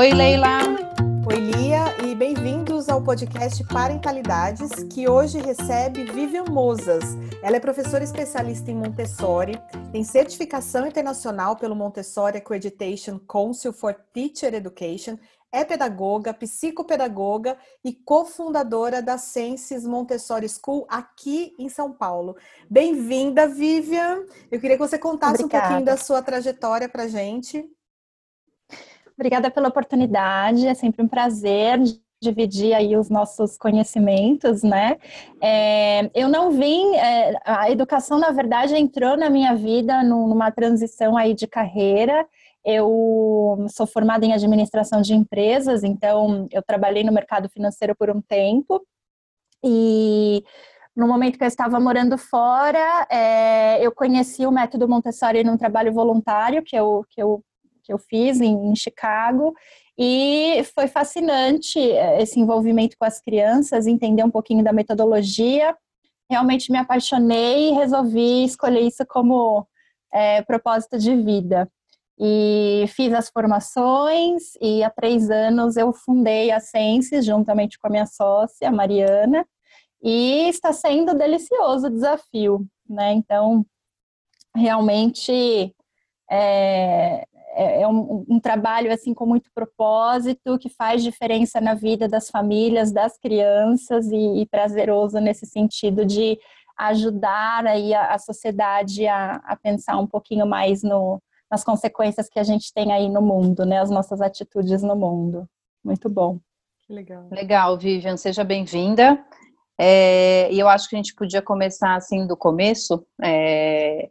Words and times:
Oi, 0.00 0.12
Leila. 0.12 0.39
Podcast 3.10 3.64
Parentalidades, 3.64 4.70
que 4.84 5.08
hoje 5.08 5.40
recebe 5.40 6.04
Vivian 6.04 6.44
Mozas. 6.44 7.02
Ela 7.42 7.56
é 7.56 7.60
professora 7.60 8.04
especialista 8.04 8.70
em 8.70 8.76
Montessori, 8.76 9.60
tem 9.90 10.04
certificação 10.04 10.86
internacional 10.86 11.56
pelo 11.56 11.74
Montessori 11.74 12.38
Accreditation 12.38 13.18
Council 13.18 13.72
for 13.72 13.96
Teacher 14.12 14.54
Education, 14.54 15.18
é 15.50 15.64
pedagoga, 15.64 16.32
psicopedagoga 16.32 17.58
e 17.84 17.92
cofundadora 17.92 19.02
da 19.02 19.18
Senses 19.18 19.84
Montessori 19.84 20.48
School 20.48 20.86
aqui 20.88 21.52
em 21.58 21.68
São 21.68 21.92
Paulo. 21.92 22.36
Bem-vinda, 22.70 23.48
Vivian. 23.48 24.24
Eu 24.52 24.60
queria 24.60 24.76
que 24.76 24.86
você 24.86 24.96
contasse 24.96 25.42
Obrigada. 25.42 25.64
um 25.64 25.68
pouquinho 25.68 25.84
da 25.84 25.96
sua 25.96 26.22
trajetória 26.22 26.88
para 26.88 27.08
gente. 27.08 27.68
Obrigada 29.18 29.50
pela 29.50 29.66
oportunidade, 29.66 30.64
é 30.64 30.74
sempre 30.74 31.02
um 31.02 31.08
prazer 31.08 31.80
dividir 32.20 32.74
aí 32.74 32.96
os 32.96 33.08
nossos 33.08 33.56
conhecimentos, 33.56 34.62
né? 34.62 34.98
É, 35.42 36.10
eu 36.14 36.28
não 36.28 36.50
vim, 36.50 36.94
é, 36.96 37.34
a 37.44 37.70
educação 37.70 38.18
na 38.18 38.30
verdade 38.30 38.76
entrou 38.76 39.16
na 39.16 39.30
minha 39.30 39.54
vida 39.54 40.02
numa 40.02 40.50
transição 40.50 41.16
aí 41.16 41.34
de 41.34 41.46
carreira. 41.46 42.26
Eu 42.64 43.66
sou 43.70 43.86
formada 43.86 44.26
em 44.26 44.34
administração 44.34 45.00
de 45.00 45.14
empresas, 45.14 45.82
então 45.82 46.46
eu 46.52 46.62
trabalhei 46.62 47.02
no 47.02 47.12
mercado 47.12 47.48
financeiro 47.48 47.96
por 47.96 48.10
um 48.10 48.20
tempo 48.20 48.84
e 49.64 50.44
no 50.94 51.08
momento 51.08 51.38
que 51.38 51.44
eu 51.44 51.48
estava 51.48 51.80
morando 51.80 52.18
fora, 52.18 53.06
é, 53.10 53.84
eu 53.84 53.92
conheci 53.92 54.44
o 54.44 54.52
método 54.52 54.86
Montessori 54.86 55.42
num 55.42 55.56
trabalho 55.56 55.92
voluntário 55.92 56.62
que 56.62 56.76
eu, 56.76 57.04
que 57.08 57.22
eu 57.22 57.42
que 57.82 57.92
eu 57.92 57.98
fiz 57.98 58.40
em, 58.40 58.70
em 58.70 58.76
Chicago 58.76 59.52
e 60.02 60.64
foi 60.74 60.88
fascinante 60.88 61.78
eh, 61.78 62.22
esse 62.22 62.40
envolvimento 62.40 62.96
com 62.98 63.04
as 63.04 63.20
crianças, 63.20 63.86
entender 63.86 64.24
um 64.24 64.30
pouquinho 64.30 64.64
da 64.64 64.72
metodologia. 64.72 65.76
Realmente 66.30 66.72
me 66.72 66.78
apaixonei 66.78 67.68
e 67.68 67.72
resolvi 67.74 68.44
escolher 68.44 68.80
isso 68.80 69.04
como 69.06 69.66
é, 70.10 70.40
propósito 70.40 70.96
de 70.96 71.14
vida. 71.14 71.70
E 72.18 72.86
fiz 72.88 73.12
as 73.12 73.28
formações 73.28 74.54
e 74.58 74.82
há 74.82 74.88
três 74.88 75.30
anos 75.30 75.76
eu 75.76 75.92
fundei 75.92 76.50
a 76.50 76.60
Sense 76.60 77.20
juntamente 77.20 77.78
com 77.78 77.88
a 77.88 77.90
minha 77.90 78.06
sócia, 78.06 78.70
Mariana, 78.70 79.46
e 80.02 80.48
está 80.48 80.72
sendo 80.72 81.12
delicioso 81.14 81.88
o 81.88 81.90
desafio, 81.90 82.66
né? 82.88 83.12
Então, 83.12 83.66
realmente 84.56 85.74
é, 86.30 87.26
é, 87.52 87.82
é 87.82 87.88
um, 87.88 88.24
um, 88.28 88.40
trabalho 88.40 88.92
assim 88.92 89.12
com 89.12 89.26
muito 89.26 89.50
propósito 89.52 90.58
que 90.58 90.68
faz 90.68 91.02
diferença 91.02 91.60
na 91.60 91.74
vida 91.74 92.08
das 92.08 92.30
famílias, 92.30 92.92
das 92.92 93.18
crianças 93.18 94.06
e, 94.10 94.42
e 94.42 94.46
prazeroso 94.46 95.18
nesse 95.18 95.46
sentido 95.46 96.04
de 96.04 96.38
ajudar 96.76 97.66
aí 97.66 97.92
a, 97.92 98.14
a 98.14 98.18
sociedade 98.18 99.06
a, 99.06 99.36
a, 99.44 99.56
pensar 99.56 99.98
um 99.98 100.06
pouquinho 100.06 100.46
mais 100.46 100.82
no, 100.82 101.20
nas 101.50 101.62
consequências 101.62 102.28
que 102.28 102.38
a 102.38 102.42
gente 102.42 102.72
tem 102.72 102.92
aí 102.92 103.08
no 103.08 103.20
mundo, 103.20 103.66
né? 103.66 103.80
As 103.80 103.90
nossas 103.90 104.20
atitudes 104.20 104.82
no 104.82 104.96
mundo. 104.96 105.46
Muito 105.84 106.08
bom. 106.08 106.38
Que 106.86 106.92
legal. 106.92 107.28
Legal, 107.30 107.78
Vivian, 107.78 108.16
seja 108.16 108.44
bem-vinda. 108.44 109.22
É, 109.78 110.52
e 110.52 110.58
eu 110.58 110.68
acho 110.68 110.88
que 110.88 110.94
a 110.94 110.98
gente 110.98 111.14
podia 111.14 111.42
começar 111.42 111.94
assim 111.94 112.26
do 112.26 112.36
começo. 112.36 113.04
É, 113.22 114.08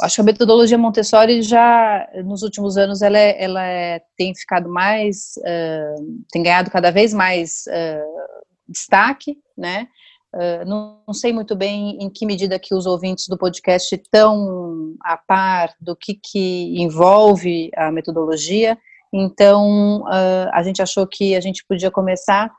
acho 0.00 0.16
que 0.16 0.20
a 0.20 0.24
metodologia 0.24 0.78
Montessori 0.78 1.42
já 1.42 2.08
nos 2.24 2.42
últimos 2.42 2.76
anos 2.76 3.02
ela, 3.02 3.18
é, 3.18 3.42
ela 3.42 3.64
é, 3.64 4.00
tem 4.16 4.34
ficado 4.34 4.68
mais 4.68 5.34
uh, 5.38 6.24
tem 6.30 6.42
ganhado 6.42 6.70
cada 6.70 6.90
vez 6.90 7.12
mais 7.12 7.64
uh, 7.68 8.46
destaque 8.68 9.38
né? 9.56 9.88
Uh, 10.34 10.66
não, 10.66 11.02
não, 11.06 11.14
sei 11.14 11.32
muito 11.32 11.56
bem 11.56 11.96
em 12.00 12.10
que 12.10 12.26
medida 12.26 12.58
que 12.58 12.74
os 12.74 12.84
ouvintes 12.84 13.26
do 13.26 13.38
podcast 13.38 13.94
estão 13.94 14.94
a 15.02 15.16
par 15.16 15.74
do 15.80 15.96
que, 15.96 16.14
que 16.14 16.74
envolve 16.78 17.70
a 17.74 17.90
metodologia. 17.90 18.76
Então 19.12 20.04
a 20.52 20.62
gente 20.62 20.82
achou 20.82 21.06
que 21.06 21.34
a 21.34 21.40
gente 21.40 21.64
podia 21.66 21.90
começar 21.90 22.52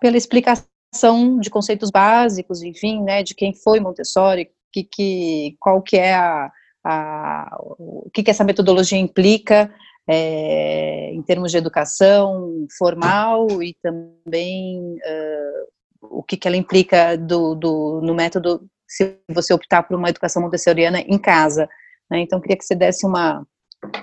pela 0.00 0.16
explicação 0.16 1.38
de 1.38 1.48
conceitos 1.50 1.90
básicos 1.90 2.62
enfim 2.62 3.04
né 3.04 3.22
de 3.22 3.32
quem 3.32 3.54
foi 3.54 3.78
Montessori 3.78 4.50
que, 4.72 4.84
que, 4.84 5.56
qual 5.58 5.82
que 5.82 5.96
é 5.96 6.14
a, 6.14 6.50
a, 6.84 7.56
o 7.60 8.10
que, 8.12 8.22
que 8.22 8.30
essa 8.30 8.44
metodologia 8.44 8.98
implica 8.98 9.72
é, 10.08 11.12
em 11.12 11.22
termos 11.22 11.50
de 11.50 11.58
educação 11.58 12.66
formal 12.76 13.62
e 13.62 13.76
também 13.82 14.96
uh, 14.96 16.18
o 16.18 16.22
que, 16.22 16.36
que 16.36 16.48
ela 16.48 16.56
implica 16.56 17.16
do, 17.16 17.54
do, 17.54 18.00
no 18.02 18.14
método 18.14 18.62
se 18.88 19.16
você 19.32 19.54
optar 19.54 19.84
por 19.84 19.96
uma 19.96 20.08
educação 20.08 20.42
montessoriana 20.42 21.00
em 21.00 21.16
casa. 21.16 21.68
Né? 22.10 22.20
Então, 22.20 22.40
queria 22.40 22.56
que 22.56 22.64
você 22.64 22.74
desse 22.74 23.06
uma, 23.06 23.46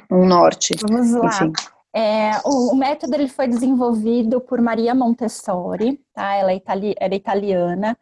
um 0.10 0.26
norte. 0.26 0.74
Vamos 0.90 1.12
lá. 1.12 1.52
É, 1.94 2.32
o, 2.46 2.74
o, 2.74 2.76
método 2.76 3.16
ele 3.16 3.28
foi 3.28 3.48
desenvolvido 3.48 4.40
por 4.40 4.62
Maria 4.62 4.94
Montessori, 4.94 6.00
tá? 6.14 6.36
ela, 6.36 6.52
é 6.52 6.56
itali, 6.56 6.94
era 7.00 7.16
italiana, 7.16 7.98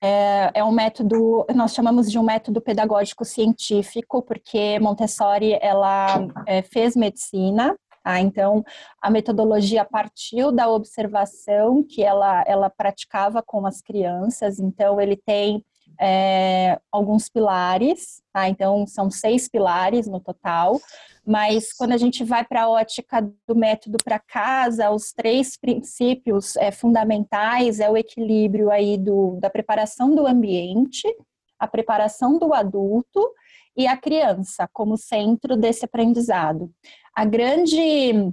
é, 0.00 0.50
é 0.54 0.64
um 0.64 0.72
método, 0.72 1.46
nós 1.54 1.74
chamamos 1.74 2.10
de 2.10 2.18
um 2.18 2.22
método 2.22 2.60
pedagógico 2.60 3.24
científico, 3.24 4.22
porque 4.22 4.78
Montessori, 4.78 5.58
ela 5.60 6.26
é, 6.46 6.62
fez 6.62 6.94
medicina, 6.94 7.76
tá? 8.04 8.20
então 8.20 8.64
a 9.00 9.10
metodologia 9.10 9.84
partiu 9.84 10.52
da 10.52 10.68
observação 10.68 11.82
que 11.82 12.02
ela, 12.02 12.44
ela 12.46 12.70
praticava 12.70 13.42
com 13.42 13.66
as 13.66 13.80
crianças, 13.80 14.58
então 14.58 15.00
ele 15.00 15.16
tem 15.16 15.64
é, 16.00 16.78
alguns 16.90 17.28
pilares, 17.28 18.22
tá? 18.32 18.48
Então, 18.48 18.86
são 18.86 19.10
seis 19.10 19.48
pilares 19.48 20.06
no 20.06 20.20
total, 20.20 20.80
mas 21.26 21.72
quando 21.72 21.92
a 21.92 21.96
gente 21.96 22.22
vai 22.22 22.44
para 22.44 22.62
a 22.62 22.68
ótica 22.68 23.20
do 23.48 23.54
método 23.54 23.98
para 24.04 24.18
casa, 24.18 24.90
os 24.90 25.12
três 25.12 25.56
princípios 25.56 26.56
é, 26.56 26.70
fundamentais 26.70 27.80
é 27.80 27.90
o 27.90 27.96
equilíbrio 27.96 28.70
aí 28.70 28.96
do, 28.96 29.38
da 29.40 29.50
preparação 29.50 30.14
do 30.14 30.26
ambiente, 30.26 31.06
a 31.58 31.66
preparação 31.66 32.38
do 32.38 32.52
adulto 32.54 33.20
e 33.76 33.86
a 33.86 33.96
criança 33.96 34.68
como 34.72 34.96
centro 34.96 35.56
desse 35.56 35.84
aprendizado. 35.84 36.70
A 37.14 37.24
grande 37.24 38.32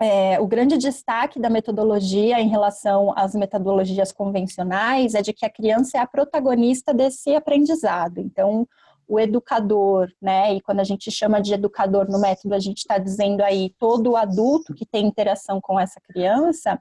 é, 0.00 0.38
o 0.40 0.46
grande 0.46 0.76
destaque 0.76 1.40
da 1.40 1.48
metodologia 1.48 2.40
em 2.40 2.48
relação 2.48 3.12
às 3.16 3.34
metodologias 3.34 4.12
convencionais 4.12 5.14
é 5.14 5.22
de 5.22 5.32
que 5.32 5.46
a 5.46 5.50
criança 5.50 5.98
é 5.98 6.00
a 6.00 6.06
protagonista 6.06 6.92
desse 6.92 7.34
aprendizado. 7.34 8.18
Então, 8.18 8.68
o 9.08 9.18
educador, 9.20 10.10
né? 10.20 10.54
E 10.54 10.60
quando 10.60 10.80
a 10.80 10.84
gente 10.84 11.10
chama 11.10 11.40
de 11.40 11.54
educador 11.54 12.10
no 12.10 12.20
método, 12.20 12.54
a 12.54 12.58
gente 12.58 12.78
está 12.78 12.98
dizendo 12.98 13.42
aí 13.42 13.72
todo 13.78 14.16
adulto 14.16 14.74
que 14.74 14.84
tem 14.84 15.06
interação 15.06 15.60
com 15.60 15.78
essa 15.78 16.00
criança, 16.00 16.80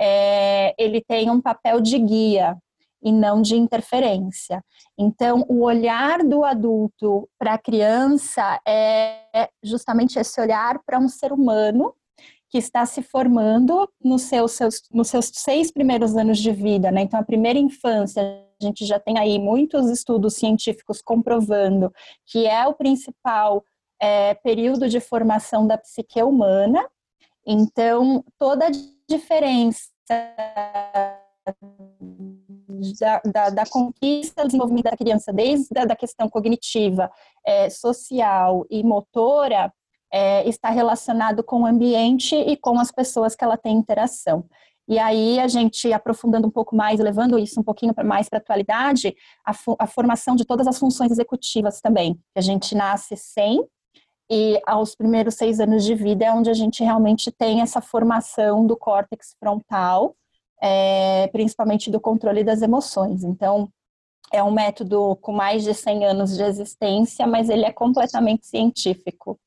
é, 0.00 0.74
ele 0.78 1.00
tem 1.00 1.30
um 1.30 1.40
papel 1.40 1.80
de 1.80 1.98
guia 1.98 2.56
e 3.02 3.12
não 3.12 3.40
de 3.40 3.54
interferência. 3.54 4.64
Então, 4.96 5.44
o 5.48 5.60
olhar 5.60 6.24
do 6.24 6.44
adulto 6.44 7.28
para 7.38 7.54
a 7.54 7.58
criança 7.58 8.60
é 8.66 9.48
justamente 9.62 10.18
esse 10.18 10.40
olhar 10.40 10.80
para 10.84 10.98
um 10.98 11.08
ser 11.08 11.32
humano 11.32 11.94
que 12.50 12.58
está 12.58 12.86
se 12.86 13.02
formando 13.02 13.88
nos 14.02 14.22
seus, 14.22 14.52
seus, 14.52 14.82
nos 14.90 15.08
seus 15.08 15.30
seis 15.34 15.70
primeiros 15.70 16.16
anos 16.16 16.38
de 16.38 16.50
vida, 16.50 16.90
né? 16.90 17.02
Então, 17.02 17.20
a 17.20 17.24
primeira 17.24 17.58
infância, 17.58 18.22
a 18.22 18.64
gente 18.64 18.86
já 18.86 18.98
tem 18.98 19.18
aí 19.18 19.38
muitos 19.38 19.90
estudos 19.90 20.34
científicos 20.34 21.02
comprovando 21.02 21.92
que 22.26 22.46
é 22.46 22.66
o 22.66 22.74
principal 22.74 23.62
é, 24.00 24.34
período 24.34 24.88
de 24.88 25.00
formação 25.00 25.66
da 25.66 25.76
psique 25.76 26.22
humana. 26.22 26.88
Então, 27.46 28.24
toda 28.38 28.66
a 28.66 28.70
diferença 29.08 29.88
da, 33.00 33.20
da, 33.24 33.50
da, 33.50 33.66
conquista, 33.66 34.44
desenvolvimento 34.44 34.84
da 34.84 34.96
criança, 34.96 35.32
desde 35.32 35.78
a 35.78 35.84
da 35.84 35.96
questão 35.96 36.28
cognitiva, 36.28 37.10
é, 37.44 37.68
social 37.70 38.64
e 38.70 38.82
motora, 38.82 39.72
é, 40.12 40.48
está 40.48 40.70
relacionado 40.70 41.42
com 41.42 41.62
o 41.62 41.66
ambiente 41.66 42.34
e 42.34 42.56
com 42.56 42.78
as 42.78 42.90
pessoas 42.90 43.34
que 43.34 43.44
ela 43.44 43.56
tem 43.56 43.76
interação. 43.76 44.44
E 44.88 44.98
aí, 44.98 45.38
a 45.38 45.46
gente 45.46 45.92
aprofundando 45.92 46.48
um 46.48 46.50
pouco 46.50 46.74
mais, 46.74 46.98
levando 46.98 47.38
isso 47.38 47.60
um 47.60 47.62
pouquinho 47.62 47.92
mais 48.04 48.28
para 48.28 48.38
a 48.38 48.40
atualidade, 48.40 49.14
a, 49.44 49.52
a, 49.78 49.86
formação 49.86 50.34
de 50.34 50.46
todas 50.46 50.66
as 50.66 50.78
funções 50.78 51.12
executivas 51.12 51.80
também, 51.82 52.18
a 52.34 52.40
gente 52.40 52.74
nasce 52.74 53.14
sem, 53.14 53.62
e 54.30 54.60
aos 54.66 54.94
primeiros 54.94 55.34
seis 55.34 55.60
anos 55.60 55.84
de 55.84 55.94
vida 55.94 56.24
é 56.24 56.32
onde 56.32 56.50
a 56.50 56.54
gente 56.54 56.82
realmente 56.82 57.30
tem 57.30 57.60
essa 57.60 57.80
formação 57.80 58.66
do 58.66 58.76
córtex 58.76 59.34
frontal, 59.38 60.14
é, 60.60 61.28
principalmente 61.28 61.90
do 61.90 62.00
controle 62.00 62.44
das 62.44 62.62
emoções. 62.62 63.24
Então, 63.24 63.70
é 64.30 64.42
um 64.42 64.50
método 64.50 65.16
com 65.16 65.32
mais 65.32 65.64
de 65.64 65.72
100 65.72 66.04
anos 66.04 66.36
de 66.36 66.42
existência, 66.42 67.26
mas 67.26 67.48
ele 67.48 67.64
é 67.64 67.72
completamente 67.72 68.46
científico. 68.46 69.38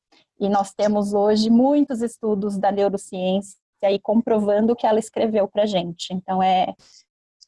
E 0.42 0.48
nós 0.48 0.74
temos 0.74 1.14
hoje 1.14 1.48
muitos 1.48 2.02
estudos 2.02 2.58
da 2.58 2.72
neurociência 2.72 3.56
aí 3.80 3.96
comprovando 4.00 4.72
o 4.72 4.76
que 4.76 4.84
ela 4.84 4.98
escreveu 4.98 5.46
para 5.46 5.66
gente. 5.66 6.12
Então, 6.12 6.42
é, 6.42 6.74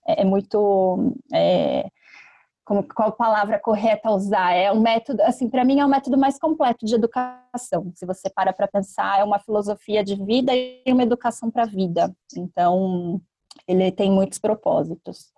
é 0.07 0.25
muito. 0.25 1.13
É, 1.33 1.89
como, 2.65 2.85
qual 2.85 3.11
palavra 3.11 3.59
correta 3.59 4.13
usar? 4.13 4.55
É 4.55 4.71
um 4.71 4.81
método, 4.81 5.23
assim, 5.23 5.51
para 5.51 5.65
mim 5.65 5.81
é 5.81 5.85
o 5.85 5.89
método 5.89 6.17
mais 6.17 6.39
completo 6.39 6.87
de 6.87 6.95
educação. 6.95 7.93
Se 7.97 8.07
você 8.07 8.31
para 8.31 8.53
para 8.53 8.69
pensar, 8.69 9.19
é 9.19 9.25
uma 9.25 9.41
filosofia 9.41 10.05
de 10.05 10.15
vida 10.15 10.53
e 10.55 10.85
uma 10.87 11.03
educação 11.03 11.51
para 11.51 11.65
a 11.65 11.67
vida. 11.67 12.15
Então, 12.37 13.21
ele 13.67 13.91
tem 13.91 14.09
muitos 14.09 14.39
propósitos. 14.39 15.33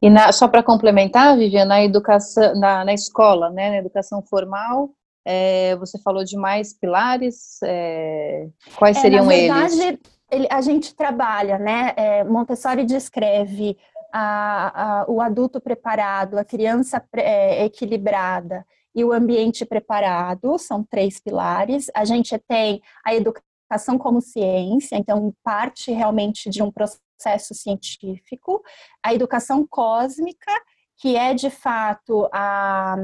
E 0.00 0.08
na, 0.08 0.30
só 0.30 0.46
para 0.46 0.62
complementar, 0.62 1.36
Viviana, 1.36 1.74
na 1.74 1.82
educação, 1.82 2.54
na, 2.54 2.84
na 2.84 2.94
escola, 2.94 3.50
né, 3.50 3.70
na 3.70 3.76
educação 3.78 4.22
formal, 4.22 4.90
é, 5.24 5.76
você 5.76 5.98
falou 5.98 6.24
de 6.24 6.36
mais 6.36 6.72
pilares, 6.72 7.58
é, 7.64 8.48
quais 8.76 8.96
é, 8.96 9.00
seriam 9.00 9.24
na 9.24 9.30
verdade, 9.30 9.80
eles? 9.80 10.00
Ele, 10.30 10.48
a 10.50 10.60
gente 10.62 10.94
trabalha, 10.94 11.58
né? 11.58 11.92
É, 11.96 12.24
Montessori 12.24 12.84
descreve 12.84 13.76
a, 14.12 15.02
a, 15.02 15.10
o 15.10 15.20
adulto 15.20 15.60
preparado, 15.60 16.38
a 16.38 16.44
criança 16.44 17.02
é, 17.16 17.64
equilibrada 17.64 18.66
e 18.94 19.04
o 19.04 19.12
ambiente 19.12 19.64
preparado, 19.64 20.58
são 20.58 20.84
três 20.84 21.18
pilares. 21.20 21.90
A 21.94 22.04
gente 22.04 22.36
tem 22.46 22.80
a 23.04 23.14
educação 23.14 23.98
como 23.98 24.20
ciência, 24.20 24.96
então 24.96 25.34
parte 25.42 25.92
realmente 25.92 26.50
de 26.50 26.62
um 26.62 26.70
processo 26.70 27.54
científico, 27.54 28.62
a 29.02 29.14
educação 29.14 29.66
cósmica, 29.66 30.52
que 30.98 31.16
é 31.16 31.32
de 31.32 31.50
fato 31.50 32.28
a 32.32 32.96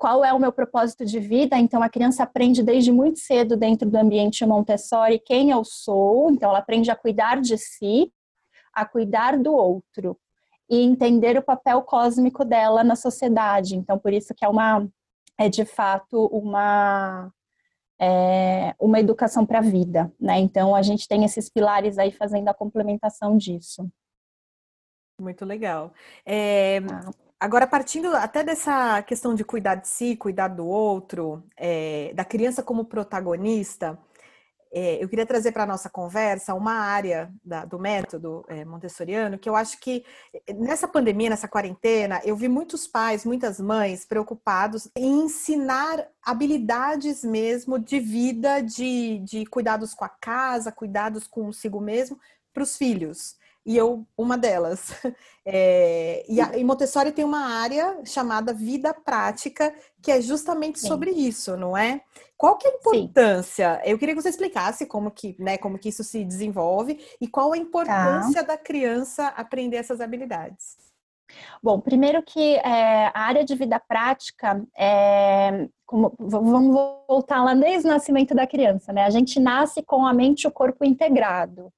qual 0.00 0.24
é 0.24 0.32
o 0.32 0.40
meu 0.40 0.50
propósito 0.50 1.04
de 1.04 1.20
vida. 1.20 1.58
Então, 1.58 1.82
a 1.82 1.88
criança 1.90 2.22
aprende 2.22 2.62
desde 2.62 2.90
muito 2.90 3.18
cedo 3.18 3.54
dentro 3.54 3.86
do 3.86 3.96
ambiente 3.98 4.46
Montessori 4.46 5.18
quem 5.18 5.50
eu 5.50 5.62
sou, 5.62 6.30
então, 6.30 6.48
ela 6.48 6.60
aprende 6.60 6.90
a 6.90 6.96
cuidar 6.96 7.38
de 7.38 7.58
si, 7.58 8.10
a 8.72 8.86
cuidar 8.86 9.36
do 9.36 9.52
outro 9.52 10.18
e 10.70 10.80
entender 10.80 11.36
o 11.36 11.42
papel 11.42 11.82
cósmico 11.82 12.46
dela 12.46 12.82
na 12.82 12.96
sociedade. 12.96 13.76
Então, 13.76 13.98
por 13.98 14.10
isso 14.14 14.34
que 14.34 14.42
é 14.42 14.48
uma 14.48 14.88
é 15.36 15.50
de 15.50 15.66
fato 15.66 16.26
uma 16.32 17.30
é, 18.00 18.74
uma 18.78 18.98
educação 19.00 19.44
para 19.44 19.58
a 19.58 19.62
vida, 19.62 20.10
né? 20.18 20.38
Então 20.38 20.74
a 20.74 20.80
gente 20.80 21.06
tem 21.06 21.24
esses 21.24 21.50
pilares 21.50 21.98
aí 21.98 22.10
fazendo 22.10 22.48
a 22.48 22.54
complementação 22.54 23.36
disso. 23.36 23.86
Muito 25.20 25.44
legal. 25.44 25.92
É, 26.24 26.78
ah. 26.90 27.29
Agora, 27.40 27.66
partindo 27.66 28.14
até 28.14 28.44
dessa 28.44 29.02
questão 29.02 29.34
de 29.34 29.42
cuidar 29.42 29.76
de 29.76 29.88
si, 29.88 30.14
cuidar 30.14 30.48
do 30.48 30.66
outro, 30.66 31.42
é, 31.56 32.12
da 32.14 32.22
criança 32.22 32.62
como 32.62 32.84
protagonista, 32.84 33.98
é, 34.70 35.02
eu 35.02 35.08
queria 35.08 35.24
trazer 35.24 35.50
para 35.50 35.62
a 35.62 35.66
nossa 35.66 35.88
conversa 35.88 36.52
uma 36.52 36.74
área 36.74 37.32
da, 37.42 37.64
do 37.64 37.78
método 37.78 38.44
é, 38.46 38.62
montessoriano 38.62 39.38
que 39.38 39.48
eu 39.48 39.56
acho 39.56 39.80
que 39.80 40.04
é, 40.46 40.52
nessa 40.52 40.86
pandemia, 40.86 41.30
nessa 41.30 41.48
quarentena, 41.48 42.20
eu 42.24 42.36
vi 42.36 42.46
muitos 42.46 42.86
pais, 42.86 43.24
muitas 43.24 43.58
mães 43.58 44.04
preocupados 44.04 44.90
em 44.94 45.24
ensinar 45.24 46.06
habilidades 46.22 47.24
mesmo 47.24 47.78
de 47.78 47.98
vida, 48.00 48.60
de, 48.60 49.18
de 49.20 49.46
cuidados 49.46 49.94
com 49.94 50.04
a 50.04 50.10
casa, 50.10 50.70
cuidados 50.70 51.26
consigo 51.26 51.80
mesmo 51.80 52.20
para 52.52 52.62
os 52.62 52.76
filhos 52.76 53.39
e 53.64 53.76
eu 53.76 54.06
uma 54.16 54.36
delas. 54.36 54.90
É, 55.52 56.22
e, 56.28 56.38
a, 56.38 56.56
e, 56.56 56.62
Montessori 56.62 57.10
tem 57.10 57.24
uma 57.24 57.40
área 57.40 57.98
chamada 58.04 58.52
vida 58.52 58.92
prática, 58.92 59.74
que 60.00 60.12
é 60.12 60.20
justamente 60.20 60.78
Sim. 60.78 60.86
sobre 60.86 61.10
isso, 61.10 61.56
não 61.56 61.76
é? 61.76 62.02
Qual 62.36 62.56
que 62.58 62.68
é 62.68 62.70
a 62.70 62.74
importância? 62.74 63.80
Sim. 63.82 63.90
Eu 63.90 63.98
queria 63.98 64.14
que 64.14 64.20
você 64.20 64.28
explicasse 64.28 64.84
como 64.86 65.10
que, 65.10 65.34
né, 65.38 65.56
como 65.56 65.78
que 65.78 65.88
isso 65.88 66.04
se 66.04 66.22
desenvolve 66.24 67.00
e 67.20 67.26
qual 67.26 67.52
a 67.52 67.56
importância 67.56 68.44
tá. 68.44 68.48
da 68.52 68.58
criança 68.58 69.28
aprender 69.28 69.78
essas 69.78 70.00
habilidades. 70.00 70.76
Bom, 71.62 71.80
primeiro 71.80 72.22
que 72.22 72.56
é, 72.56 73.06
a 73.06 73.20
área 73.20 73.44
de 73.44 73.54
vida 73.54 73.80
prática 73.80 74.62
é, 74.76 75.68
como, 75.86 76.14
vamos 76.18 76.74
voltar 77.08 77.42
lá 77.42 77.54
desde 77.54 77.88
o 77.88 77.90
nascimento 77.90 78.34
da 78.34 78.46
criança, 78.46 78.92
né? 78.92 79.04
A 79.04 79.10
gente 79.10 79.40
nasce 79.40 79.82
com 79.82 80.06
a 80.06 80.12
mente 80.12 80.42
e 80.42 80.46
o 80.46 80.52
corpo 80.52 80.84
integrado. 80.84 81.72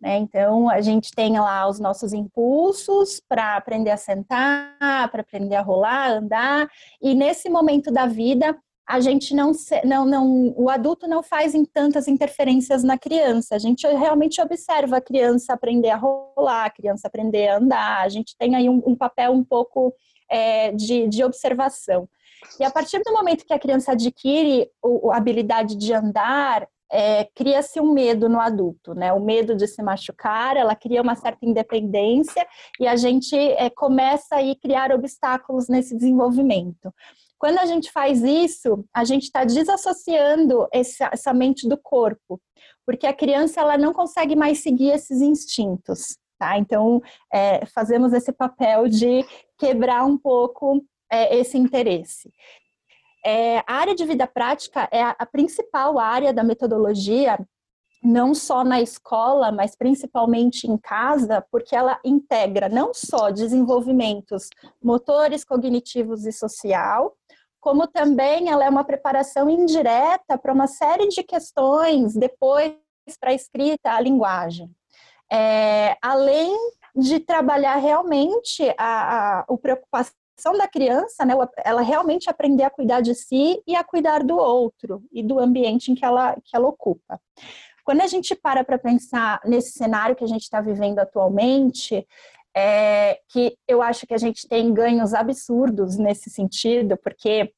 Né? 0.00 0.18
Então, 0.18 0.68
a 0.68 0.80
gente 0.80 1.10
tem 1.12 1.38
lá 1.38 1.68
os 1.68 1.80
nossos 1.80 2.12
impulsos 2.12 3.20
para 3.26 3.56
aprender 3.56 3.90
a 3.90 3.96
sentar, 3.96 5.10
para 5.10 5.20
aprender 5.22 5.54
a 5.54 5.62
rolar, 5.62 6.10
andar, 6.10 6.68
e 7.00 7.14
nesse 7.14 7.48
momento 7.48 7.90
da 7.90 8.06
vida, 8.06 8.56
a 8.86 9.00
gente 9.00 9.34
não, 9.34 9.50
não, 9.84 10.06
não, 10.06 10.54
o 10.56 10.70
adulto 10.70 11.08
não 11.08 11.20
faz 11.20 11.56
em 11.56 11.64
tantas 11.64 12.06
interferências 12.06 12.84
na 12.84 12.96
criança. 12.96 13.56
A 13.56 13.58
gente 13.58 13.84
realmente 13.84 14.40
observa 14.40 14.98
a 14.98 15.00
criança 15.00 15.52
aprender 15.52 15.90
a 15.90 15.96
rolar, 15.96 16.66
a 16.66 16.70
criança 16.70 17.08
aprender 17.08 17.48
a 17.48 17.56
andar. 17.56 18.02
A 18.02 18.08
gente 18.08 18.36
tem 18.38 18.54
aí 18.54 18.68
um, 18.68 18.80
um 18.86 18.94
papel 18.94 19.32
um 19.32 19.42
pouco 19.42 19.92
é, 20.30 20.70
de, 20.70 21.08
de 21.08 21.24
observação. 21.24 22.08
E 22.60 22.64
a 22.64 22.70
partir 22.70 23.02
do 23.04 23.12
momento 23.12 23.44
que 23.44 23.52
a 23.52 23.58
criança 23.58 23.90
adquire 23.90 24.70
a 25.10 25.16
habilidade 25.16 25.74
de 25.74 25.92
andar, 25.92 26.68
é, 26.90 27.24
cria-se 27.34 27.80
um 27.80 27.92
medo 27.92 28.28
no 28.28 28.40
adulto, 28.40 28.94
né? 28.94 29.12
O 29.12 29.20
medo 29.20 29.54
de 29.56 29.66
se 29.66 29.82
machucar, 29.82 30.56
ela 30.56 30.74
cria 30.74 31.02
uma 31.02 31.14
certa 31.14 31.44
independência 31.44 32.46
e 32.80 32.86
a 32.86 32.96
gente 32.96 33.34
é, 33.36 33.68
começa 33.70 34.36
a 34.36 34.56
criar 34.60 34.92
obstáculos 34.92 35.68
nesse 35.68 35.94
desenvolvimento. 35.96 36.92
Quando 37.38 37.58
a 37.58 37.66
gente 37.66 37.92
faz 37.92 38.22
isso, 38.22 38.84
a 38.94 39.04
gente 39.04 39.24
está 39.24 39.44
desassociando 39.44 40.66
essa, 40.72 41.10
essa 41.12 41.34
mente 41.34 41.68
do 41.68 41.76
corpo, 41.76 42.40
porque 42.84 43.06
a 43.06 43.12
criança 43.12 43.60
ela 43.60 43.76
não 43.76 43.92
consegue 43.92 44.34
mais 44.34 44.62
seguir 44.62 44.90
esses 44.90 45.20
instintos, 45.20 46.16
tá? 46.38 46.56
Então, 46.56 47.02
é, 47.32 47.66
fazemos 47.66 48.12
esse 48.12 48.32
papel 48.32 48.88
de 48.88 49.24
quebrar 49.58 50.04
um 50.04 50.16
pouco 50.16 50.82
é, 51.10 51.36
esse 51.36 51.58
interesse. 51.58 52.32
É, 53.28 53.58
a 53.66 53.74
área 53.74 53.92
de 53.92 54.04
vida 54.04 54.24
prática 54.24 54.88
é 54.92 55.02
a, 55.02 55.16
a 55.18 55.26
principal 55.26 55.98
área 55.98 56.32
da 56.32 56.44
metodologia 56.44 57.36
não 58.00 58.32
só 58.32 58.62
na 58.62 58.80
escola, 58.80 59.50
mas 59.50 59.74
principalmente 59.74 60.68
em 60.68 60.78
casa, 60.78 61.44
porque 61.50 61.74
ela 61.74 61.98
integra 62.04 62.68
não 62.68 62.94
só 62.94 63.32
desenvolvimentos 63.32 64.48
motores, 64.80 65.44
cognitivos 65.44 66.24
e 66.24 66.30
social, 66.30 67.16
como 67.60 67.88
também 67.88 68.48
ela 68.48 68.64
é 68.64 68.70
uma 68.70 68.84
preparação 68.84 69.50
indireta 69.50 70.38
para 70.38 70.52
uma 70.52 70.68
série 70.68 71.08
de 71.08 71.24
questões 71.24 72.14
depois 72.14 72.76
para 73.18 73.30
a 73.30 73.34
escrita, 73.34 73.90
a 73.90 74.00
linguagem. 74.00 74.70
É, 75.32 75.96
além 76.00 76.56
de 76.94 77.18
trabalhar 77.18 77.74
realmente 77.74 78.72
a, 78.78 79.40
a, 79.40 79.40
a 79.40 79.58
preocupação 79.60 80.14
da 80.58 80.68
criança, 80.68 81.24
né, 81.24 81.34
ela 81.64 81.80
realmente 81.80 82.28
aprender 82.28 82.64
a 82.64 82.70
cuidar 82.70 83.00
de 83.00 83.14
si 83.14 83.62
e 83.66 83.74
a 83.74 83.82
cuidar 83.82 84.22
do 84.22 84.36
outro 84.36 85.02
e 85.10 85.22
do 85.22 85.38
ambiente 85.38 85.90
em 85.90 85.94
que 85.94 86.04
ela, 86.04 86.34
que 86.44 86.54
ela 86.54 86.68
ocupa. 86.68 87.20
Quando 87.84 88.00
a 88.00 88.06
gente 88.06 88.34
para 88.34 88.64
para 88.64 88.78
pensar 88.78 89.40
nesse 89.44 89.72
cenário 89.72 90.16
que 90.16 90.24
a 90.24 90.28
gente 90.28 90.42
está 90.42 90.60
vivendo 90.60 90.98
atualmente, 90.98 92.06
é, 92.54 93.20
que 93.28 93.56
eu 93.68 93.80
acho 93.80 94.06
que 94.06 94.14
a 94.14 94.18
gente 94.18 94.48
tem 94.48 94.72
ganhos 94.72 95.14
absurdos 95.14 95.96
nesse 95.96 96.28
sentido, 96.28 96.96
porque 96.96 97.52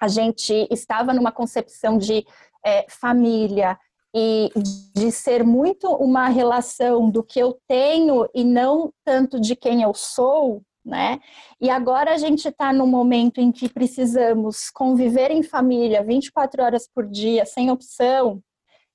a 0.00 0.08
gente 0.08 0.66
estava 0.70 1.14
numa 1.14 1.30
concepção 1.30 1.96
de 1.98 2.26
é, 2.64 2.84
família 2.88 3.78
e 4.14 4.50
de 4.94 5.12
ser 5.12 5.44
muito 5.44 5.88
uma 5.88 6.28
relação 6.28 7.08
do 7.10 7.22
que 7.22 7.38
eu 7.38 7.60
tenho 7.68 8.28
e 8.34 8.42
não 8.42 8.92
tanto 9.04 9.38
de 9.38 9.54
quem 9.54 9.82
eu 9.82 9.94
sou, 9.94 10.62
né? 10.84 11.20
E 11.60 11.68
agora 11.68 12.12
a 12.12 12.16
gente 12.16 12.48
está 12.48 12.72
no 12.72 12.86
momento 12.86 13.38
em 13.38 13.52
que 13.52 13.68
precisamos 13.68 14.70
conviver 14.70 15.30
em 15.30 15.42
família 15.42 16.02
24 16.02 16.62
horas 16.62 16.88
por 16.88 17.06
dia, 17.06 17.44
sem 17.44 17.70
opção, 17.70 18.42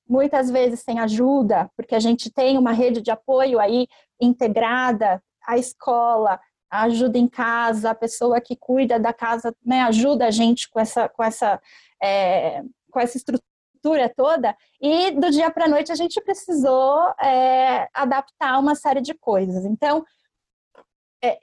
muitas 0.07 0.49
vezes 0.49 0.81
sem 0.81 0.99
ajuda, 0.99 1.69
porque 1.75 1.95
a 1.95 1.99
gente 1.99 2.31
tem 2.31 2.57
uma 2.57 2.71
rede 2.71 3.01
de 3.01 3.11
apoio 3.11 3.59
aí 3.59 3.87
integrada, 4.19 5.21
a 5.45 5.57
escola, 5.57 6.39
a 6.69 6.83
ajuda 6.83 7.17
em 7.17 7.27
casa, 7.27 7.91
a 7.91 7.95
pessoa 7.95 8.41
que 8.41 8.55
cuida 8.55 8.99
da 8.99 9.13
casa, 9.13 9.55
né, 9.65 9.81
ajuda 9.81 10.27
a 10.27 10.31
gente 10.31 10.69
com 10.69 10.79
essa, 10.79 11.07
com 11.09 11.23
essa, 11.23 11.61
é, 12.01 12.63
com 12.91 12.99
essa 12.99 13.17
estrutura 13.17 14.11
toda, 14.15 14.55
e 14.81 15.11
do 15.11 15.29
dia 15.29 15.51
para 15.51 15.65
a 15.65 15.69
noite 15.69 15.91
a 15.91 15.95
gente 15.95 16.19
precisou 16.21 16.99
é, 17.21 17.87
adaptar 17.93 18.59
uma 18.59 18.73
série 18.73 19.01
de 19.01 19.13
coisas. 19.13 19.63
Então, 19.63 20.03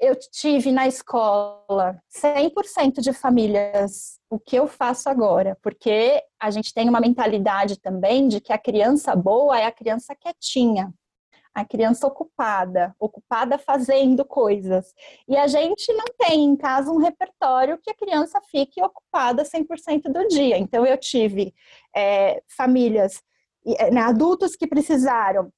eu 0.00 0.14
tive 0.16 0.70
na 0.70 0.86
escola 0.86 2.00
100% 2.10 3.00
de 3.00 3.12
famílias 3.12 4.18
o 4.30 4.38
que 4.38 4.56
eu 4.56 4.66
faço 4.66 5.08
agora, 5.08 5.56
porque 5.62 6.22
a 6.40 6.50
gente 6.50 6.72
tem 6.72 6.88
uma 6.88 7.00
mentalidade 7.00 7.78
também 7.78 8.28
de 8.28 8.40
que 8.40 8.52
a 8.52 8.58
criança 8.58 9.14
boa 9.14 9.58
é 9.58 9.64
a 9.64 9.72
criança 9.72 10.14
quietinha, 10.14 10.92
a 11.54 11.64
criança 11.64 12.06
ocupada, 12.06 12.94
ocupada 12.98 13.58
fazendo 13.58 14.24
coisas. 14.24 14.94
E 15.28 15.36
a 15.36 15.46
gente 15.46 15.92
não 15.92 16.06
tem 16.18 16.44
em 16.44 16.56
casa 16.56 16.90
um 16.90 16.98
repertório 16.98 17.78
que 17.82 17.90
a 17.90 17.94
criança 17.94 18.40
fique 18.50 18.82
ocupada 18.82 19.44
100% 19.44 20.04
do 20.04 20.26
dia. 20.28 20.56
Então, 20.58 20.86
eu 20.86 20.96
tive 20.96 21.54
é, 21.94 22.42
famílias, 22.56 23.22
é, 23.66 23.90
né, 23.90 24.00
adultos 24.00 24.56
que 24.56 24.66
precisaram 24.66 25.52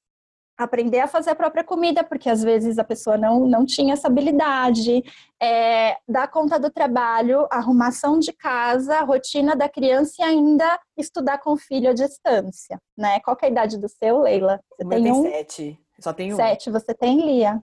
aprender 0.57 1.01
a 1.01 1.09
fazer 1.09 1.31
a 1.31 1.35
própria 1.35 1.65
comida, 1.65 2.05
porque 2.05 2.29
às 2.29 2.43
vezes 2.43 2.79
a 2.79 2.85
pessoa 2.85 3.17
não, 3.17 3.47
não 3.47 3.65
tinha 3.65 3.95
essa 3.95 4.07
habilidade, 4.07 5.03
é, 5.43 5.97
dar 6.09 6.29
conta 6.29 6.59
do 6.59 6.71
trabalho, 6.71 7.47
arrumação 7.51 8.19
de 8.19 8.33
casa, 8.33 9.01
rotina 9.01 9.57
da 9.57 9.69
criança 9.69 10.15
e 10.21 10.23
ainda 10.23 10.79
estudar 10.97 11.39
com 11.39 11.53
o 11.53 11.57
filho 11.57 11.91
à 11.91 11.93
distância, 11.93 12.81
né? 12.97 13.21
Qual 13.21 13.37
é 13.43 13.47
a 13.47 13.49
idade 13.49 13.79
do 13.79 13.89
seu, 13.89 14.21
Leila? 14.21 14.61
Você 14.77 14.89
tem, 14.89 15.03
tem 15.03 15.13
um? 15.13 15.23
sete. 15.23 15.79
Só 16.01 16.13
tenho 16.13 16.37
Sete. 16.37 16.71
Você 16.71 16.95
tem, 16.95 17.21
Lia? 17.21 17.63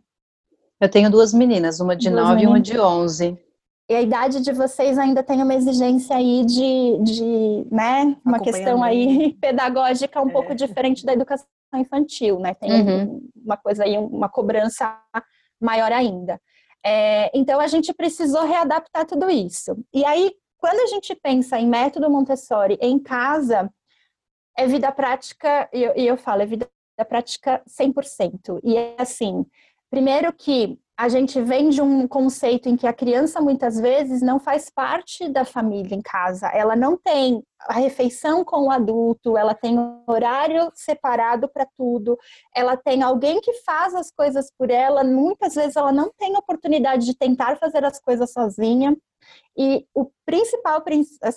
Eu 0.80 0.90
tenho 0.90 1.12
duas 1.12 1.34
meninas, 1.34 1.80
uma 1.80 1.96
de 1.96 2.10
duas 2.10 2.22
nove 2.22 2.36
meninas. 2.38 2.44
e 2.44 2.48
uma 2.48 2.60
de 2.60 2.80
onze. 2.80 3.40
E 3.90 3.96
a 3.96 4.02
idade 4.02 4.42
de 4.42 4.54
vocês 4.54 4.98
ainda 4.98 5.22
tem 5.22 5.44
uma 5.44 5.54
exigência 5.54 6.16
aí 6.16 6.46
de, 6.46 6.98
de 7.04 7.68
né, 7.70 8.16
uma 8.26 8.40
questão 8.40 8.82
aí 8.82 9.34
pedagógica 9.42 10.22
um 10.22 10.30
é. 10.30 10.32
pouco 10.32 10.56
diferente 10.56 11.06
da 11.06 11.14
educação 11.14 11.46
infantil, 11.80 12.40
né? 12.40 12.54
Tem 12.54 12.72
uhum. 12.72 13.30
uma 13.46 13.58
coisa 13.58 13.84
aí, 13.84 13.98
uma 13.98 14.30
cobrança 14.30 15.00
maior 15.60 15.92
ainda. 15.92 16.40
É, 16.84 17.32
então 17.38 17.60
a 17.60 17.68
gente 17.68 17.94
precisou 17.94 18.46
readaptar 18.46 19.06
tudo 19.06 19.30
isso. 19.30 19.78
E 19.94 20.04
aí, 20.04 20.34
quando 20.58 20.80
a 20.80 20.88
gente 20.88 21.16
pensa 21.16 21.60
em 21.60 21.68
método 21.68 22.10
Montessori 22.10 22.78
em 22.82 23.00
casa, 23.00 23.72
é 24.58 24.68
vida 24.68 24.92
prática, 24.92 25.70
e 25.72 25.84
eu, 25.84 25.94
eu 25.94 26.18
falo, 26.18 26.42
é 26.42 26.46
vida 26.46 26.70
prática 27.08 27.62
100%. 27.68 28.60
E 28.64 28.78
é 28.78 28.96
assim, 28.98 29.46
primeiro 29.90 30.32
que 30.34 30.80
a 31.02 31.10
gente 31.10 31.42
vem 31.42 31.70
de 31.70 31.82
um 31.82 32.08
conceito 32.08 32.70
em 32.70 32.78
que 32.78 32.86
a 32.86 32.94
criança 32.94 33.42
muitas 33.42 33.80
vezes 33.80 34.22
não 34.22 34.40
faz 34.40 34.70
parte 34.70 35.28
da 35.28 35.44
família 35.44 35.96
em 35.96 36.02
casa, 36.02 36.48
ela 36.50 36.76
não 36.76 36.96
tem 36.96 37.42
a 37.62 37.74
refeição 37.74 38.46
com 38.46 38.68
o 38.68 38.72
adulto, 38.72 39.36
ela 39.36 39.56
tem 39.56 39.80
um 39.80 40.04
horário 40.06 40.72
separado 40.76 41.50
para 41.50 41.68
tudo, 41.76 42.16
ela 42.56 42.78
tem 42.78 43.02
alguém 43.02 43.42
que 43.42 43.52
faz 43.64 43.96
as 43.96 44.12
coisas 44.12 44.52
por 44.56 44.70
ela, 44.70 45.04
muitas 45.04 45.56
vezes 45.56 45.76
ela 45.76 45.92
não 45.92 46.12
tem 46.20 46.38
oportunidade 46.38 47.04
de 47.04 47.18
tentar 47.18 47.58
fazer 47.58 47.84
as 47.84 48.00
coisas 48.00 48.32
sozinha. 48.32 48.96
E 49.58 49.88
o 49.96 50.08
principal, 50.24 50.84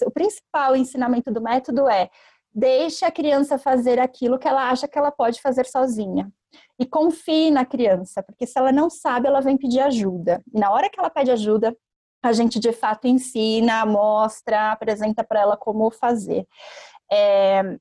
o 0.05 0.11
principal 0.11 0.77
ensinamento 0.77 1.33
do 1.33 1.41
método 1.41 1.89
é 1.89 2.11
deixe 2.55 3.03
a 3.07 3.11
criança 3.11 3.57
fazer 3.57 3.99
aquilo 3.99 4.39
que 4.39 4.47
ela 4.47 4.69
acha 4.69 4.87
que 4.87 4.99
ela 4.99 5.11
pode 5.11 5.41
fazer 5.41 5.65
sozinha. 5.65 6.31
E 6.79 6.87
confie 6.87 7.51
na 7.51 7.65
criança, 7.65 8.23
porque 8.23 8.47
se 8.47 8.59
ela 8.59 8.73
não 8.73 8.91
sabe, 8.91 9.27
ela 9.27 9.41
vem 9.41 9.57
pedir 9.57 9.81
ajuda. 9.81 10.43
E 10.53 10.59
na 10.59 10.71
hora 10.71 10.89
que 10.89 10.99
ela 10.99 11.11
pede 11.11 11.31
ajuda, 11.31 11.77
a 12.23 12.33
gente 12.33 12.59
de 12.59 12.73
fato 12.73 13.07
ensina, 13.07 13.85
mostra, 13.85 14.73
apresenta 14.73 15.23
para 15.23 15.41
ela 15.41 15.57
como 15.57 15.91
fazer. 15.91 16.47
É... 17.13 17.79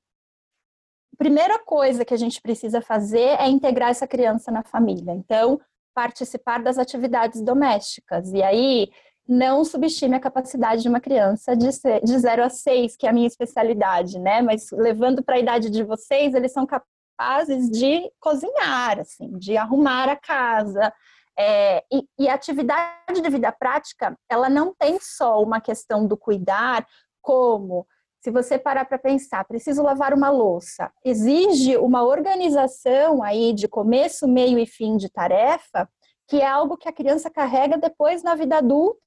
Primeira 1.18 1.60
coisa 1.60 2.04
que 2.04 2.14
a 2.14 2.18
gente 2.18 2.42
precisa 2.42 2.82
fazer 2.82 3.40
é 3.40 3.48
integrar 3.48 3.90
essa 3.90 4.08
criança 4.08 4.52
na 4.52 4.64
família. 4.64 5.14
Então, 5.14 5.62
participar 5.94 6.62
das 6.62 6.78
atividades 6.78 7.42
domésticas. 7.42 8.32
E 8.34 8.42
aí, 8.42 8.90
não 9.28 9.64
subestime 9.64 10.16
a 10.16 10.20
capacidade 10.20 10.82
de 10.82 10.90
uma 10.90 11.00
criança 11.00 11.56
de, 11.56 11.72
ser, 11.72 12.02
de 12.04 12.18
0 12.18 12.44
a 12.44 12.50
6, 12.50 12.98
que 12.98 13.06
é 13.06 13.10
a 13.10 13.14
minha 13.14 13.28
especialidade, 13.28 14.20
né? 14.20 14.42
Mas 14.42 14.70
levando 14.72 15.24
para 15.24 15.36
a 15.36 15.40
idade 15.40 15.70
de 15.70 15.84
vocês, 15.84 16.34
eles 16.34 16.52
são 16.52 16.68
capazes 17.18 17.70
de 17.70 18.12
cozinhar, 18.20 19.00
assim, 19.00 19.38
de 19.38 19.58
arrumar 19.58 20.10
a 20.10 20.16
casa. 20.16 20.94
É, 21.38 21.84
e, 21.92 22.08
e 22.20 22.30
a 22.30 22.36
atividade 22.36 23.22
de 23.22 23.30
vida 23.30 23.52
prática, 23.52 24.18
ela 24.30 24.50
não 24.50 24.74
tem 24.74 25.00
só 25.00 25.42
uma 25.42 25.60
questão 25.60 26.06
do 26.06 26.16
cuidar, 26.16 26.86
como 27.22 27.88
se 28.22 28.30
você 28.30 28.58
parar 28.58 28.86
para 28.86 29.00
pensar, 29.00 29.44
preciso 29.46 29.84
lavar 29.84 30.14
uma 30.14 30.30
louça, 30.30 30.92
exige 31.04 31.76
uma 31.76 32.04
organização 32.04 33.22
aí 33.22 33.52
de 33.52 33.68
começo, 33.68 34.28
meio 34.28 34.58
e 34.60 34.66
fim 34.66 34.96
de 34.96 35.10
tarefa, 35.10 35.90
que 36.28 36.40
é 36.40 36.48
algo 36.48 36.78
que 36.78 36.88
a 36.88 36.94
criança 36.94 37.30
carrega 37.30 37.78
depois 37.78 38.24
na 38.24 38.36
vida 38.36 38.58
adulta 38.60 39.02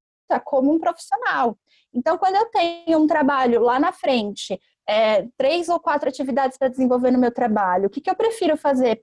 como 0.44 0.72
um 0.72 0.78
profissional. 0.78 1.56
Então, 1.94 2.18
quando 2.18 2.34
eu 2.34 2.46
tenho 2.46 2.98
um 2.98 3.06
trabalho 3.06 3.62
lá 3.62 3.78
na 3.78 3.92
frente, 3.92 4.60
é, 4.88 5.26
três 5.36 5.68
ou 5.68 5.80
quatro 5.80 6.08
atividades 6.08 6.56
para 6.56 6.68
desenvolver 6.68 7.10
no 7.10 7.18
meu 7.18 7.32
trabalho, 7.32 7.86
o 7.86 7.90
que, 7.90 8.00
que 8.00 8.10
eu 8.10 8.14
prefiro 8.14 8.56
fazer 8.56 9.02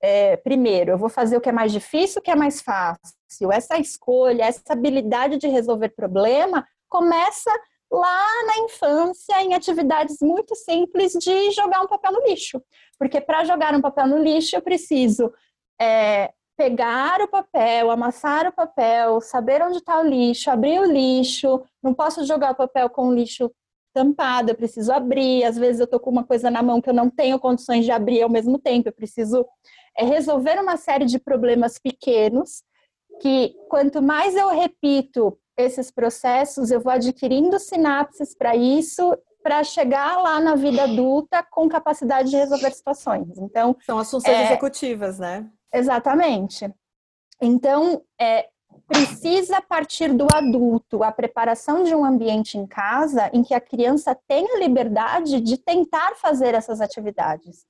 é, 0.00 0.36
primeiro? 0.36 0.92
Eu 0.92 0.98
vou 0.98 1.08
fazer 1.08 1.36
o 1.36 1.40
que 1.40 1.48
é 1.48 1.52
mais 1.52 1.72
difícil, 1.72 2.20
o 2.20 2.22
que 2.22 2.30
é 2.30 2.36
mais 2.36 2.60
fácil. 2.60 3.52
Essa 3.52 3.78
escolha, 3.78 4.44
essa 4.44 4.72
habilidade 4.72 5.36
de 5.36 5.48
resolver 5.48 5.90
problema 5.90 6.66
começa 6.88 7.50
lá 7.90 8.26
na 8.46 8.58
infância 8.64 9.40
em 9.42 9.54
atividades 9.54 10.18
muito 10.20 10.54
simples 10.54 11.12
de 11.12 11.50
jogar 11.50 11.80
um 11.80 11.86
papel 11.86 12.12
no 12.12 12.26
lixo. 12.26 12.62
Porque 12.98 13.20
para 13.20 13.44
jogar 13.44 13.74
um 13.74 13.80
papel 13.80 14.06
no 14.06 14.18
lixo 14.18 14.56
eu 14.56 14.62
preciso 14.62 15.32
é, 15.80 16.32
pegar 16.56 17.20
o 17.20 17.28
papel, 17.28 17.90
amassar 17.90 18.46
o 18.46 18.52
papel, 18.52 19.20
saber 19.20 19.62
onde 19.62 19.78
está 19.78 20.00
o 20.00 20.06
lixo, 20.06 20.50
abrir 20.50 20.80
o 20.80 20.84
lixo. 20.84 21.62
Não 21.82 21.94
posso 21.94 22.24
jogar 22.24 22.52
o 22.52 22.56
papel 22.56 22.88
com 22.90 23.08
o 23.08 23.14
lixo 23.14 23.50
tampado, 23.94 24.50
eu 24.50 24.54
preciso 24.56 24.92
abrir. 24.92 25.44
Às 25.44 25.56
vezes 25.56 25.80
eu 25.80 25.84
estou 25.84 26.00
com 26.00 26.10
uma 26.10 26.24
coisa 26.24 26.50
na 26.50 26.62
mão 26.62 26.80
que 26.80 26.90
eu 26.90 26.94
não 26.94 27.08
tenho 27.08 27.38
condições 27.38 27.84
de 27.84 27.92
abrir 27.92 28.22
ao 28.22 28.28
mesmo 28.28 28.58
tempo. 28.58 28.88
Eu 28.88 28.92
preciso 28.92 29.46
é, 29.96 30.04
resolver 30.04 30.60
uma 30.60 30.76
série 30.76 31.06
de 31.06 31.18
problemas 31.18 31.78
pequenos 31.78 32.62
que 33.22 33.54
quanto 33.70 34.02
mais 34.02 34.34
eu 34.34 34.48
repito 34.48 35.38
esses 35.56 35.90
processos, 35.90 36.72
eu 36.72 36.80
vou 36.80 36.92
adquirindo 36.92 37.58
sinapses 37.60 38.36
para 38.36 38.56
isso, 38.56 39.16
para 39.40 39.62
chegar 39.62 40.16
lá 40.20 40.40
na 40.40 40.56
vida 40.56 40.82
adulta 40.82 41.46
com 41.48 41.68
capacidade 41.68 42.30
de 42.30 42.36
resolver 42.36 42.72
situações. 42.72 43.38
Então, 43.38 43.76
são 43.86 43.98
as 43.98 44.10
funções 44.10 44.36
é, 44.36 44.44
executivas, 44.46 45.18
né? 45.20 45.48
Exatamente. 45.72 46.68
Então, 47.40 48.02
é, 48.20 48.48
precisa 48.86 49.60
partir 49.62 50.12
do 50.12 50.26
adulto 50.32 51.02
a 51.02 51.10
preparação 51.10 51.82
de 51.82 51.94
um 51.94 52.04
ambiente 52.04 52.58
em 52.58 52.66
casa 52.66 53.30
em 53.32 53.42
que 53.42 53.54
a 53.54 53.60
criança 53.60 54.16
tenha 54.28 54.58
liberdade 54.58 55.40
de 55.40 55.56
tentar 55.56 56.14
fazer 56.16 56.54
essas 56.54 56.80
atividades. 56.80 57.64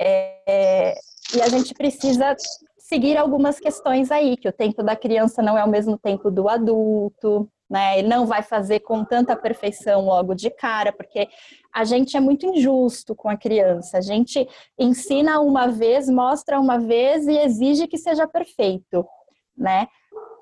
É, 0.00 0.94
e 1.34 1.42
a 1.42 1.48
gente 1.48 1.74
precisa 1.74 2.36
seguir 2.78 3.16
algumas 3.16 3.58
questões 3.58 4.10
aí, 4.10 4.36
que 4.36 4.48
o 4.48 4.52
tempo 4.52 4.82
da 4.82 4.94
criança 4.94 5.42
não 5.42 5.56
é 5.56 5.64
o 5.64 5.68
mesmo 5.68 5.98
tempo 5.98 6.30
do 6.30 6.48
adulto, 6.48 7.48
né? 7.70 7.98
Ele 7.98 8.08
não 8.08 8.26
vai 8.26 8.42
fazer 8.42 8.80
com 8.80 9.02
tanta 9.02 9.34
perfeição 9.34 10.04
logo 10.04 10.34
de 10.34 10.50
cara, 10.50 10.92
porque 10.92 11.26
a 11.72 11.84
gente 11.84 12.16
é 12.16 12.20
muito 12.20 12.44
injusto 12.44 13.14
com 13.14 13.30
a 13.30 13.36
criança. 13.36 13.96
A 13.96 14.00
gente 14.02 14.46
ensina 14.78 15.40
uma 15.40 15.68
vez, 15.68 16.08
mostra 16.08 16.60
uma 16.60 16.78
vez 16.78 17.26
e 17.26 17.38
exige 17.38 17.86
que 17.86 17.96
seja 17.96 18.28
perfeito, 18.28 19.06
né? 19.56 19.88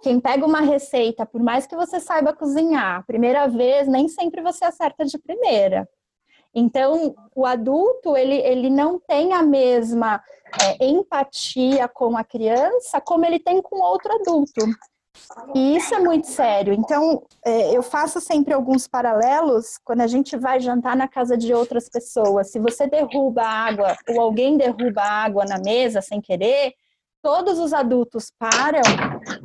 Quem 0.03 0.19
pega 0.19 0.47
uma 0.47 0.61
receita, 0.61 1.27
por 1.27 1.43
mais 1.43 1.67
que 1.67 1.77
você 1.77 2.01
saiba 2.01 2.33
cozinhar, 2.33 3.05
primeira 3.07 3.47
vez, 3.47 3.87
nem 3.87 4.09
sempre 4.09 4.43
você 4.43 4.65
acerta 4.65 5.05
de 5.05 5.19
primeira. 5.19 5.89
Então, 6.55 7.15
o 7.35 7.47
adulto, 7.47 8.17
ele, 8.17 8.37
ele 8.37 8.71
não 8.71 8.99
tem 8.99 9.33
a 9.33 9.43
mesma 9.43 10.21
é, 10.61 10.85
empatia 10.85 11.87
com 11.87 12.17
a 12.17 12.25
criança 12.25 13.01
como 13.01 13.25
ele 13.25 13.39
tem 13.39 13.63
com 13.63 13.77
outro 13.81 14.13
adulto. 14.13 14.67
E 15.55 15.77
isso 15.77 15.95
é 15.95 16.01
muito 16.01 16.27
sério. 16.27 16.73
Então, 16.73 17.23
é, 17.45 17.77
eu 17.77 17.83
faço 17.83 18.21
sempre 18.21 18.53
alguns 18.53 18.89
paralelos 18.89 19.79
quando 19.85 20.01
a 20.01 20.07
gente 20.07 20.37
vai 20.37 20.61
jantar 20.61 20.97
na 20.97 21.07
casa 21.07 21.37
de 21.37 21.53
outras 21.53 21.89
pessoas. 21.89 22.51
Se 22.51 22.59
você 22.59 22.87
derruba 22.87 23.43
água 23.43 23.97
ou 24.09 24.21
alguém 24.21 24.57
derruba 24.57 25.03
água 25.03 25.45
na 25.45 25.59
mesa 25.59 26.01
sem 26.01 26.21
querer, 26.21 26.75
todos 27.23 27.59
os 27.59 27.73
adultos 27.73 28.33
param 28.39 28.81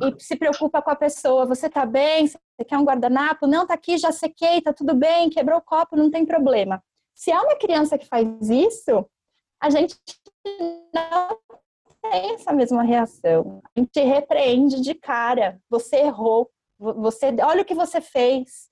e 0.02 0.22
se 0.22 0.36
preocupa 0.36 0.82
com 0.82 0.90
a 0.90 0.96
pessoa. 0.96 1.46
Você 1.46 1.68
tá 1.68 1.84
bem? 1.84 2.26
Você 2.26 2.64
quer 2.66 2.78
um 2.78 2.84
guardanapo? 2.84 3.46
Não, 3.46 3.66
tá 3.66 3.74
aqui, 3.74 3.98
já 3.98 4.12
sequei, 4.12 4.60
tá 4.60 4.72
tudo 4.72 4.94
bem, 4.94 5.30
quebrou 5.30 5.58
o 5.58 5.62
copo, 5.62 5.96
não 5.96 6.10
tem 6.10 6.24
problema. 6.24 6.82
Se 7.14 7.30
é 7.30 7.40
uma 7.40 7.56
criança 7.56 7.96
que 7.96 8.06
faz 8.06 8.26
isso, 8.50 9.06
a 9.60 9.70
gente 9.70 9.96
não 10.94 11.38
tem 12.10 12.34
essa 12.34 12.52
mesma 12.52 12.82
reação. 12.82 13.62
A 13.74 13.80
gente 13.80 14.00
repreende 14.00 14.80
de 14.80 14.94
cara. 14.94 15.60
Você 15.70 15.96
errou. 15.96 16.50
Você, 16.78 17.34
olha 17.42 17.62
o 17.62 17.64
que 17.64 17.74
você 17.74 18.00
fez. 18.00 18.68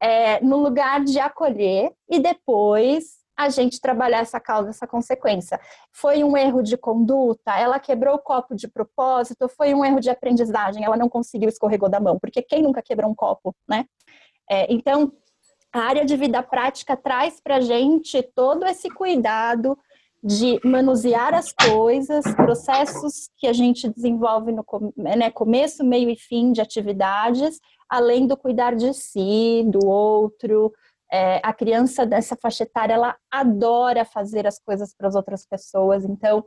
É, 0.00 0.40
no 0.40 0.56
lugar 0.56 1.02
de 1.04 1.18
acolher 1.18 1.92
e 2.08 2.18
depois 2.18 3.23
a 3.36 3.48
gente 3.48 3.80
trabalhar 3.80 4.18
essa 4.18 4.38
causa, 4.38 4.70
essa 4.70 4.86
consequência. 4.86 5.60
Foi 5.92 6.22
um 6.22 6.36
erro 6.36 6.62
de 6.62 6.76
conduta? 6.76 7.58
Ela 7.58 7.78
quebrou 7.78 8.14
o 8.14 8.20
copo 8.20 8.54
de 8.54 8.68
propósito? 8.68 9.48
Foi 9.48 9.74
um 9.74 9.84
erro 9.84 10.00
de 10.00 10.10
aprendizagem? 10.10 10.84
Ela 10.84 10.96
não 10.96 11.08
conseguiu, 11.08 11.48
escorregou 11.48 11.88
da 11.88 12.00
mão? 12.00 12.18
Porque 12.18 12.42
quem 12.42 12.62
nunca 12.62 12.82
quebrou 12.82 13.10
um 13.10 13.14
copo, 13.14 13.54
né? 13.68 13.84
É, 14.48 14.72
então, 14.72 15.12
a 15.72 15.80
área 15.80 16.04
de 16.04 16.16
vida 16.16 16.42
prática 16.42 16.96
traz 16.96 17.40
para 17.40 17.56
a 17.56 17.60
gente 17.60 18.22
todo 18.34 18.64
esse 18.64 18.88
cuidado 18.88 19.76
de 20.22 20.58
manusear 20.64 21.34
as 21.34 21.52
coisas, 21.52 22.24
processos 22.34 23.28
que 23.36 23.46
a 23.46 23.52
gente 23.52 23.90
desenvolve 23.90 24.52
no 24.52 24.64
né, 24.96 25.30
começo, 25.30 25.84
meio 25.84 26.08
e 26.08 26.16
fim 26.16 26.50
de 26.50 26.62
atividades, 26.62 27.60
além 27.90 28.26
do 28.26 28.34
cuidar 28.34 28.74
de 28.74 28.94
si, 28.94 29.62
do 29.66 29.86
outro. 29.86 30.72
É, 31.12 31.40
a 31.42 31.52
criança 31.52 32.04
dessa 32.04 32.36
faixa 32.40 32.64
etária, 32.64 32.94
ela 32.94 33.16
adora 33.30 34.04
fazer 34.04 34.46
as 34.46 34.58
coisas 34.58 34.94
para 34.96 35.08
as 35.08 35.14
outras 35.14 35.46
pessoas, 35.46 36.04
então 36.04 36.44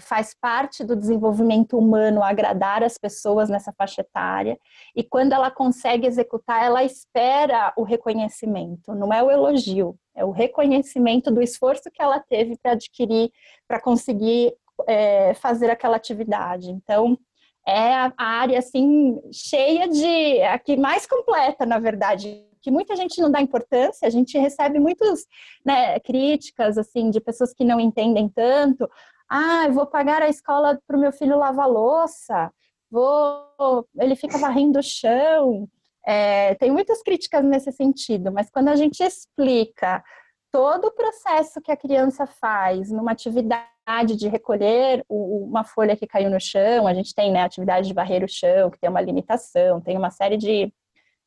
faz 0.00 0.34
parte 0.34 0.82
do 0.82 0.96
desenvolvimento 0.96 1.78
humano 1.78 2.22
agradar 2.22 2.82
as 2.82 2.96
pessoas 2.96 3.48
nessa 3.48 3.72
faixa 3.72 4.00
etária, 4.00 4.58
e 4.96 5.04
quando 5.04 5.32
ela 5.32 5.50
consegue 5.50 6.06
executar, 6.06 6.64
ela 6.64 6.82
espera 6.82 7.72
o 7.76 7.82
reconhecimento, 7.82 8.94
não 8.94 9.12
é 9.12 9.22
o 9.22 9.30
elogio, 9.30 9.96
é 10.14 10.24
o 10.24 10.30
reconhecimento 10.30 11.30
do 11.30 11.42
esforço 11.42 11.90
que 11.92 12.02
ela 12.02 12.18
teve 12.18 12.56
para 12.62 12.72
adquirir, 12.72 13.30
para 13.68 13.80
conseguir 13.80 14.54
é, 14.86 15.34
fazer 15.34 15.70
aquela 15.70 15.96
atividade. 15.96 16.70
Então, 16.70 17.18
é 17.66 17.94
a 17.94 18.12
área 18.18 18.58
assim 18.58 19.20
cheia 19.32 19.86
de 19.88 20.42
a 20.42 20.58
que 20.58 20.76
mais 20.76 21.06
completa, 21.06 21.66
na 21.66 21.78
verdade, 21.78 22.44
que 22.60 22.70
muita 22.70 22.96
gente 22.96 23.20
não 23.20 23.30
dá 23.30 23.40
importância. 23.40 24.06
A 24.06 24.10
gente 24.10 24.38
recebe 24.38 24.78
muitas 24.78 25.26
né, 25.64 25.98
críticas 26.00 26.78
assim 26.78 27.10
de 27.10 27.20
pessoas 27.20 27.52
que 27.52 27.64
não 27.64 27.80
entendem 27.80 28.28
tanto. 28.28 28.88
Ah, 29.28 29.64
eu 29.66 29.72
vou 29.72 29.86
pagar 29.86 30.22
a 30.22 30.28
escola 30.28 30.78
para 30.86 30.96
o 30.96 31.00
meu 31.00 31.12
filho 31.12 31.38
lavar 31.38 31.68
louça. 31.68 32.52
Vou, 32.90 33.86
ele 33.98 34.16
fica 34.16 34.38
varrendo 34.38 34.80
o 34.80 34.82
chão. 34.82 35.68
É, 36.04 36.54
tem 36.56 36.70
muitas 36.70 37.02
críticas 37.02 37.44
nesse 37.44 37.70
sentido, 37.72 38.32
mas 38.32 38.50
quando 38.50 38.68
a 38.68 38.76
gente 38.76 39.02
explica 39.02 40.02
todo 40.50 40.86
o 40.86 40.92
processo 40.92 41.60
que 41.60 41.70
a 41.70 41.76
criança 41.76 42.26
faz 42.26 42.90
numa 42.90 43.12
atividade 43.12 44.16
de 44.16 44.28
recolher 44.28 45.04
uma 45.08 45.64
folha 45.64 45.96
que 45.96 46.06
caiu 46.06 46.30
no 46.30 46.40
chão, 46.40 46.86
a 46.86 46.94
gente 46.94 47.14
tem 47.14 47.30
né, 47.30 47.42
atividade 47.42 47.86
de 47.86 47.94
varrer 47.94 48.24
o 48.24 48.28
chão, 48.28 48.70
que 48.70 48.78
tem 48.78 48.90
uma 48.90 49.00
limitação, 49.00 49.80
tem 49.80 49.96
uma 49.96 50.10
série 50.10 50.36
de, 50.36 50.72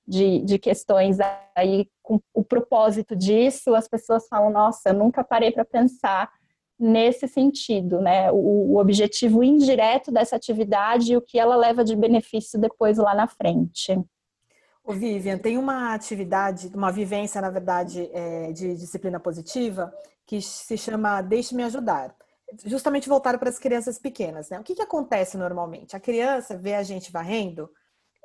de, 0.08 0.40
de 0.40 0.60
questões 0.60 1.18
aí 1.56 1.90
com 2.02 2.20
o 2.34 2.44
propósito 2.44 3.16
disso, 3.16 3.74
as 3.74 3.88
pessoas 3.88 4.28
falam, 4.28 4.52
nossa, 4.52 4.90
eu 4.90 4.94
nunca 4.94 5.24
parei 5.24 5.52
para 5.52 5.64
pensar 5.64 6.30
nesse 6.78 7.28
sentido, 7.28 8.02
né? 8.02 8.32
O, 8.32 8.74
o, 8.74 8.78
objetivo 8.78 9.44
indireto 9.44 10.12
dessa 10.12 10.36
atividade 10.36 11.14
e 11.14 11.18
o 11.18 11.22
que 11.22 11.40
ela 11.40 11.56
leva 11.56 11.84
de 11.84 11.96
benefício 11.96 12.60
depois 12.60 12.98
lá 12.98 13.16
na 13.16 13.28
frente. 13.28 13.98
O 14.84 14.92
Vivian, 14.92 15.38
tem 15.38 15.58
uma 15.58 15.94
atividade, 15.94 16.70
uma 16.76 16.92
vivência, 16.92 17.40
na 17.40 17.50
verdade, 17.50 18.10
é, 18.12 18.52
de 18.52 18.76
disciplina 18.76 19.18
positiva 19.20 19.94
que 20.26 20.42
se 20.42 20.78
chama 20.78 21.22
Deixe-me 21.22 21.64
Ajudar. 21.64 22.14
Justamente 22.66 23.08
voltado 23.08 23.40
para 23.40 23.50
as 23.50 23.58
crianças 23.58 23.98
pequenas, 23.98 24.50
né? 24.50 24.60
O 24.60 24.64
que, 24.64 24.76
que 24.76 24.82
acontece 24.82 25.38
normalmente? 25.38 25.96
A 25.96 26.00
criança 26.00 26.58
vê 26.58 26.76
a 26.76 26.84
gente 26.84 27.12
varrendo 27.12 27.70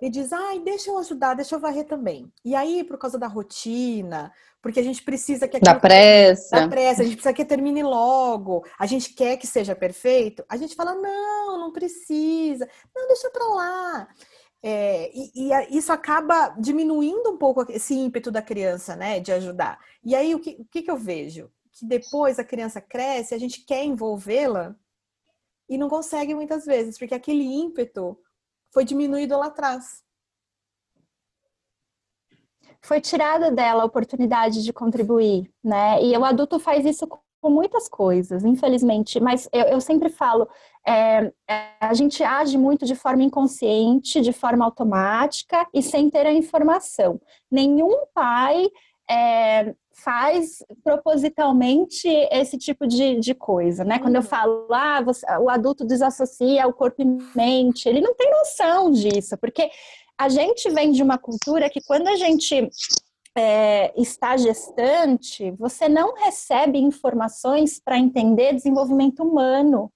e 0.00 0.08
diz, 0.08 0.32
ai, 0.32 0.60
deixa 0.60 0.90
eu 0.90 0.98
ajudar, 0.98 1.34
deixa 1.34 1.56
eu 1.56 1.60
varrer 1.60 1.84
também. 1.84 2.32
E 2.44 2.54
aí, 2.54 2.84
por 2.84 2.96
causa 2.98 3.18
da 3.18 3.26
rotina, 3.26 4.32
porque 4.62 4.78
a 4.78 4.82
gente 4.82 5.02
precisa 5.02 5.48
que... 5.48 5.58
Da 5.58 5.74
pressa. 5.74 6.60
Da 6.60 6.68
pressa, 6.68 7.02
a 7.02 7.04
gente 7.04 7.16
precisa 7.16 7.34
que 7.34 7.44
termine 7.44 7.82
logo, 7.82 8.64
a 8.78 8.86
gente 8.86 9.12
quer 9.12 9.36
que 9.36 9.46
seja 9.46 9.74
perfeito, 9.74 10.44
a 10.48 10.56
gente 10.56 10.76
fala, 10.76 10.94
não, 10.94 11.58
não 11.58 11.72
precisa, 11.72 12.68
não, 12.94 13.08
deixa 13.08 13.28
pra 13.30 13.44
lá. 13.44 14.08
É, 14.62 15.10
e, 15.12 15.52
e, 15.52 15.76
isso 15.76 15.92
acaba 15.92 16.48
diminuindo 16.58 17.30
um 17.30 17.36
pouco 17.36 17.66
esse 17.68 17.94
ímpeto 17.94 18.30
da 18.30 18.42
criança, 18.42 18.94
né, 18.94 19.18
de 19.18 19.32
ajudar. 19.32 19.80
E 20.04 20.14
aí, 20.14 20.32
o 20.32 20.38
que, 20.38 20.56
o 20.60 20.64
que, 20.64 20.82
que 20.82 20.90
eu 20.90 20.96
vejo? 20.96 21.50
Que 21.72 21.84
depois 21.84 22.38
a 22.38 22.44
criança 22.44 22.80
cresce, 22.80 23.34
a 23.34 23.38
gente 23.38 23.64
quer 23.64 23.84
envolvê-la 23.84 24.76
e 25.68 25.76
não 25.76 25.88
consegue 25.88 26.34
muitas 26.34 26.64
vezes, 26.64 26.96
porque 26.96 27.14
aquele 27.14 27.44
ímpeto 27.44 28.16
foi 28.72 28.84
diminuído 28.84 29.36
lá 29.38 29.46
atrás. 29.46 30.02
Foi 32.80 33.00
tirada 33.00 33.50
dela 33.50 33.82
a 33.82 33.86
oportunidade 33.86 34.62
de 34.62 34.72
contribuir, 34.72 35.50
né? 35.62 36.02
E 36.02 36.16
o 36.16 36.24
adulto 36.24 36.58
faz 36.58 36.86
isso 36.86 37.06
com 37.40 37.50
muitas 37.50 37.88
coisas, 37.88 38.44
infelizmente. 38.44 39.20
Mas 39.20 39.48
eu, 39.52 39.64
eu 39.64 39.80
sempre 39.80 40.08
falo, 40.08 40.48
é, 40.86 41.32
é, 41.48 41.72
a 41.80 41.94
gente 41.94 42.22
age 42.22 42.56
muito 42.56 42.86
de 42.86 42.94
forma 42.94 43.22
inconsciente, 43.22 44.20
de 44.20 44.32
forma 44.32 44.64
automática 44.64 45.66
e 45.74 45.82
sem 45.82 46.08
ter 46.10 46.26
a 46.26 46.32
informação. 46.32 47.20
Nenhum 47.50 48.06
pai 48.14 48.68
é, 49.10 49.74
faz 50.02 50.62
propositalmente 50.84 52.08
esse 52.30 52.56
tipo 52.56 52.86
de, 52.86 53.18
de 53.18 53.34
coisa, 53.34 53.84
né? 53.84 53.98
Quando 53.98 54.14
eu 54.14 54.20
uhum. 54.20 54.26
falo, 54.26 54.68
ah, 54.72 55.02
você, 55.02 55.26
o 55.38 55.50
adulto 55.50 55.84
desassocia 55.84 56.66
o 56.66 56.72
corpo 56.72 57.02
e 57.02 57.36
mente, 57.36 57.88
ele 57.88 58.00
não 58.00 58.14
tem 58.14 58.30
noção 58.30 58.90
disso, 58.90 59.36
porque 59.38 59.70
a 60.16 60.28
gente 60.28 60.70
vem 60.70 60.92
de 60.92 61.02
uma 61.02 61.18
cultura 61.18 61.68
que 61.68 61.80
quando 61.80 62.08
a 62.08 62.16
gente 62.16 62.68
é, 63.36 63.92
está 64.00 64.36
gestante, 64.36 65.50
você 65.52 65.88
não 65.88 66.14
recebe 66.14 66.78
informações 66.78 67.80
para 67.80 67.98
entender 67.98 68.54
desenvolvimento 68.54 69.22
humano. 69.22 69.92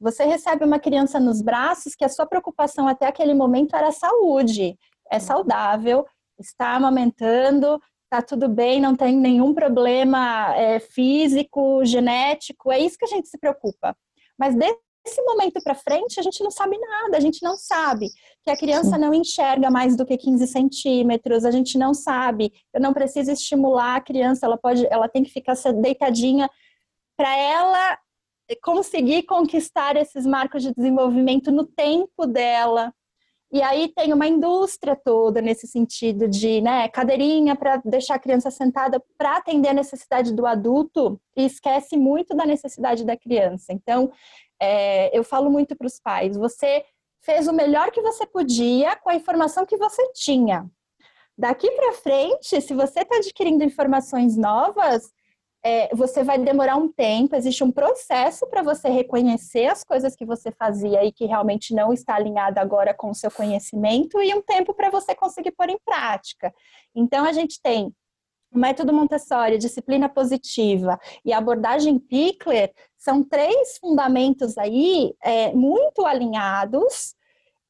Você 0.00 0.24
recebe 0.24 0.64
uma 0.64 0.78
criança 0.78 1.18
nos 1.18 1.40
braços 1.40 1.94
que 1.94 2.04
a 2.04 2.08
sua 2.08 2.26
preocupação 2.26 2.86
até 2.86 3.06
aquele 3.06 3.32
momento 3.32 3.74
era 3.74 3.90
saúde, 3.92 4.76
é 5.10 5.18
saudável, 5.18 6.04
está 6.38 6.74
amamentando, 6.74 7.80
tá 8.08 8.22
tudo 8.22 8.48
bem, 8.48 8.80
não 8.80 8.94
tem 8.94 9.16
nenhum 9.16 9.52
problema 9.52 10.54
é, 10.54 10.78
físico, 10.80 11.84
genético, 11.84 12.70
é 12.70 12.78
isso 12.78 12.96
que 12.98 13.04
a 13.04 13.08
gente 13.08 13.28
se 13.28 13.38
preocupa. 13.38 13.96
Mas 14.38 14.54
desse 14.54 15.22
momento 15.22 15.60
para 15.62 15.74
frente, 15.74 16.20
a 16.20 16.22
gente 16.22 16.42
não 16.42 16.50
sabe 16.50 16.78
nada, 16.78 17.16
a 17.16 17.20
gente 17.20 17.42
não 17.42 17.56
sabe 17.56 18.08
que 18.42 18.50
a 18.50 18.56
criança 18.56 18.96
não 18.98 19.12
enxerga 19.12 19.70
mais 19.70 19.96
do 19.96 20.06
que 20.06 20.16
15 20.16 20.46
centímetros, 20.46 21.44
a 21.44 21.50
gente 21.50 21.78
não 21.78 21.92
sabe, 21.92 22.52
eu 22.72 22.80
não 22.80 22.92
preciso 22.92 23.30
estimular 23.30 23.96
a 23.96 24.00
criança, 24.00 24.46
ela 24.46 24.58
pode, 24.58 24.86
ela 24.90 25.08
tem 25.08 25.22
que 25.22 25.30
ficar 25.30 25.54
deitadinha. 25.80 26.48
Para 27.16 27.34
ela 27.36 27.98
conseguir 28.62 29.24
conquistar 29.24 29.96
esses 29.96 30.24
marcos 30.24 30.62
de 30.62 30.72
desenvolvimento 30.72 31.50
no 31.50 31.66
tempo 31.66 32.26
dela, 32.26 32.92
e 33.52 33.62
aí 33.62 33.88
tem 33.88 34.12
uma 34.12 34.26
indústria 34.26 34.96
toda 34.96 35.40
nesse 35.40 35.66
sentido 35.66 36.26
de 36.26 36.60
né, 36.60 36.88
cadeirinha 36.88 37.54
para 37.54 37.76
deixar 37.84 38.16
a 38.16 38.18
criança 38.18 38.50
sentada 38.50 39.00
para 39.16 39.36
atender 39.36 39.68
a 39.68 39.74
necessidade 39.74 40.34
do 40.34 40.44
adulto 40.46 41.20
e 41.36 41.44
esquece 41.44 41.96
muito 41.96 42.34
da 42.34 42.44
necessidade 42.44 43.04
da 43.04 43.16
criança. 43.16 43.72
Então, 43.72 44.10
é, 44.60 45.16
eu 45.16 45.22
falo 45.22 45.48
muito 45.50 45.76
para 45.76 45.86
os 45.86 46.00
pais: 46.00 46.36
você 46.36 46.84
fez 47.22 47.46
o 47.46 47.52
melhor 47.52 47.92
que 47.92 48.02
você 48.02 48.26
podia 48.26 48.96
com 48.96 49.10
a 49.10 49.14
informação 49.14 49.64
que 49.64 49.76
você 49.76 50.12
tinha. 50.12 50.68
Daqui 51.38 51.70
para 51.70 51.92
frente, 51.92 52.60
se 52.60 52.74
você 52.74 53.00
está 53.00 53.16
adquirindo 53.16 53.62
informações 53.62 54.36
novas, 54.36 55.12
é, 55.68 55.88
você 55.92 56.22
vai 56.22 56.38
demorar 56.38 56.76
um 56.76 56.86
tempo, 56.86 57.34
existe 57.34 57.64
um 57.64 57.72
processo 57.72 58.46
para 58.46 58.62
você 58.62 58.88
reconhecer 58.88 59.66
as 59.66 59.82
coisas 59.82 60.14
que 60.14 60.24
você 60.24 60.52
fazia 60.52 61.04
e 61.04 61.10
que 61.10 61.26
realmente 61.26 61.74
não 61.74 61.92
está 61.92 62.14
alinhado 62.14 62.60
agora 62.60 62.94
com 62.94 63.10
o 63.10 63.14
seu 63.14 63.32
conhecimento 63.32 64.22
e 64.22 64.32
um 64.32 64.40
tempo 64.40 64.72
para 64.72 64.90
você 64.90 65.12
conseguir 65.12 65.50
pôr 65.50 65.68
em 65.68 65.78
prática. 65.84 66.54
Então, 66.94 67.24
a 67.24 67.32
gente 67.32 67.60
tem 67.60 67.92
o 68.52 68.58
método 68.60 68.92
Montessori, 68.92 69.58
disciplina 69.58 70.08
positiva 70.08 71.00
e 71.24 71.32
abordagem 71.32 71.98
Pickler 71.98 72.72
são 72.96 73.24
três 73.24 73.76
fundamentos 73.78 74.56
aí 74.56 75.16
é, 75.20 75.52
muito 75.52 76.06
alinhados 76.06 77.16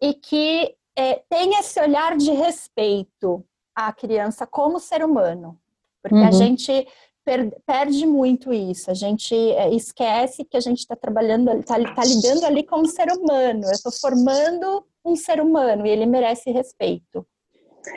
e 0.02 0.12
que 0.12 0.76
é, 0.94 1.22
tem 1.30 1.58
esse 1.58 1.80
olhar 1.80 2.14
de 2.14 2.30
respeito 2.30 3.42
à 3.74 3.90
criança 3.90 4.46
como 4.46 4.78
ser 4.78 5.02
humano. 5.02 5.58
Porque 6.02 6.18
uhum. 6.18 6.28
a 6.28 6.30
gente 6.30 6.86
per, 7.26 7.52
perde 7.66 8.06
muito 8.06 8.52
isso. 8.52 8.88
A 8.88 8.94
gente 8.94 9.34
é, 9.34 9.74
esquece 9.74 10.44
que 10.44 10.56
a 10.56 10.60
gente 10.60 10.78
está 10.78 10.94
trabalhando, 10.94 11.50
está 11.58 11.74
tá 11.74 12.04
lidando 12.04 12.46
ali 12.46 12.62
com 12.62 12.80
um 12.80 12.86
ser 12.86 13.08
humano. 13.10 13.64
Eu 13.64 13.72
estou 13.72 13.90
formando 13.90 14.86
um 15.04 15.16
ser 15.16 15.40
humano 15.40 15.84
e 15.84 15.90
ele 15.90 16.06
merece 16.06 16.52
respeito. 16.52 17.26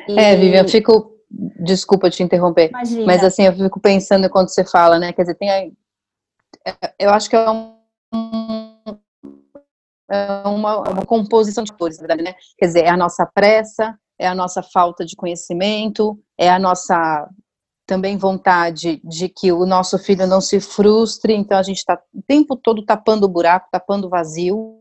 E... 0.07 0.19
É, 0.19 0.35
Vivian, 0.35 0.63
eu 0.63 0.67
fico. 0.67 1.15
Desculpa 1.63 2.09
te 2.09 2.23
interromper, 2.23 2.69
Imagina. 2.69 3.05
mas 3.05 3.23
assim, 3.23 3.43
eu 3.43 3.53
fico 3.53 3.79
pensando 3.79 4.27
quando 4.31 4.49
você 4.49 4.65
fala, 4.65 4.97
né? 4.97 5.13
Quer 5.13 5.21
dizer, 5.21 5.35
tem. 5.35 5.51
A, 5.51 6.71
é, 6.71 6.93
eu 6.97 7.11
acho 7.11 7.29
que 7.29 7.35
é 7.35 7.49
um 7.51 7.77
é 10.11 10.47
uma, 10.47 10.79
uma, 10.89 11.05
composição 11.05 11.63
de 11.63 11.71
cores, 11.71 11.99
na 11.99 12.07
verdade, 12.07 12.23
né? 12.23 12.35
Quer 12.57 12.65
dizer, 12.65 12.85
é 12.85 12.89
a 12.89 12.97
nossa 12.97 13.27
pressa, 13.27 13.95
é 14.17 14.27
a 14.27 14.33
nossa 14.33 14.63
falta 14.63 15.05
de 15.05 15.15
conhecimento, 15.15 16.19
é 16.35 16.49
a 16.49 16.57
nossa 16.57 17.29
também 17.89 18.17
vontade 18.17 19.01
de 19.03 19.27
que 19.27 19.51
o 19.51 19.65
nosso 19.65 19.97
filho 19.97 20.27
não 20.27 20.39
se 20.39 20.59
frustre, 20.59 21.33
então 21.33 21.57
a 21.57 21.63
gente 21.63 21.79
está 21.79 21.99
o 22.13 22.21
tempo 22.21 22.55
todo 22.55 22.85
tapando 22.85 23.25
o 23.25 23.29
buraco, 23.29 23.67
tapando 23.71 24.05
o 24.05 24.09
vazio, 24.11 24.79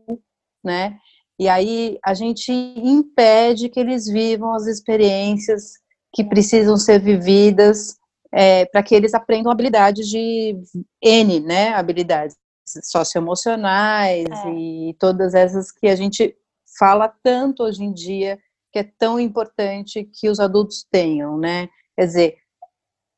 né? 0.63 0.95
E 1.39 1.49
aí 1.49 1.97
a 2.05 2.13
gente 2.13 2.51
impede 2.51 3.67
que 3.67 3.79
eles 3.79 4.05
vivam 4.05 4.53
as 4.53 4.67
experiências 4.67 5.71
que 6.13 6.23
precisam 6.23 6.77
ser 6.77 6.99
vividas 6.99 7.97
é, 8.31 8.65
para 8.67 8.83
que 8.83 8.93
eles 8.93 9.15
aprendam 9.15 9.51
habilidades 9.51 10.07
de 10.07 10.55
N, 11.01 11.39
né? 11.39 11.69
Habilidades 11.69 12.35
socioemocionais 12.83 14.27
é. 14.29 14.49
e 14.51 14.95
todas 14.99 15.33
essas 15.33 15.71
que 15.71 15.87
a 15.87 15.95
gente 15.95 16.35
fala 16.77 17.11
tanto 17.23 17.63
hoje 17.63 17.83
em 17.83 17.91
dia 17.91 18.37
que 18.71 18.77
é 18.77 18.83
tão 18.99 19.19
importante 19.19 20.07
que 20.13 20.29
os 20.29 20.39
adultos 20.39 20.85
tenham, 20.91 21.39
né? 21.39 21.69
Quer 21.95 22.05
dizer, 22.05 22.37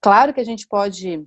Claro 0.01 0.33
que 0.33 0.41
a 0.41 0.43
gente 0.43 0.67
pode, 0.67 1.23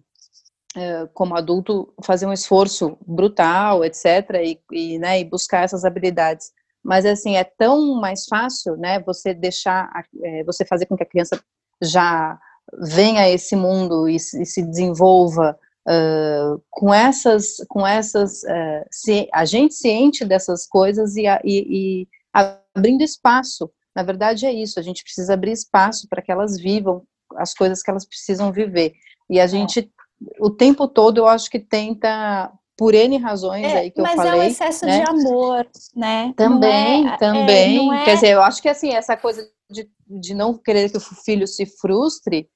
eh, 0.76 1.08
como 1.14 1.36
adulto, 1.36 1.94
fazer 2.04 2.26
um 2.26 2.32
esforço 2.32 2.98
brutal, 3.06 3.84
etc., 3.84 4.04
e, 4.42 4.60
e, 4.72 4.98
né, 4.98 5.20
e 5.20 5.24
buscar 5.24 5.62
essas 5.62 5.84
habilidades. 5.84 6.52
Mas, 6.82 7.06
assim, 7.06 7.36
é 7.36 7.44
tão 7.44 8.00
mais 8.00 8.26
fácil, 8.26 8.76
né, 8.76 9.00
você 9.00 9.32
deixar, 9.32 9.88
é, 10.22 10.44
você 10.44 10.64
fazer 10.66 10.86
com 10.86 10.96
que 10.96 11.04
a 11.04 11.08
criança 11.08 11.40
já 11.80 12.38
venha 12.80 13.22
a 13.22 13.30
esse 13.30 13.54
mundo 13.54 14.08
e, 14.08 14.16
e 14.16 14.18
se 14.18 14.62
desenvolva 14.62 15.56
uh, 15.88 16.62
com 16.70 16.92
essas, 16.92 17.56
com 17.68 17.86
essas, 17.86 18.42
uh, 18.42 18.84
se, 18.90 19.28
a 19.32 19.44
gente 19.44 19.74
ciente 19.74 20.24
dessas 20.24 20.66
coisas 20.66 21.16
e, 21.16 21.24
e, 21.44 22.02
e 22.02 22.08
abrindo 22.32 23.02
espaço. 23.02 23.70
Na 23.94 24.02
verdade 24.02 24.46
é 24.46 24.52
isso, 24.52 24.80
a 24.80 24.82
gente 24.82 25.04
precisa 25.04 25.34
abrir 25.34 25.52
espaço 25.52 26.08
para 26.08 26.22
que 26.22 26.32
elas 26.32 26.58
vivam 26.58 27.06
as 27.36 27.54
coisas 27.54 27.82
que 27.82 27.90
elas 27.90 28.06
precisam 28.06 28.52
viver. 28.52 28.92
E 29.28 29.40
a 29.40 29.44
é. 29.44 29.48
gente, 29.48 29.90
o 30.40 30.50
tempo 30.50 30.88
todo, 30.88 31.18
eu 31.18 31.26
acho 31.26 31.50
que 31.50 31.58
tenta 31.58 32.52
por 32.76 32.94
N 32.94 33.18
razões 33.18 33.64
é, 33.64 33.78
aí 33.78 33.90
que 33.90 34.00
eu 34.00 34.04
falei. 34.04 34.16
Mas 34.16 34.26
é 34.26 34.34
um 34.34 34.42
excesso 34.42 34.86
né? 34.86 35.00
de 35.00 35.10
amor, 35.10 35.66
né? 35.94 36.34
Também, 36.36 37.08
é, 37.08 37.16
também. 37.16 37.94
É, 37.94 38.04
Quer 38.04 38.14
dizer, 38.14 38.30
eu 38.30 38.42
acho 38.42 38.60
que 38.60 38.68
assim, 38.68 38.92
essa 38.92 39.16
coisa 39.16 39.48
de, 39.70 39.88
de 40.06 40.34
não 40.34 40.54
querer 40.54 40.90
que 40.90 40.96
o 40.96 41.00
filho 41.00 41.46
se 41.46 41.66
frustre, 41.66 42.48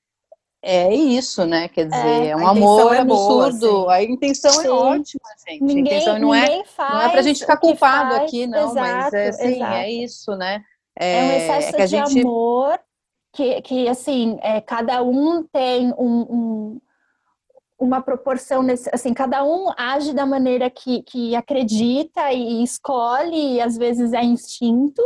é 0.62 0.92
isso, 0.92 1.46
né? 1.46 1.68
Quer 1.68 1.86
dizer, 1.86 2.24
é, 2.24 2.26
é 2.28 2.36
um 2.36 2.46
amor 2.46 2.94
é 2.94 2.98
absurdo. 2.98 3.70
Boa, 3.70 3.94
assim. 3.94 4.08
A 4.08 4.12
intenção 4.12 4.52
Sim. 4.52 4.66
é 4.66 4.70
ótima, 4.70 5.20
gente. 5.48 5.62
Ninguém, 5.62 5.78
a 5.78 5.96
intenção 5.96 6.18
não 6.18 6.34
é, 6.34 6.64
faz 6.64 6.94
não 6.94 7.00
é 7.02 7.08
pra 7.10 7.22
gente 7.22 7.40
ficar 7.40 7.56
culpado 7.58 8.16
faz, 8.16 8.22
aqui, 8.22 8.46
não, 8.46 8.70
exato, 8.70 8.74
mas 8.74 9.14
é 9.14 9.28
assim, 9.28 9.54
exato. 9.54 9.72
é 9.74 9.90
isso, 9.90 10.36
né? 10.36 10.62
É, 10.98 11.22
um 11.22 11.32
excesso 11.32 11.76
de 11.76 11.86
gente... 11.86 12.20
amor 12.20 12.80
que, 13.32 13.60
que 13.62 13.88
assim, 13.88 14.38
é, 14.42 14.60
cada 14.60 15.02
um 15.02 15.42
tem 15.44 15.92
um, 15.98 16.20
um, 16.20 16.80
uma 17.78 18.00
proporção, 18.00 18.62
nesse, 18.62 18.90
assim, 18.92 19.14
cada 19.14 19.44
um 19.44 19.70
age 19.76 20.12
da 20.12 20.26
maneira 20.26 20.68
que, 20.68 21.02
que 21.02 21.36
acredita 21.36 22.32
e 22.32 22.62
escolhe, 22.62 23.54
e 23.54 23.60
às 23.60 23.76
vezes 23.76 24.12
é 24.12 24.22
instinto, 24.22 25.02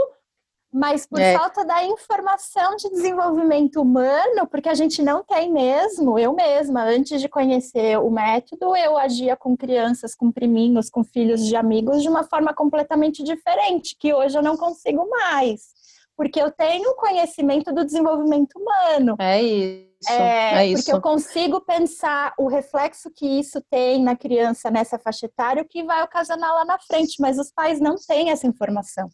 mas 0.73 1.05
por 1.05 1.21
é. 1.21 1.37
falta 1.37 1.67
da 1.67 1.85
informação 1.85 2.75
de 2.77 2.89
desenvolvimento 2.89 3.83
humano, 3.83 4.47
porque 4.51 4.71
a 4.71 4.75
gente 4.75 5.03
não 5.03 5.23
tem 5.23 5.53
mesmo, 5.53 6.19
eu 6.19 6.33
mesma, 6.33 6.83
antes 6.83 7.21
de 7.21 7.29
conhecer 7.29 7.99
o 7.99 8.11
método, 8.11 8.75
eu 8.75 8.97
agia 8.97 9.37
com 9.37 9.55
crianças, 9.55 10.15
com 10.15 10.33
priminhos, 10.33 10.89
com 10.89 11.05
filhos 11.05 11.45
de 11.45 11.55
amigos 11.55 12.01
de 12.01 12.09
uma 12.09 12.25
forma 12.25 12.55
completamente 12.55 13.23
diferente, 13.23 13.95
que 13.99 14.15
hoje 14.15 14.39
eu 14.39 14.43
não 14.43 14.57
consigo 14.57 15.07
mais 15.11 15.82
porque 16.17 16.41
eu 16.41 16.51
tenho 16.51 16.95
conhecimento 16.95 17.73
do 17.73 17.85
desenvolvimento 17.85 18.55
humano. 18.57 19.17
É 19.19 19.43
isso. 19.43 19.93
É, 20.11 20.55
é 20.55 20.67
isso. 20.67 20.83
Porque 20.83 20.97
eu 20.97 21.01
consigo 21.01 21.61
pensar 21.61 22.35
o 22.39 22.49
reflexo 22.49 23.11
que 23.11 23.27
isso 23.27 23.63
tem 23.71 24.03
na 24.03 24.17
criança 24.17 24.71
nessa 24.71 24.99
faixa 24.99 25.27
etária, 25.27 25.63
o 25.63 25.69
que 25.69 25.85
vai 25.85 26.03
ocasionar 26.03 26.53
lá 26.55 26.65
na 26.65 26.79
frente, 26.79 27.21
mas 27.21 27.39
os 27.39 27.53
pais 27.53 27.81
não 27.81 27.95
têm 27.97 28.31
essa 28.31 28.47
informação. 28.47 29.09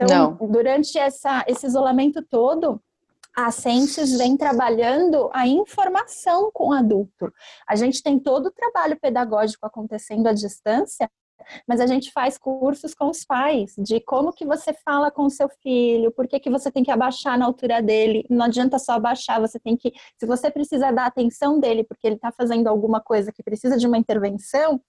Então, 0.00 0.36
não. 0.40 0.48
durante 0.48 0.96
essa, 0.98 1.44
esse 1.46 1.66
isolamento 1.66 2.22
todo, 2.22 2.80
a 3.36 3.50
Cientes 3.50 4.16
vem 4.16 4.36
trabalhando 4.36 5.30
a 5.32 5.46
informação 5.46 6.50
com 6.52 6.68
o 6.68 6.72
adulto. 6.72 7.32
A 7.68 7.76
gente 7.76 8.02
tem 8.02 8.18
todo 8.18 8.46
o 8.46 8.52
trabalho 8.52 8.98
pedagógico 9.00 9.66
acontecendo 9.66 10.26
à 10.26 10.32
distância, 10.32 11.10
mas 11.66 11.80
a 11.80 11.86
gente 11.86 12.12
faz 12.12 12.36
cursos 12.38 12.94
com 12.94 13.08
os 13.10 13.24
pais 13.24 13.74
de 13.78 14.00
como 14.00 14.32
que 14.32 14.44
você 14.44 14.72
fala 14.84 15.10
com 15.10 15.24
o 15.24 15.30
seu 15.30 15.48
filho, 15.62 16.12
por 16.12 16.26
que, 16.26 16.38
que 16.40 16.50
você 16.50 16.70
tem 16.70 16.82
que 16.82 16.90
abaixar 16.90 17.38
na 17.38 17.46
altura 17.46 17.82
dele, 17.82 18.26
não 18.28 18.46
adianta 18.46 18.78
só 18.78 18.92
abaixar, 18.92 19.40
você 19.40 19.58
tem 19.58 19.76
que, 19.76 19.92
se 20.18 20.26
você 20.26 20.50
precisa 20.50 20.90
dar 20.90 21.06
atenção 21.06 21.58
dele 21.60 21.84
porque 21.84 22.06
ele 22.06 22.16
está 22.16 22.32
fazendo 22.32 22.66
alguma 22.66 23.00
coisa 23.00 23.32
que 23.32 23.42
precisa 23.42 23.76
de 23.76 23.86
uma 23.86 23.98
intervenção, 23.98 24.80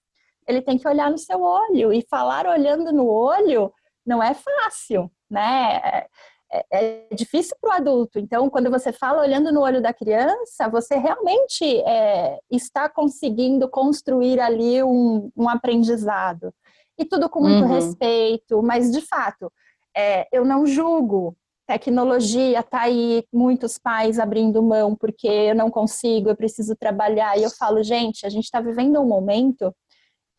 ele 0.46 0.62
tem 0.62 0.78
que 0.78 0.88
olhar 0.88 1.10
no 1.10 1.18
seu 1.18 1.40
olho 1.40 1.92
e 1.92 2.02
falar 2.08 2.46
olhando 2.46 2.92
no 2.92 3.06
olho 3.06 3.72
não 4.04 4.22
é 4.22 4.34
fácil, 4.34 5.10
né? 5.30 6.06
É, 6.52 6.64
é 6.72 7.14
difícil 7.14 7.56
para 7.60 7.70
o 7.70 7.72
adulto. 7.72 8.18
Então, 8.18 8.50
quando 8.50 8.70
você 8.70 8.92
fala 8.92 9.22
olhando 9.22 9.52
no 9.52 9.60
olho 9.60 9.80
da 9.80 9.92
criança, 9.92 10.68
você 10.68 10.96
realmente 10.96 11.64
é, 11.86 12.38
está 12.50 12.88
conseguindo 12.88 13.68
construir 13.68 14.40
ali 14.40 14.82
um, 14.82 15.30
um, 15.36 15.48
aprendizado. 15.48 16.52
E 16.98 17.04
tudo 17.04 17.28
com 17.28 17.40
muito 17.40 17.64
uhum. 17.64 17.74
respeito, 17.74 18.62
mas 18.62 18.90
de 18.90 19.00
fato, 19.00 19.50
é, 19.96 20.26
eu 20.32 20.44
não 20.44 20.66
julgo. 20.66 21.36
Tecnologia 21.66 22.60
está 22.60 22.82
aí, 22.82 23.24
muitos 23.32 23.78
pais 23.78 24.18
abrindo 24.18 24.62
mão 24.62 24.96
porque 24.96 25.28
eu 25.28 25.54
não 25.54 25.70
consigo, 25.70 26.28
eu 26.28 26.36
preciso 26.36 26.74
trabalhar. 26.74 27.38
E 27.38 27.44
eu 27.44 27.50
falo, 27.50 27.82
gente, 27.82 28.26
a 28.26 28.28
gente 28.28 28.44
está 28.44 28.60
vivendo 28.60 29.00
um 29.00 29.06
momento 29.06 29.72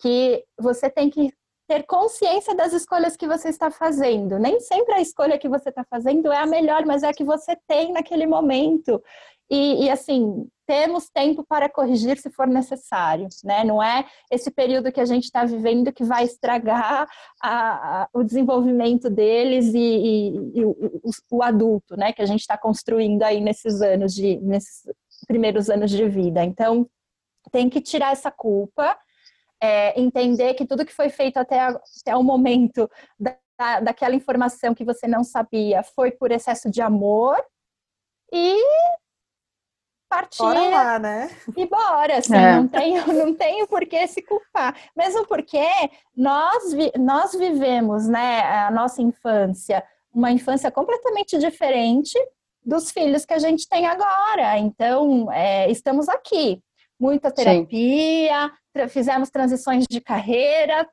que 0.01 0.43
você 0.59 0.89
tem 0.89 1.09
que 1.09 1.31
ter 1.71 1.85
consciência 1.85 2.53
das 2.53 2.73
escolhas 2.73 3.15
que 3.15 3.25
você 3.25 3.47
está 3.47 3.71
fazendo. 3.71 4.37
Nem 4.37 4.59
sempre 4.59 4.93
a 4.93 4.99
escolha 4.99 5.37
que 5.37 5.47
você 5.47 5.69
está 5.69 5.85
fazendo 5.85 6.29
é 6.29 6.37
a 6.37 6.45
melhor, 6.45 6.85
mas 6.85 7.01
é 7.01 7.07
a 7.07 7.13
que 7.13 7.23
você 7.23 7.55
tem 7.65 7.93
naquele 7.93 8.27
momento. 8.27 9.01
E, 9.49 9.85
e, 9.85 9.89
assim, 9.89 10.45
temos 10.67 11.09
tempo 11.09 11.45
para 11.47 11.69
corrigir 11.69 12.17
se 12.17 12.29
for 12.29 12.45
necessário, 12.45 13.29
né? 13.45 13.63
Não 13.63 13.81
é 13.81 14.05
esse 14.29 14.51
período 14.51 14.91
que 14.91 14.99
a 14.99 15.05
gente 15.05 15.23
está 15.23 15.45
vivendo 15.45 15.93
que 15.93 16.03
vai 16.03 16.25
estragar 16.25 17.07
a, 17.41 18.01
a, 18.01 18.09
o 18.13 18.21
desenvolvimento 18.21 19.09
deles 19.09 19.73
e, 19.73 19.77
e, 19.77 20.51
e 20.55 20.65
o, 20.65 20.71
o, 20.71 21.37
o, 21.37 21.43
adulto, 21.43 21.95
né? 21.95 22.11
Que 22.11 22.21
a 22.21 22.25
gente 22.25 22.41
está 22.41 22.57
construindo 22.57 23.23
aí 23.23 23.39
nesses 23.39 23.81
anos 23.81 24.13
de, 24.13 24.37
nesses 24.41 24.83
primeiros 25.25 25.69
anos 25.69 25.89
de 25.89 26.05
vida. 26.09 26.43
Então, 26.43 26.85
tem 27.49 27.69
que 27.69 27.79
tirar 27.79 28.11
essa 28.11 28.29
culpa 28.29 28.97
é, 29.61 29.99
entender 29.99 30.53
que 30.55 30.65
tudo 30.65 30.85
que 30.85 30.93
foi 30.93 31.09
feito 31.09 31.37
até, 31.37 31.59
até 31.59 32.15
o 32.15 32.23
momento 32.23 32.89
da, 33.19 33.79
daquela 33.79 34.15
informação 34.15 34.73
que 34.73 34.83
você 34.83 35.07
não 35.07 35.23
sabia 35.23 35.83
foi 35.83 36.11
por 36.11 36.31
excesso 36.31 36.69
de 36.69 36.81
amor 36.81 37.37
e 38.33 38.59
partir 40.09 40.39
bora 40.39 40.59
lá, 40.59 40.99
né? 40.99 41.29
e 41.55 41.65
bora, 41.65 42.17
assim, 42.17 42.35
é. 42.35 42.55
não 42.55 42.67
tenho, 42.67 43.07
não 43.13 43.33
tenho 43.33 43.65
por 43.67 43.85
que 43.85 44.05
se 44.07 44.21
culpar. 44.21 44.75
Mesmo 44.95 45.25
porque 45.25 45.65
nós, 46.15 46.73
vi, 46.73 46.91
nós 46.97 47.31
vivemos, 47.33 48.07
né, 48.07 48.41
a 48.65 48.71
nossa 48.71 49.01
infância, 49.01 49.81
uma 50.13 50.31
infância 50.31 50.69
completamente 50.69 51.37
diferente 51.37 52.19
dos 52.63 52.91
filhos 52.91 53.25
que 53.25 53.33
a 53.33 53.39
gente 53.39 53.67
tem 53.69 53.87
agora. 53.87 54.57
Então, 54.57 55.31
é, 55.31 55.71
estamos 55.71 56.09
aqui. 56.09 56.61
Muita 57.01 57.31
terapia, 57.31 58.47
Sim 58.47 58.61
fizemos 58.89 59.29
transições 59.29 59.85
de 59.89 59.99
carreira, 59.99 60.87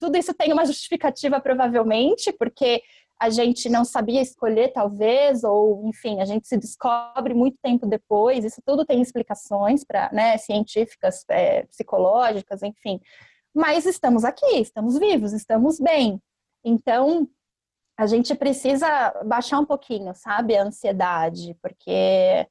tudo 0.00 0.16
isso 0.16 0.34
tem 0.34 0.52
uma 0.52 0.64
justificativa 0.64 1.40
provavelmente, 1.40 2.32
porque 2.32 2.82
a 3.20 3.28
gente 3.28 3.68
não 3.68 3.84
sabia 3.84 4.22
escolher, 4.22 4.72
talvez, 4.72 5.44
ou 5.44 5.86
enfim, 5.86 6.20
a 6.20 6.24
gente 6.24 6.48
se 6.48 6.56
descobre 6.56 7.34
muito 7.34 7.58
tempo 7.62 7.86
depois. 7.86 8.44
Isso 8.44 8.62
tudo 8.64 8.84
tem 8.84 9.02
explicações 9.02 9.84
para, 9.84 10.10
né, 10.10 10.38
científicas, 10.38 11.22
é, 11.28 11.64
psicológicas, 11.64 12.62
enfim. 12.62 12.98
Mas 13.54 13.84
estamos 13.84 14.24
aqui, 14.24 14.56
estamos 14.56 14.98
vivos, 14.98 15.34
estamos 15.34 15.78
bem. 15.78 16.18
Então, 16.64 17.28
a 17.98 18.06
gente 18.06 18.34
precisa 18.34 18.88
baixar 19.26 19.58
um 19.60 19.66
pouquinho, 19.66 20.14
sabe, 20.14 20.56
a 20.56 20.62
ansiedade, 20.62 21.54
porque 21.60 22.46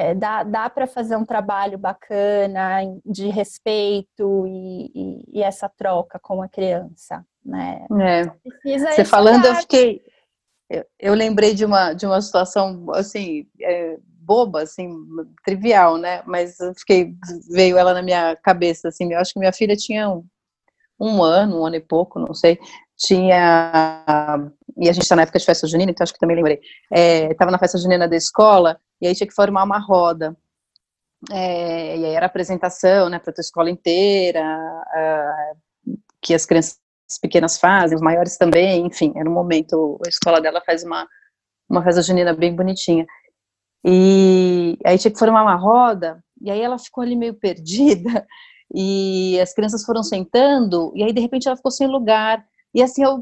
é, 0.00 0.14
dá, 0.14 0.42
dá 0.42 0.70
para 0.70 0.86
fazer 0.86 1.14
um 1.14 1.26
trabalho 1.26 1.76
bacana 1.76 2.80
de 3.04 3.28
respeito 3.28 4.46
e, 4.46 4.90
e, 4.94 5.24
e, 5.34 5.42
essa 5.42 5.68
troca 5.68 6.18
com 6.18 6.42
a 6.42 6.48
criança, 6.48 7.22
né? 7.44 7.84
É. 8.00 8.78
Você 8.78 9.04
falando, 9.04 9.44
eu 9.44 9.54
fiquei, 9.56 10.02
eu, 10.70 10.84
eu, 10.98 11.14
lembrei 11.14 11.52
de 11.52 11.66
uma 11.66 11.92
de 11.92 12.06
uma 12.06 12.20
situação 12.22 12.86
assim 12.94 13.46
é, 13.60 13.98
boba, 14.00 14.62
assim 14.62 14.88
trivial, 15.44 15.98
né? 15.98 16.22
Mas 16.24 16.58
eu 16.60 16.74
fiquei 16.74 17.14
veio 17.50 17.76
ela 17.76 17.92
na 17.92 18.02
minha 18.02 18.34
cabeça, 18.36 18.88
assim. 18.88 19.12
Eu 19.12 19.18
acho 19.18 19.34
que 19.34 19.38
minha 19.38 19.52
filha 19.52 19.76
tinha 19.76 20.08
um, 21.00 21.22
ano, 21.22 21.60
um 21.60 21.66
ano 21.66 21.76
e 21.76 21.80
pouco, 21.80 22.18
não 22.18 22.34
sei. 22.34 22.58
Tinha 22.96 24.52
e 24.76 24.88
a 24.88 24.92
gente 24.92 25.02
está 25.02 25.16
na 25.16 25.22
época 25.22 25.38
de 25.38 25.44
festa 25.44 25.66
junina, 25.66 25.90
então 25.90 26.04
acho 26.04 26.12
que 26.12 26.18
também 26.18 26.36
lembrei. 26.36 26.60
Estava 26.90 27.50
é, 27.50 27.52
na 27.52 27.58
festa 27.58 27.78
junina 27.78 28.08
da 28.08 28.16
escola 28.16 28.78
e 29.00 29.06
aí 29.06 29.14
tinha 29.14 29.26
que 29.26 29.34
formar 29.34 29.64
uma 29.64 29.78
roda. 29.78 30.36
é, 31.30 31.98
e 31.98 32.04
aí 32.06 32.14
era 32.14 32.26
apresentação, 32.26 33.08
né, 33.08 33.18
para 33.18 33.34
a 33.36 33.40
escola 33.40 33.70
inteira, 33.70 34.42
uh, 34.42 35.98
que 36.22 36.34
as 36.34 36.46
crianças 36.46 36.78
pequenas 37.20 37.58
fazem, 37.58 37.96
os 37.96 38.02
maiores 38.02 38.36
também, 38.38 38.86
enfim, 38.86 39.12
era 39.16 39.28
um 39.28 39.32
momento, 39.32 39.98
a 40.06 40.08
escola 40.08 40.40
dela 40.40 40.62
faz 40.64 40.82
uma, 40.82 41.06
uma 41.68 41.82
festa 41.82 42.02
junina 42.02 42.32
bem 42.32 42.54
bonitinha. 42.54 43.06
E 43.84 44.78
aí 44.84 44.98
tinha 44.98 45.12
que 45.12 45.18
formar 45.18 45.42
uma 45.42 45.56
roda, 45.56 46.22
e 46.40 46.50
aí 46.50 46.60
ela 46.60 46.78
ficou 46.78 47.02
ali 47.02 47.16
meio 47.16 47.34
perdida, 47.34 48.26
e 48.74 49.38
as 49.40 49.52
crianças 49.52 49.84
foram 49.84 50.02
sentando, 50.02 50.92
e 50.94 51.02
aí 51.02 51.12
de 51.12 51.20
repente 51.20 51.46
ela 51.46 51.56
ficou 51.56 51.70
sem 51.70 51.86
lugar, 51.86 52.44
e 52.74 52.82
assim, 52.82 53.02
eu, 53.02 53.20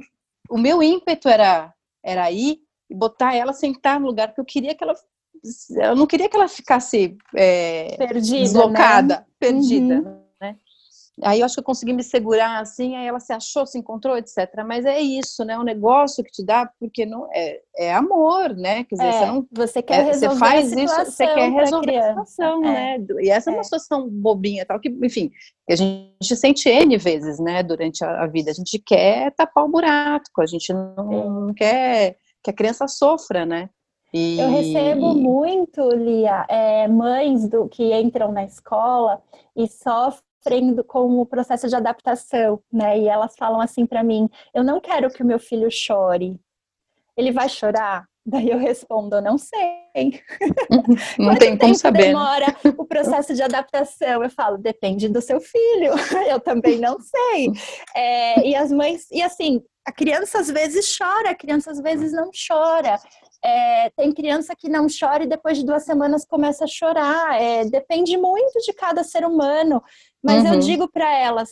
o 0.49 0.59
meu 0.59 0.83
ímpeto 0.83 1.29
era, 1.29 1.73
era 2.03 2.31
ir 2.31 2.61
e 2.91 2.95
botar 2.95 3.35
ela 3.35 3.53
sentar 3.53 3.99
no 3.99 4.07
lugar, 4.07 4.29
porque 4.29 4.41
eu 4.41 4.45
queria 4.45 4.75
que 4.75 4.85
ela 4.85 4.95
eu 5.71 5.95
não 5.95 6.07
queria 6.07 6.29
que 6.29 6.37
ela 6.37 6.49
ficasse 6.49 7.17
é, 7.37 7.97
perdida, 7.97 8.41
deslocada, 8.41 9.17
né? 9.19 9.25
perdida, 9.39 10.01
Uhum. 10.01 10.18
Aí 11.23 11.41
eu 11.41 11.47
acho 11.47 11.55
que 11.55 11.61
eu 11.61 11.65
consegui 11.65 11.93
me 11.93 12.03
segurar 12.03 12.61
assim, 12.61 12.97
aí 12.97 13.07
ela 13.07 13.19
se 13.21 13.33
achou, 13.33 13.67
se 13.67 13.79
encontrou, 13.79 14.17
etc. 14.17 14.37
Mas 14.67 14.85
é 14.85 15.01
isso, 15.01 15.45
né? 15.45 15.59
O 15.59 15.63
negócio 15.63 16.23
que 16.23 16.31
te 16.31 16.45
dá, 16.45 16.71
porque 16.79 17.05
não 17.05 17.29
é, 17.33 17.61
é 17.77 17.93
amor, 17.95 18.55
né? 18.55 18.85
Quer 18.85 18.95
dizer, 18.97 19.09
É, 19.09 19.13
você 19.13 19.27
não 19.27 19.47
você 19.51 19.83
quer 19.83 20.01
é, 20.01 20.03
resolver 20.05 20.35
você 20.35 20.39
faz 20.39 20.73
isso, 20.73 20.95
você 20.95 21.27
quer 21.27 21.51
resolver 21.51 21.97
a 21.97 22.09
situação, 22.09 22.65
É. 22.65 22.99
né? 22.99 23.07
E 23.21 23.31
essa 23.31 23.51
é 23.51 23.53
uma 23.53 23.61
É. 23.61 23.65
situação 23.65 24.09
bobinha, 24.09 24.65
tal 24.65 24.79
que, 24.79 24.89
enfim, 25.03 25.31
que 25.67 25.73
a 25.73 25.77
gente 25.77 26.37
sente 26.37 26.69
N 26.69 26.97
vezes, 26.97 27.39
né? 27.39 27.63
Durante 27.63 28.05
a, 28.05 28.23
a 28.23 28.27
vida, 28.27 28.51
a 28.51 28.55
gente 28.55 28.79
quer 28.79 29.33
tapar 29.33 29.65
o 29.65 29.69
buraco, 29.69 30.41
a 30.41 30.47
gente 30.47 30.73
não, 30.73 31.47
não 31.47 31.55
quer 31.55 32.17
que 32.43 32.51
a 32.51 32.55
criança 32.55 32.87
sofra, 32.87 33.45
né? 33.45 33.69
E, 34.15 34.41
Eu 34.41 34.49
recebo 34.49 35.15
muito, 35.15 35.83
Lia, 35.91 36.47
é, 36.49 36.89
mães 36.89 37.47
do, 37.47 37.69
que 37.69 37.93
entram 37.95 38.33
na 38.33 38.45
escola 38.45 39.21
e 39.55 39.69
sofrem 39.69 40.28
do- 40.75 40.85
com 40.85 41.21
o 41.21 41.27
processo 41.27 41.69
de 41.69 41.77
adaptação, 41.77 42.61
né? 42.73 42.99
E 42.99 43.09
elas 43.09 43.35
falam 43.37 43.61
assim 43.61 43.87
para 43.87 44.03
mim: 44.03 44.29
eu 44.55 44.65
não 44.65 44.81
quero 44.81 45.11
que 45.11 45.23
o 45.23 45.27
meu 45.27 45.39
filho 45.39 45.71
chore. 45.71 46.39
Ele 47.17 47.33
vai 47.33 47.49
chorar? 47.49 48.05
Daí 48.25 48.51
eu 48.51 48.59
respondo: 48.59 49.21
não 49.23 49.39
sei. 49.39 50.21
não 51.19 51.29
Quanto 51.29 51.39
tem 51.39 51.57
como 51.57 51.75
saber. 51.75 51.99
né? 51.99 52.05
demora 52.09 52.47
o 52.77 52.85
processo 52.85 53.35
de 53.35 53.43
adaptação? 53.43 54.23
Eu 54.23 54.31
falo, 54.31 54.59
depende 54.59 55.09
do 55.09 55.21
seu 55.23 55.41
filho. 55.41 55.93
Eu 56.29 56.39
também 56.41 56.79
não 56.79 56.99
sei. 57.01 57.51
É, 57.97 58.47
e 58.47 58.55
as 58.55 58.71
mães, 58.71 59.07
e 59.11 59.23
assim, 59.23 59.63
a 59.87 59.93
criança 59.93 60.39
às 60.41 60.51
vezes 60.51 60.95
chora, 60.97 61.31
a 61.31 61.35
criança 61.35 61.71
às 61.71 61.81
vezes 61.81 62.13
não 62.13 62.31
chora. 62.47 62.99
É, 63.43 63.89
tem 63.97 64.13
criança 64.13 64.55
que 64.55 64.69
não 64.69 64.89
chora 64.89 65.23
e 65.25 65.27
depois 65.29 65.57
de 65.57 65.65
duas 65.65 65.85
semanas 65.85 66.27
começa 66.27 66.65
a 66.65 66.69
chorar. 66.69 67.41
É, 67.41 67.65
depende 67.65 68.17
muito 68.19 68.59
de 68.61 68.73
cada 68.75 69.03
ser 69.03 69.25
humano. 69.25 69.83
Mas 70.23 70.45
eu 70.45 70.53
Uhum. 70.53 70.59
digo 70.59 70.89
para 70.89 71.11
elas, 71.19 71.51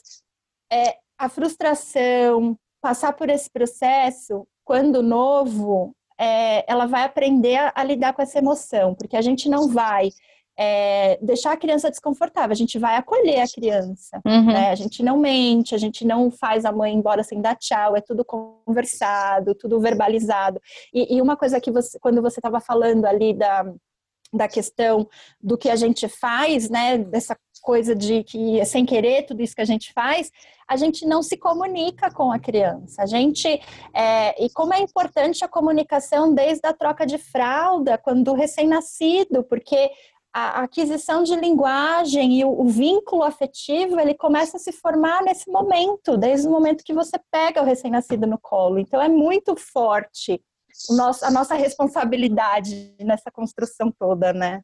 é, 0.73 0.97
a 1.19 1.29
frustração, 1.29 2.59
passar 2.81 3.13
por 3.13 3.29
esse 3.29 3.51
processo, 3.51 4.47
quando 4.65 5.03
novo, 5.03 5.95
é, 6.19 6.65
ela 6.71 6.87
vai 6.87 7.05
aprender 7.05 7.57
a, 7.57 7.73
a 7.75 7.85
lidar 7.85 8.13
com 8.13 8.23
essa 8.23 8.39
emoção, 8.39 8.95
porque 8.95 9.17
a 9.17 9.23
gente 9.23 9.49
não 9.49 9.69
vai 9.69 10.11
é, 10.59 11.19
deixar 11.21 11.53
a 11.53 11.57
criança 11.57 11.91
desconfortável, 11.91 12.53
a 12.53 12.57
gente 12.57 12.79
vai 12.79 12.97
acolher 12.97 13.41
a 13.41 13.49
criança. 13.49 14.21
Uhum. 14.25 14.47
né? 14.47 14.71
A 14.71 14.75
gente 14.75 15.03
não 15.03 15.19
mente, 15.19 15.75
a 15.75 15.79
gente 15.79 16.05
não 16.05 16.31
faz 16.31 16.65
a 16.65 16.73
mãe 16.73 16.95
embora 16.95 17.23
sem 17.23 17.41
dar 17.41 17.57
tchau, 17.57 17.97
é 17.97 18.01
tudo 18.01 18.25
conversado, 18.25 19.55
tudo 19.55 19.79
verbalizado. 19.79 20.61
E, 20.93 21.17
e 21.17 21.23
uma 21.23 21.37
coisa 21.37 21.61
que 21.61 21.71
você, 21.71 21.99
quando 21.99 22.23
você 22.23 22.41
estava 22.41 22.59
falando 22.61 23.05
ali 23.05 23.35
da, 23.35 23.71
da 24.33 24.49
questão 24.49 25.07
do 25.41 25.59
que 25.59 25.69
a 25.69 25.77
gente 25.77 26.09
faz, 26.09 26.71
né, 26.71 26.97
dessa 26.99 27.37
coisa 27.67 27.97
de 27.97 28.23
que 28.23 28.61
é 28.61 28.65
sem 28.65 28.87
querer 28.87 29.27
tudo 29.27 29.43
isso 29.43 29.57
que 29.57 29.61
a 29.61 29.67
gente 29.73 29.93
faz, 29.93 30.31
a 30.69 30.77
gente 30.77 31.05
não 31.05 31.21
se 31.21 31.37
comunica 31.37 32.13
com 32.13 32.31
a 32.31 32.39
criança. 32.39 33.03
A 33.03 33.07
gente 33.07 33.61
é, 33.93 34.45
e 34.45 34.49
como 34.51 34.73
é 34.73 34.81
importante 34.81 35.45
a 35.45 35.49
comunicação 35.49 36.33
desde 36.33 36.65
a 36.65 36.73
troca 36.73 37.05
de 37.05 37.19
fralda, 37.19 37.99
quando 37.99 38.35
recém-nascido, 38.35 39.43
porque 39.43 39.91
a 40.33 40.63
aquisição 40.63 41.25
de 41.25 41.35
linguagem 41.35 42.39
e 42.39 42.45
o, 42.45 42.67
vínculo 42.67 43.25
afetivo 43.25 43.99
ele 43.99 44.15
começa 44.15 44.59
a 44.59 44.61
se 44.61 44.71
formar 44.71 45.23
nesse 45.23 45.51
momento, 45.51 46.17
desde 46.17 46.47
o 46.47 46.51
momento 46.51 46.85
que 46.85 46.95
você 46.95 47.19
pega 47.33 47.63
o 47.63 47.65
recém-nascido 47.65 48.29
no 48.29 48.39
colo. 48.39 48.79
Então 48.79 49.03
é 49.03 49.09
muito 49.09 49.57
forte 49.57 50.41
o 50.91 50.95
nosso, 50.95 51.25
a 51.25 51.31
nossa 51.31 51.55
responsabilidade 51.55 52.95
nessa 53.01 53.31
construção 53.31 53.91
toda, 53.91 54.33
né? 54.33 54.61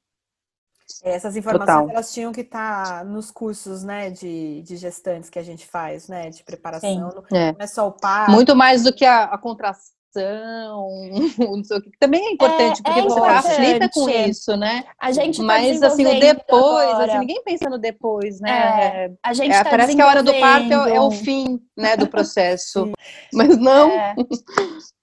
Essas 1.03 1.37
informações 1.37 1.91
elas 1.91 2.13
tinham 2.13 2.33
que 2.33 2.43
estar 2.43 2.99
tá 2.99 3.05
nos 3.05 3.31
cursos, 3.31 3.83
né, 3.83 4.11
de, 4.11 4.63
de 4.63 4.77
gestantes 4.77 5.31
que 5.31 5.39
a 5.39 5.43
gente 5.43 5.67
faz, 5.67 6.09
né, 6.09 6.31
de 6.31 6.43
preparação. 6.43 7.25
Não 7.31 7.39
é. 7.39 7.55
é 7.59 7.67
só 7.67 7.89
o 7.89 7.93
parto. 7.93 8.31
Muito 8.31 8.55
mais 8.55 8.83
do 8.83 8.93
que 8.93 9.05
a, 9.05 9.25
a 9.25 9.39
contração 9.39 9.93
não 11.39 11.65
sei 11.65 11.79
o 11.79 11.83
que, 11.83 11.91
também 11.99 12.27
é 12.27 12.33
importante, 12.33 12.81
é, 12.81 12.83
porque 12.83 13.01
é 13.01 13.03
você 13.03 13.21
está 13.21 13.39
aflita 13.39 13.89
com 13.89 14.09
isso, 14.11 14.57
né? 14.57 14.85
A 15.01 15.11
gente 15.11 15.39
tá 15.39 15.45
Mas 15.45 15.83
assim, 15.83 16.05
o 16.05 16.21
depois, 16.21 17.01
assim, 17.01 17.19
ninguém 17.19 17.43
pensa 17.43 17.71
no 17.71 17.79
depois, 17.79 18.41
né? 18.41 18.51
É, 18.51 19.13
a 19.23 19.33
gente 19.33 19.55
é, 19.55 19.65
tá 19.65 19.71
parece 19.71 19.95
que 19.95 20.03
a 20.03 20.07
hora 20.07 20.23
do 20.23 20.35
parto 20.35 20.73
é, 20.73 20.97
é 20.97 21.01
o 21.01 21.11
fim, 21.11 21.59
né, 21.77 21.97
do 21.97 22.07
processo. 22.07 22.85
Sim. 22.85 22.93
Mas 23.33 23.57
não. 23.57 23.91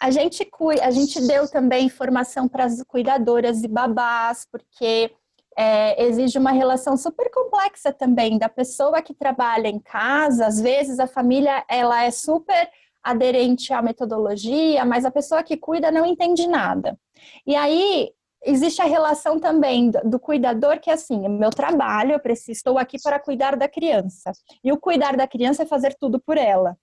É. 0.00 0.06
A 0.06 0.10
gente, 0.10 0.48
a 0.82 0.90
gente 0.90 1.26
deu 1.26 1.48
também 1.48 1.88
formação 1.88 2.48
para 2.48 2.64
as 2.64 2.82
cuidadoras 2.82 3.62
e 3.62 3.68
babás, 3.68 4.46
porque 4.50 5.12
é, 5.56 6.04
exige 6.04 6.38
uma 6.38 6.52
relação 6.52 6.96
super 6.96 7.30
complexa 7.30 7.92
também 7.92 8.38
da 8.38 8.48
pessoa 8.48 9.02
que 9.02 9.12
trabalha 9.12 9.68
em 9.68 9.78
casa. 9.78 10.46
Às 10.46 10.60
vezes 10.60 10.98
a 10.98 11.06
família 11.06 11.64
ela 11.68 12.04
é 12.04 12.10
super 12.10 12.70
aderente 13.02 13.72
à 13.72 13.80
metodologia, 13.82 14.84
mas 14.84 15.04
a 15.04 15.10
pessoa 15.10 15.42
que 15.42 15.56
cuida 15.56 15.90
não 15.90 16.04
entende 16.04 16.46
nada. 16.46 16.98
E 17.46 17.54
aí 17.54 18.10
existe 18.42 18.80
a 18.80 18.86
relação 18.86 19.38
também 19.38 19.90
do, 19.90 20.00
do 20.10 20.18
cuidador 20.18 20.80
que 20.80 20.90
é 20.90 20.94
assim, 20.94 21.28
meu 21.28 21.50
trabalho, 21.50 22.12
eu 22.12 22.20
preciso, 22.20 22.52
estou 22.52 22.78
aqui 22.78 22.96
para 23.02 23.18
cuidar 23.18 23.56
da 23.56 23.68
criança. 23.68 24.32
E 24.64 24.72
o 24.72 24.78
cuidar 24.78 25.16
da 25.16 25.26
criança 25.26 25.62
é 25.62 25.66
fazer 25.66 25.94
tudo 25.98 26.18
por 26.18 26.38
ela. 26.38 26.76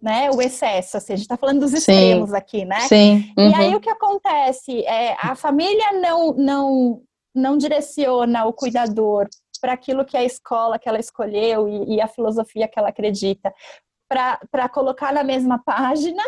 Né, 0.00 0.30
o 0.30 0.42
excesso, 0.42 0.98
assim, 0.98 1.14
a 1.14 1.16
gente 1.16 1.24
está 1.24 1.38
falando 1.38 1.60
dos 1.60 1.72
extremos 1.72 2.30
Sim. 2.30 2.36
aqui, 2.36 2.64
né? 2.66 2.80
Sim. 2.80 3.32
Uhum. 3.36 3.50
E 3.50 3.54
aí 3.54 3.74
o 3.74 3.80
que 3.80 3.88
acontece 3.88 4.84
é 4.84 5.16
a 5.18 5.34
família 5.34 5.92
não 6.00 6.34
não 6.34 7.02
não 7.34 7.56
direciona 7.56 8.44
o 8.44 8.52
cuidador 8.52 9.26
para 9.60 9.72
aquilo 9.72 10.04
que 10.04 10.16
a 10.16 10.24
escola 10.24 10.78
que 10.78 10.88
ela 10.88 10.98
escolheu 10.98 11.68
e, 11.68 11.96
e 11.96 12.00
a 12.00 12.08
filosofia 12.08 12.68
que 12.68 12.78
ela 12.78 12.88
acredita, 12.88 13.52
para 14.08 14.68
colocar 14.68 15.12
na 15.12 15.24
mesma 15.24 15.58
página. 15.58 16.22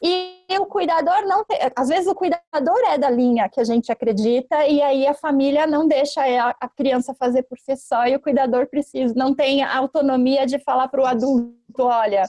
E 0.00 0.46
o 0.50 0.66
cuidador 0.66 1.26
não 1.26 1.44
tem, 1.44 1.58
às 1.74 1.88
vezes 1.88 2.06
o 2.06 2.14
cuidador 2.14 2.78
é 2.88 2.96
da 2.96 3.10
linha 3.10 3.48
que 3.48 3.60
a 3.60 3.64
gente 3.64 3.90
acredita 3.90 4.64
e 4.66 4.80
aí 4.80 5.06
a 5.06 5.14
família 5.14 5.66
não 5.66 5.86
deixa 5.86 6.22
a 6.60 6.68
criança 6.68 7.12
fazer 7.14 7.42
por 7.42 7.58
si 7.58 7.76
só 7.76 8.06
e 8.06 8.14
o 8.14 8.20
cuidador 8.20 8.68
precisa, 8.68 9.12
não 9.16 9.34
tem 9.34 9.62
a 9.62 9.76
autonomia 9.76 10.46
de 10.46 10.58
falar 10.60 10.86
para 10.88 11.02
o 11.02 11.06
adulto, 11.06 11.54
olha, 11.80 12.22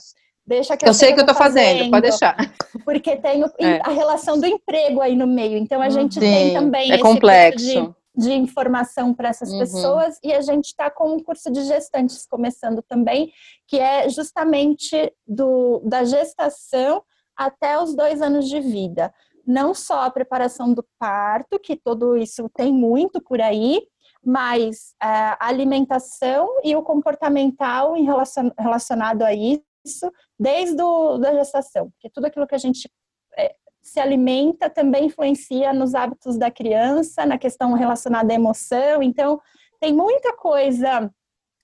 Deixa 0.46 0.76
que 0.76 0.84
eu, 0.84 0.88
eu 0.88 0.94
sei 0.94 1.12
que 1.12 1.20
eu 1.20 1.26
tô 1.26 1.34
fazendo, 1.34 1.78
fazendo, 1.78 1.90
pode 1.90 2.08
deixar. 2.08 2.36
Porque 2.84 3.16
tem 3.16 3.44
o, 3.44 3.50
é. 3.60 3.80
a 3.84 3.90
relação 3.90 4.38
do 4.38 4.46
emprego 4.46 5.00
aí 5.00 5.14
no 5.14 5.26
meio. 5.26 5.56
Então 5.56 5.80
a 5.80 5.88
gente 5.88 6.14
Sim, 6.14 6.20
tem 6.20 6.54
também 6.54 6.90
é 6.90 6.94
esse 6.94 7.02
complexo. 7.02 7.64
Tipo 7.64 7.96
de, 8.16 8.28
de 8.28 8.32
informação 8.34 9.14
para 9.14 9.28
essas 9.28 9.50
Uhum. 9.52 9.58
pessoas 9.60 10.18
e 10.22 10.32
a 10.32 10.40
gente 10.40 10.66
está 10.66 10.90
com 10.90 11.14
um 11.14 11.22
curso 11.22 11.50
de 11.50 11.62
gestantes 11.62 12.26
começando 12.26 12.82
também, 12.82 13.32
que 13.68 13.78
é 13.78 14.08
justamente 14.08 15.12
do, 15.26 15.80
da 15.84 16.02
gestação 16.04 17.02
até 17.36 17.80
os 17.80 17.94
dois 17.94 18.20
anos 18.20 18.48
de 18.48 18.60
vida. 18.60 19.14
Não 19.46 19.72
só 19.72 20.02
a 20.02 20.10
preparação 20.10 20.72
do 20.74 20.84
parto, 20.98 21.58
que 21.58 21.76
tudo 21.76 22.16
isso 22.16 22.48
tem 22.54 22.72
muito 22.72 23.20
por 23.20 23.40
aí, 23.40 23.80
mas 24.24 24.94
é, 25.02 25.06
a 25.06 25.48
alimentação 25.48 26.48
e 26.62 26.76
o 26.76 26.82
comportamental 26.82 27.96
em 27.96 28.04
relacion, 28.04 28.50
relacionado 28.58 29.22
a 29.22 29.32
isso 29.34 29.71
isso 29.84 30.10
desde 30.38 30.80
a 30.80 31.18
da 31.18 31.34
gestação, 31.34 31.90
porque 31.90 32.10
tudo 32.10 32.26
aquilo 32.26 32.46
que 32.46 32.54
a 32.54 32.58
gente 32.58 32.90
é, 33.36 33.54
se 33.80 33.98
alimenta 33.98 34.70
também 34.70 35.06
influencia 35.06 35.72
nos 35.72 35.94
hábitos 35.94 36.38
da 36.38 36.50
criança, 36.50 37.26
na 37.26 37.36
questão 37.36 37.72
relacionada 37.72 38.32
à 38.32 38.36
emoção. 38.36 39.02
Então, 39.02 39.40
tem 39.80 39.92
muita 39.92 40.36
coisa 40.36 41.10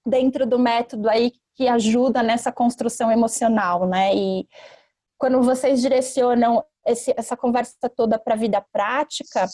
dentro 0.04 0.46
do 0.46 0.58
método 0.58 1.08
aí 1.08 1.32
que 1.54 1.68
ajuda 1.68 2.22
nessa 2.22 2.50
construção 2.50 3.10
emocional, 3.10 3.86
né? 3.86 4.14
E 4.14 4.48
quando 5.16 5.42
vocês 5.42 5.80
direcionam 5.80 6.64
esse, 6.86 7.12
essa 7.16 7.36
conversa 7.36 7.88
toda 7.94 8.18
para 8.18 8.34
a 8.34 8.38
vida 8.38 8.64
prática, 8.72 9.46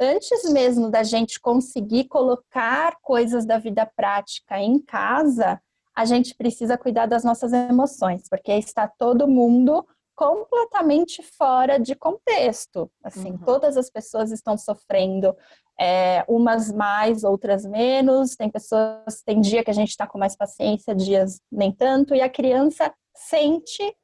antes 0.00 0.50
mesmo 0.50 0.90
da 0.90 1.02
gente 1.02 1.40
conseguir 1.40 2.04
colocar 2.04 2.96
coisas 3.02 3.46
da 3.46 3.58
vida 3.58 3.90
prática 3.96 4.60
em 4.60 4.78
casa, 4.78 5.60
a 5.96 6.04
gente 6.04 6.34
precisa 6.34 6.76
cuidar 6.76 7.06
das 7.06 7.24
nossas 7.24 7.54
emoções, 7.54 8.28
porque 8.28 8.52
está 8.52 8.86
todo 8.86 9.26
mundo 9.26 9.86
completamente 10.14 11.22
fora 11.22 11.78
de 11.78 11.94
contexto. 11.94 12.90
Assim, 13.02 13.32
uhum. 13.32 13.38
todas 13.38 13.76
as 13.76 13.88
pessoas 13.88 14.30
estão 14.30 14.58
sofrendo 14.58 15.34
é, 15.80 16.22
umas 16.28 16.70
mais, 16.70 17.24
outras 17.24 17.64
menos. 17.64 18.36
Tem 18.36 18.50
pessoas, 18.50 19.22
tem 19.24 19.40
dia 19.40 19.64
que 19.64 19.70
a 19.70 19.74
gente 19.74 19.90
está 19.90 20.06
com 20.06 20.18
mais 20.18 20.36
paciência, 20.36 20.94
dias 20.94 21.40
nem 21.50 21.72
tanto, 21.72 22.14
e 22.14 22.20
a 22.20 22.30
criança 22.30 22.92
sente 23.14 23.94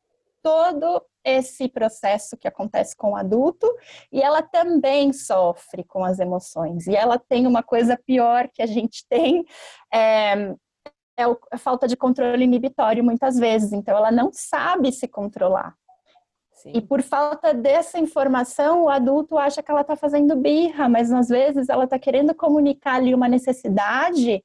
todo 0.42 1.02
esse 1.24 1.68
processo 1.68 2.36
que 2.36 2.48
acontece 2.48 2.96
com 2.96 3.12
o 3.12 3.16
adulto 3.16 3.66
e 4.10 4.20
ela 4.20 4.42
também 4.42 5.12
sofre 5.12 5.84
com 5.84 6.04
as 6.04 6.18
emoções. 6.18 6.86
E 6.86 6.96
ela 6.96 7.18
tem 7.18 7.46
uma 7.46 7.62
coisa 7.62 7.96
pior 7.96 8.48
que 8.52 8.60
a 8.60 8.66
gente 8.66 9.06
tem, 9.08 9.44
é, 9.92 10.54
é 11.18 11.24
a 11.50 11.58
falta 11.58 11.86
de 11.86 11.96
controle 11.96 12.44
inibitório 12.44 13.04
muitas 13.04 13.36
vezes. 13.36 13.72
Então, 13.72 13.96
ela 13.96 14.10
não 14.10 14.30
sabe 14.32 14.92
se 14.92 15.06
controlar. 15.06 15.74
Sim. 16.54 16.72
E 16.74 16.80
por 16.80 17.02
falta 17.02 17.52
dessa 17.52 17.98
informação, 17.98 18.84
o 18.84 18.88
adulto 18.88 19.36
acha 19.36 19.62
que 19.62 19.70
ela 19.70 19.80
está 19.80 19.96
fazendo 19.96 20.36
birra, 20.36 20.88
mas 20.88 21.12
às 21.12 21.28
vezes 21.28 21.68
ela 21.68 21.84
está 21.84 21.98
querendo 21.98 22.34
comunicar 22.34 22.94
ali 22.94 23.14
uma 23.14 23.28
necessidade 23.28 24.42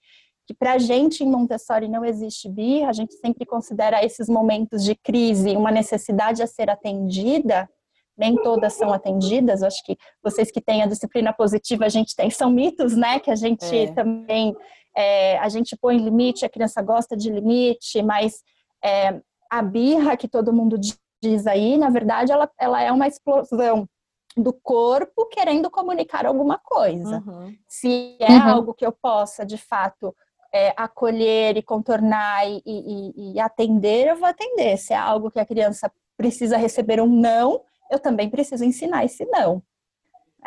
que 0.48 0.54
para 0.54 0.74
a 0.74 0.78
gente 0.78 1.24
em 1.24 1.30
Montessori 1.30 1.90
não 1.90 2.06
existe 2.06 2.48
birra, 2.48 2.90
a 2.90 2.94
gente 2.94 3.14
sempre 3.16 3.46
considera 3.46 4.04
esses 4.04 4.30
momentos 4.30 4.82
de 4.84 4.96
crise 4.96 5.58
uma 5.58 5.70
necessidade 5.70 6.42
a 6.42 6.48
ser 6.48 6.70
atendida, 6.70 7.70
nem 8.18 8.34
todas 8.36 8.74
são 8.74 8.94
atendidas, 8.94 9.62
acho 9.62 9.84
que 9.84 9.98
vocês 10.24 10.50
que 10.50 10.62
têm 10.62 10.82
a 10.82 10.88
disciplina 10.88 11.34
positiva, 11.34 11.86
a 11.86 11.90
gente 11.90 12.16
tem, 12.16 12.30
são 12.30 12.50
mitos, 12.50 12.96
né, 12.96 13.20
que 13.20 13.30
a 13.30 13.36
gente 13.36 13.76
é. 13.76 13.92
também, 13.92 14.56
é, 14.98 15.38
a 15.38 15.48
gente 15.48 15.78
põe 15.78 15.96
limite, 15.96 16.44
a 16.44 16.50
criança 16.50 16.82
gosta 16.82 17.16
de 17.16 17.30
limite, 17.30 18.02
mas 18.02 18.42
é, 18.84 19.22
a 19.48 19.62
birra 19.62 20.18
que 20.18 20.28
todo 20.28 20.52
mundo 20.52 20.76
diz 21.22 21.46
aí, 21.46 21.78
na 21.78 21.92
verdade, 21.92 22.32
ela, 22.32 22.50
ela 22.60 22.82
é 22.82 22.92
uma 22.92 23.08
explosão 23.08 23.88
do 24.36 24.52
corpo 24.52 25.28
querendo 25.28 25.70
comunicar 25.70 26.26
alguma 26.26 26.58
coisa. 26.58 27.24
Uhum. 27.26 27.56
Se 27.68 28.18
é 28.20 28.32
uhum. 28.32 28.50
algo 28.50 28.74
que 28.74 28.86
eu 28.86 28.92
possa, 28.92 29.46
de 29.46 29.58
fato, 29.58 30.16
é, 30.52 30.74
acolher 30.76 31.58
e 31.58 31.62
contornar 31.62 32.48
e, 32.48 32.62
e, 32.66 33.34
e, 33.34 33.40
atender, 33.40 34.08
eu 34.08 34.16
vou 34.16 34.28
atender. 34.28 34.78
Se 34.78 34.94
é 34.94 34.98
algo 34.98 35.30
que 35.30 35.40
a 35.40 35.46
criança 35.46 35.92
precisa 36.16 36.58
receber 36.58 37.00
um 37.00 37.08
não, 37.08 37.62
eu 37.92 38.00
também 38.00 38.30
preciso 38.30 38.64
ensinar 38.64 39.06
esse 39.06 39.26
não. 39.26 39.62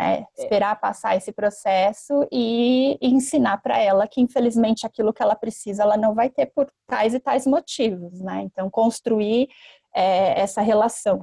É, 0.02 0.26
esperar 0.38 0.80
passar 0.80 1.16
esse 1.16 1.30
processo 1.32 2.26
e, 2.32 2.98
ensinar 3.02 3.58
para 3.58 3.78
ela 3.78 4.08
que, 4.08 4.20
infelizmente, 4.20 4.86
aquilo 4.86 5.12
que 5.12 5.22
ela 5.22 5.34
precisa, 5.34 5.82
ela 5.82 5.96
não 5.96 6.14
vai 6.14 6.30
ter 6.30 6.46
por 6.46 6.70
tais 6.86 7.12
e 7.12 7.20
tais 7.20 7.46
motivos, 7.46 8.20
né? 8.20 8.42
Então, 8.42 8.70
construir 8.70 9.48
é, 9.94 10.40
essa 10.40 10.62
relação. 10.62 11.22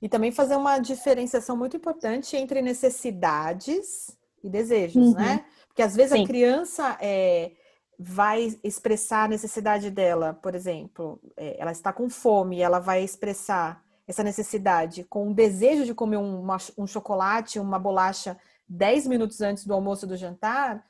E 0.00 0.08
também 0.08 0.30
fazer 0.30 0.56
uma 0.56 0.78
diferenciação 0.78 1.56
muito 1.56 1.76
importante 1.76 2.36
entre 2.36 2.62
necessidades 2.62 4.16
e 4.42 4.48
desejos, 4.48 5.08
uhum. 5.08 5.14
né? 5.14 5.44
Porque 5.66 5.82
às 5.82 5.94
vezes 5.94 6.12
Sim. 6.12 6.24
a 6.24 6.26
criança 6.26 6.98
é, 7.00 7.52
vai 7.98 8.56
expressar 8.62 9.24
a 9.24 9.28
necessidade 9.28 9.90
dela, 9.90 10.34
por 10.34 10.54
exemplo, 10.54 11.20
é, 11.36 11.56
ela 11.58 11.72
está 11.72 11.92
com 11.92 12.08
fome, 12.08 12.60
ela 12.60 12.78
vai 12.78 13.02
expressar 13.02 13.82
essa 14.06 14.22
necessidade 14.22 15.04
com 15.04 15.30
o 15.30 15.34
desejo 15.34 15.84
de 15.84 15.94
comer 15.94 16.16
um, 16.16 16.40
uma, 16.40 16.56
um 16.78 16.86
chocolate, 16.86 17.58
uma 17.58 17.78
bolacha 17.78 18.38
10 18.68 19.06
minutos 19.06 19.40
antes 19.40 19.64
do 19.64 19.74
almoço 19.74 20.06
do 20.06 20.16
jantar, 20.16 20.84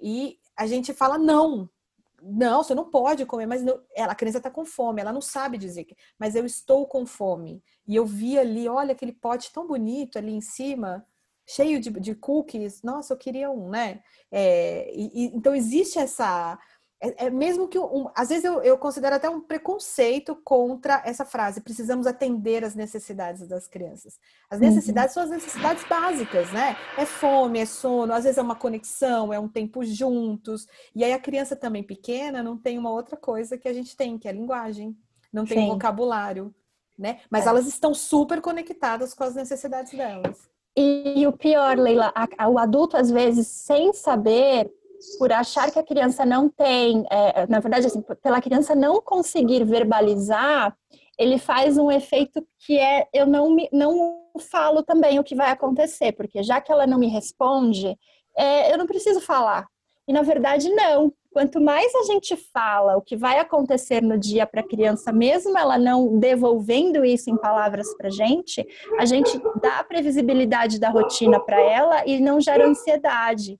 e 0.00 0.38
a 0.56 0.66
gente 0.66 0.92
fala 0.92 1.18
não. 1.18 1.68
Não, 2.24 2.62
você 2.62 2.74
não 2.74 2.88
pode 2.88 3.26
comer, 3.26 3.46
mas 3.46 3.64
não, 3.64 3.80
ela, 3.96 4.12
a 4.12 4.14
criança 4.14 4.38
está 4.38 4.48
com 4.50 4.64
fome, 4.64 5.00
ela 5.00 5.12
não 5.12 5.20
sabe 5.20 5.58
dizer 5.58 5.84
que, 5.84 5.96
mas 6.16 6.36
eu 6.36 6.46
estou 6.46 6.86
com 6.86 7.04
fome. 7.04 7.62
E 7.86 7.96
eu 7.96 8.06
vi 8.06 8.38
ali, 8.38 8.68
olha 8.68 8.92
aquele 8.92 9.12
pote 9.12 9.52
tão 9.52 9.66
bonito 9.66 10.18
ali 10.18 10.32
em 10.32 10.40
cima, 10.40 11.04
cheio 11.44 11.80
de, 11.80 11.90
de 11.90 12.14
cookies, 12.14 12.82
nossa, 12.82 13.12
eu 13.12 13.18
queria 13.18 13.50
um, 13.50 13.68
né? 13.68 14.02
É, 14.30 14.90
e, 14.94 15.10
e, 15.12 15.36
então 15.36 15.54
existe 15.54 15.98
essa. 15.98 16.58
É, 17.02 17.26
é 17.26 17.30
mesmo 17.30 17.66
que 17.66 17.76
um, 17.76 18.08
às 18.14 18.28
vezes 18.28 18.44
eu, 18.44 18.62
eu, 18.62 18.78
considero 18.78 19.16
até 19.16 19.28
um 19.28 19.40
preconceito 19.40 20.36
contra 20.44 21.02
essa 21.04 21.24
frase, 21.24 21.60
precisamos 21.60 22.06
atender 22.06 22.64
as 22.64 22.76
necessidades 22.76 23.48
das 23.48 23.66
crianças. 23.66 24.20
As 24.48 24.60
uhum. 24.60 24.66
necessidades 24.66 25.16
uhum. 25.16 25.22
são 25.22 25.24
as 25.24 25.42
necessidades 25.42 25.84
básicas, 25.88 26.52
né? 26.52 26.76
É 26.96 27.04
fome, 27.04 27.58
é 27.58 27.66
sono, 27.66 28.12
às 28.12 28.22
vezes 28.22 28.38
é 28.38 28.42
uma 28.42 28.54
conexão, 28.54 29.32
é 29.32 29.38
um 29.40 29.48
tempo 29.48 29.84
juntos. 29.84 30.68
E 30.94 31.02
aí 31.02 31.12
a 31.12 31.18
criança 31.18 31.56
também 31.56 31.82
pequena 31.82 32.40
não 32.40 32.56
tem 32.56 32.78
uma 32.78 32.92
outra 32.92 33.16
coisa 33.16 33.58
que 33.58 33.68
a 33.68 33.72
gente 33.72 33.96
tem, 33.96 34.16
que 34.16 34.28
é 34.28 34.30
a 34.30 34.34
linguagem, 34.34 34.96
não 35.32 35.44
tem 35.44 35.68
vocabulário. 35.68 36.54
Né? 36.96 37.18
Mas 37.28 37.46
é. 37.46 37.48
elas 37.48 37.66
estão 37.66 37.92
super 37.92 38.40
conectadas 38.40 39.12
com 39.12 39.24
as 39.24 39.34
necessidades 39.34 39.92
delas. 39.92 40.48
E 40.76 41.26
o 41.26 41.32
pior, 41.32 41.76
Leila, 41.76 42.12
a, 42.14 42.28
a, 42.38 42.48
o 42.48 42.58
adulto 42.58 42.96
às 42.96 43.10
vezes 43.10 43.48
sem 43.48 43.92
saber, 43.92 44.72
por 45.18 45.32
achar 45.32 45.70
que 45.70 45.78
a 45.78 45.84
criança 45.84 46.24
não 46.24 46.48
tem, 46.48 47.04
é, 47.10 47.46
na 47.46 47.60
verdade, 47.60 47.86
assim, 47.86 48.02
pela 48.22 48.40
criança 48.40 48.74
não 48.74 49.00
conseguir 49.00 49.64
verbalizar, 49.64 50.76
ele 51.18 51.38
faz 51.38 51.76
um 51.76 51.90
efeito 51.90 52.46
que 52.58 52.78
é 52.78 53.06
eu 53.12 53.26
não 53.26 53.50
me, 53.50 53.68
não 53.72 54.22
falo 54.38 54.82
também 54.82 55.18
o 55.18 55.24
que 55.24 55.34
vai 55.34 55.50
acontecer, 55.50 56.12
porque 56.12 56.42
já 56.42 56.60
que 56.60 56.72
ela 56.72 56.86
não 56.86 56.98
me 56.98 57.08
responde, 57.08 57.96
é, 58.36 58.72
eu 58.72 58.78
não 58.78 58.86
preciso 58.86 59.20
falar. 59.20 59.66
E 60.08 60.12
na 60.12 60.22
verdade 60.22 60.68
não, 60.70 61.12
Quanto 61.32 61.58
mais 61.62 61.94
a 61.94 62.02
gente 62.04 62.36
fala 62.52 62.96
o 62.96 63.00
que 63.00 63.16
vai 63.16 63.38
acontecer 63.38 64.02
no 64.02 64.18
dia 64.18 64.46
para 64.46 64.60
a 64.60 64.66
criança, 64.66 65.10
mesmo 65.10 65.56
ela 65.56 65.78
não 65.78 66.18
devolvendo 66.18 67.02
isso 67.04 67.30
em 67.30 67.36
palavras 67.38 67.94
para 67.96 68.10
gente, 68.10 68.66
a 68.98 69.06
gente 69.06 69.40
dá 69.62 69.78
a 69.78 69.84
previsibilidade 69.84 70.78
da 70.78 70.90
rotina 70.90 71.40
para 71.40 71.58
ela 71.58 72.06
e 72.06 72.20
não 72.20 72.38
gera 72.38 72.68
ansiedade. 72.68 73.58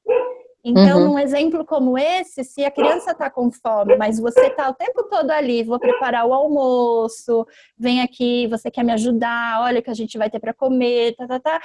Então, 0.65 1.01
uhum. 1.01 1.09
num 1.09 1.19
exemplo 1.19 1.65
como 1.65 1.99
esse, 1.99 2.45
se 2.45 2.65
a 2.65 2.71
criança 2.71 3.11
está 3.11 3.29
com 3.29 3.51
fome, 3.51 3.97
mas 3.97 4.21
você 4.21 4.47
está 4.47 4.71
o 4.71 4.75
tempo 4.75 5.03
todo 5.05 5.33
ali, 5.33 5.65
vou 5.65 5.79
preparar 5.79 6.25
o 6.25 6.33
almoço, 6.33 7.45
vem 7.77 8.01
aqui, 8.01 8.47
você 8.47 8.71
quer 8.71 8.85
me 8.85 8.93
ajudar, 8.93 9.61
olha 9.63 9.81
o 9.81 9.83
que 9.83 9.91
a 9.91 9.95
gente 9.95 10.17
vai 10.17 10.31
ter 10.31 10.39
para 10.39 10.55
comer, 10.55 11.17
tá, 11.17 11.27
tá, 11.27 11.41
tá 11.41 11.61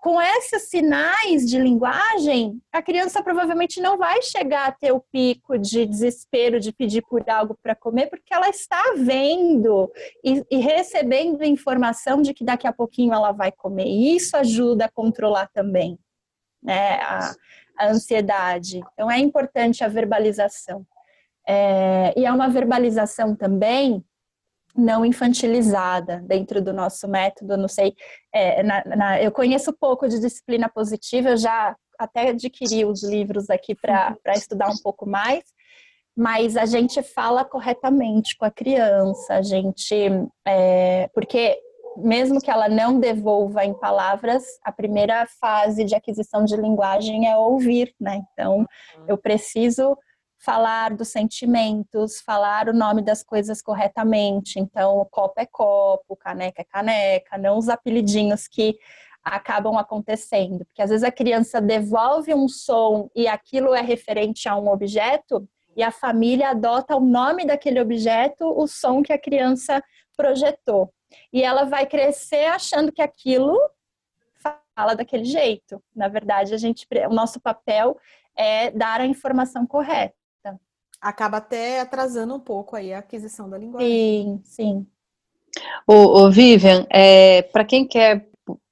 com 0.00 0.20
esses 0.20 0.68
sinais 0.68 1.48
de 1.48 1.58
linguagem, 1.58 2.60
a 2.72 2.80
criança 2.80 3.22
provavelmente 3.22 3.80
não 3.80 3.98
vai 3.98 4.22
chegar 4.22 4.66
a 4.66 4.72
ter 4.72 4.92
o 4.92 5.00
pico 5.00 5.58
de 5.58 5.84
desespero 5.84 6.58
de 6.58 6.72
pedir 6.72 7.02
por 7.02 7.28
algo 7.28 7.56
para 7.62 7.74
comer, 7.74 8.06
porque 8.08 8.32
ela 8.32 8.48
está 8.48 8.94
vendo 8.96 9.92
e, 10.24 10.42
e, 10.50 10.56
recebendo 10.56 11.44
informação 11.44 12.22
de 12.22 12.32
que 12.32 12.44
daqui 12.44 12.66
a 12.66 12.72
pouquinho 12.72 13.12
ela 13.12 13.32
vai 13.32 13.52
comer. 13.52 13.86
E 13.86 14.16
isso 14.16 14.36
ajuda 14.36 14.86
a 14.86 14.90
controlar 14.90 15.48
também 15.48 15.98
né, 16.62 17.00
a, 17.02 17.34
a 17.78 17.88
ansiedade. 17.88 18.80
Então, 18.92 19.10
é 19.10 19.18
importante 19.18 19.82
a 19.82 19.88
verbalização. 19.88 20.86
É, 21.46 22.14
e 22.16 22.24
é 22.24 22.32
uma 22.32 22.48
verbalização 22.48 23.34
também 23.34 24.04
não 24.74 25.04
infantilizada 25.04 26.22
dentro 26.26 26.62
do 26.62 26.72
nosso 26.72 27.06
método. 27.08 27.56
Não 27.56 27.68
sei, 27.68 27.94
é, 28.32 28.62
na, 28.62 28.84
na, 28.84 29.22
eu 29.22 29.30
conheço 29.30 29.72
pouco 29.72 30.08
de 30.08 30.18
disciplina 30.18 30.68
positiva, 30.68 31.30
eu 31.30 31.36
já 31.36 31.76
até 31.98 32.30
adquiri 32.30 32.84
os 32.84 33.02
livros 33.02 33.50
aqui 33.50 33.74
para 33.74 34.16
estudar 34.34 34.68
um 34.68 34.78
pouco 34.82 35.06
mais, 35.06 35.44
mas 36.16 36.56
a 36.56 36.66
gente 36.66 37.02
fala 37.02 37.44
corretamente 37.44 38.36
com 38.36 38.44
a 38.44 38.50
criança, 38.50 39.34
a 39.34 39.42
gente, 39.42 39.94
é, 40.46 41.08
porque 41.14 41.58
mesmo 41.96 42.40
que 42.40 42.50
ela 42.50 42.68
não 42.68 42.98
devolva 42.98 43.64
em 43.64 43.74
palavras, 43.74 44.44
a 44.64 44.72
primeira 44.72 45.26
fase 45.40 45.84
de 45.84 45.94
aquisição 45.94 46.44
de 46.44 46.56
linguagem 46.56 47.28
é 47.28 47.36
ouvir, 47.36 47.94
né? 48.00 48.22
Então, 48.32 48.58
uhum. 48.58 49.04
eu 49.08 49.18
preciso 49.18 49.96
falar 50.38 50.94
dos 50.94 51.08
sentimentos, 51.08 52.20
falar 52.20 52.68
o 52.68 52.72
nome 52.72 53.02
das 53.02 53.22
coisas 53.22 53.62
corretamente. 53.62 54.58
Então, 54.58 55.06
copo 55.10 55.40
é 55.40 55.46
copo, 55.46 56.16
caneca 56.16 56.62
é 56.62 56.64
caneca, 56.64 57.38
não 57.38 57.56
os 57.56 57.68
apelidinhos 57.68 58.48
que 58.48 58.76
acabam 59.22 59.78
acontecendo. 59.78 60.64
Porque 60.64 60.82
às 60.82 60.90
vezes 60.90 61.04
a 61.04 61.12
criança 61.12 61.60
devolve 61.60 62.34
um 62.34 62.48
som 62.48 63.08
e 63.14 63.28
aquilo 63.28 63.72
é 63.72 63.80
referente 63.80 64.48
a 64.48 64.56
um 64.56 64.68
objeto 64.68 65.48
e 65.76 65.82
a 65.82 65.90
família 65.90 66.50
adota 66.50 66.96
o 66.96 67.00
nome 67.00 67.46
daquele 67.46 67.80
objeto, 67.80 68.44
o 68.44 68.66
som 68.66 69.02
que 69.02 69.12
a 69.12 69.18
criança 69.18 69.82
projetou. 70.16 70.92
E 71.32 71.42
ela 71.42 71.64
vai 71.64 71.86
crescer 71.86 72.46
achando 72.46 72.92
que 72.92 73.02
aquilo 73.02 73.58
fala 74.74 74.94
daquele 74.94 75.24
jeito. 75.24 75.82
Na 75.94 76.08
verdade, 76.08 76.54
a 76.54 76.56
gente, 76.56 76.86
o 77.08 77.14
nosso 77.14 77.40
papel 77.40 77.96
é 78.36 78.70
dar 78.70 79.00
a 79.00 79.06
informação 79.06 79.66
correta 79.66 80.14
acaba 81.02 81.38
até 81.38 81.80
atrasando 81.80 82.32
um 82.32 82.40
pouco 82.40 82.76
aí 82.76 82.94
a 82.94 83.00
aquisição 83.00 83.50
da 83.50 83.58
linguagem. 83.58 83.90
Sim, 83.90 84.40
sim. 84.44 84.86
O, 85.86 86.22
o 86.22 86.30
Vivian, 86.30 86.86
é, 86.88 87.42
para 87.42 87.64
quem 87.64 87.86
quer 87.86 88.28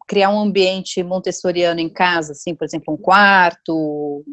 criar 0.06 0.30
um 0.30 0.40
ambiente 0.40 1.02
montessoriano 1.02 1.80
em 1.80 1.88
casa, 1.88 2.32
assim, 2.32 2.54
por 2.54 2.64
exemplo, 2.64 2.94
um 2.94 2.96
quarto, 2.96 4.24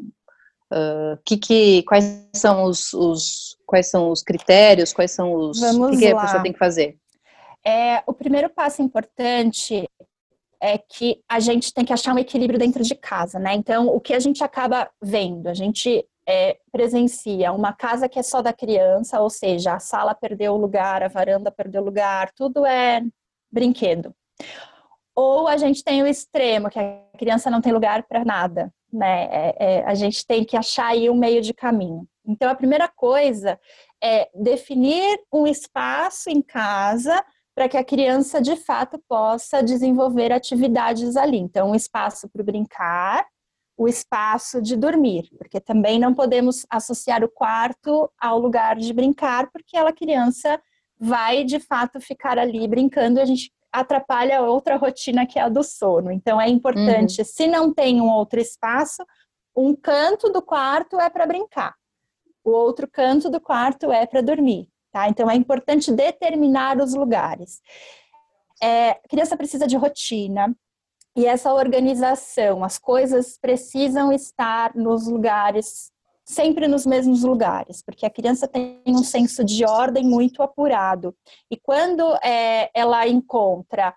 uh, 0.72 1.18
que, 1.26 1.38
que, 1.38 1.84
quais 1.84 2.30
são 2.34 2.64
os, 2.64 2.93
os, 2.93 3.58
quais 3.66 3.89
são 3.89 4.10
os 4.12 4.24
critérios, 4.24 4.93
quais 4.93 5.12
são 5.12 5.34
os, 5.34 5.60
Vamos 5.60 5.91
que, 5.91 5.97
que 5.97 6.08
a 6.08 6.22
pessoa 6.22 6.43
tem 6.43 6.53
que 6.53 6.60
fazer? 6.60 6.97
É, 7.68 8.01
o 8.07 8.13
primeiro 8.13 8.49
passo 8.49 8.82
importante 8.82 9.89
é 10.61 10.78
que 10.78 11.22
a 11.28 11.38
gente 11.41 11.74
tem 11.74 11.84
que 11.84 11.91
achar 11.91 12.15
um 12.15 12.18
equilíbrio 12.18 12.57
dentro 12.57 12.82
de 12.82 12.95
casa, 12.95 13.38
né? 13.38 13.53
Então, 13.55 13.88
o 13.89 13.99
que 13.99 14.13
a 14.13 14.20
gente 14.20 14.41
acaba 14.41 14.89
vendo? 15.01 15.47
A 15.47 15.53
gente 15.53 16.07
é, 16.26 16.57
presencia 16.72 17.51
uma 17.51 17.74
casa 17.74 18.07
que 18.07 18.18
é 18.18 18.24
só 18.24 18.41
da 18.41 18.53
criança, 18.53 19.20
ou 19.20 19.30
seja, 19.30 19.74
a 19.74 19.80
sala 19.80 20.15
perdeu 20.15 20.53
o 20.53 20.57
lugar, 20.57 21.03
a 21.03 21.09
varanda 21.09 21.51
perdeu 21.51 21.82
o 21.82 21.86
lugar, 21.86 22.32
tudo 22.32 22.65
é 22.65 23.01
brinquedo. 23.51 24.15
Ou 25.13 25.45
a 25.45 25.57
gente 25.57 25.84
tem 25.84 26.01
o 26.01 26.07
extremo, 26.07 26.70
que 26.70 26.80
a 26.80 27.01
criança 27.18 27.51
não 27.51 27.59
tem 27.59 27.74
lugar 27.74 28.03
para 28.03 28.24
nada, 28.24 28.74
né? 28.93 29.26
É, 29.26 29.55
é, 29.59 29.84
a 29.84 29.93
gente 29.93 30.26
tem 30.26 30.45
que 30.45 30.55
achar 30.55 30.88
aí 30.88 31.09
um 31.09 31.18
meio 31.18 31.41
de 31.41 31.53
caminho. 31.53 32.07
Então, 32.26 32.49
a 32.49 32.55
primeira 32.55 32.88
coisa 32.88 33.59
é 34.01 34.30
definir 34.34 35.20
um 35.34 35.45
espaço 35.45 36.30
em 36.30 36.41
casa 36.41 37.22
para 37.58 37.68
que 37.68 37.76
a 37.76 37.84
criança 37.84 38.39
de 38.39 38.55
fato 38.55 39.01
possa 39.10 39.64
desenvolver 39.64 40.32
atividades 40.32 41.18
ali. 41.18 41.39
Então, 41.39 41.72
um 41.72 41.76
espaço 41.76 42.30
para 42.30 42.43
brincar, 42.43 43.26
o 43.76 43.88
espaço 43.88 44.62
de 44.62 44.76
dormir, 44.76 45.28
porque 45.39 45.60
também 45.60 45.97
não 45.97 46.14
podemos 46.14 46.68
associar 46.70 47.24
o 47.24 47.28
quarto 47.28 48.12
ao 48.22 48.38
lugar 48.38 48.76
de 48.76 48.93
brincar, 48.93 49.49
porque 49.51 49.76
ela 49.76 49.91
criança 49.91 50.62
vai 50.99 51.43
de 51.43 51.60
fato 51.60 51.99
ficar 51.99 52.38
ali 52.38 52.68
brincando 52.68 53.20
a 53.20 53.26
gente 53.26 53.51
atrapalha 53.72 54.43
outra 54.43 54.76
rotina 54.76 55.26
que 55.26 55.39
é 55.39 55.41
a 55.41 55.49
do 55.49 55.64
sono. 55.64 56.12
Então 56.12 56.39
é 56.39 56.47
importante, 56.47 57.22
uhum. 57.22 57.26
se 57.26 57.47
não 57.47 57.74
tem 57.74 57.99
um 57.99 58.08
outro 58.08 58.39
espaço, 58.39 59.03
um 59.55 59.76
canto 59.76 60.30
do 60.30 60.43
quarto 60.43 60.99
é 60.99 61.10
para 61.10 61.26
brincar, 61.26 61.74
o 62.43 62.51
outro 62.51 62.88
canto 62.88 63.32
do 63.32 63.41
quarto 63.41 63.91
é 63.91 64.05
para 64.05 64.22
dormir. 64.22 64.70
Tá? 64.91 65.07
Então, 65.09 65.29
é 65.29 65.35
importante 65.35 65.91
determinar 65.91 66.79
os 66.79 66.93
lugares. 66.93 67.61
É, 68.61 68.95
criança 69.07 69.38
precisa 69.38 69.67
de 69.67 69.77
rotina, 69.77 70.55
e 71.17 71.25
essa 71.25 71.51
organização, 71.51 72.63
as 72.63 72.77
coisas 72.77 73.39
precisam 73.39 74.11
estar 74.11 74.75
nos 74.75 75.07
lugares, 75.07 75.91
sempre 76.23 76.67
nos 76.67 76.85
mesmos 76.85 77.23
lugares, 77.23 77.81
porque 77.81 78.05
a 78.05 78.09
criança 78.09 78.47
tem 78.47 78.83
um 78.85 79.03
senso 79.03 79.43
de 79.43 79.65
ordem 79.65 80.03
muito 80.03 80.43
apurado. 80.43 81.15
E 81.49 81.57
quando 81.57 82.03
é, 82.23 82.69
ela 82.71 83.07
encontra 83.07 83.95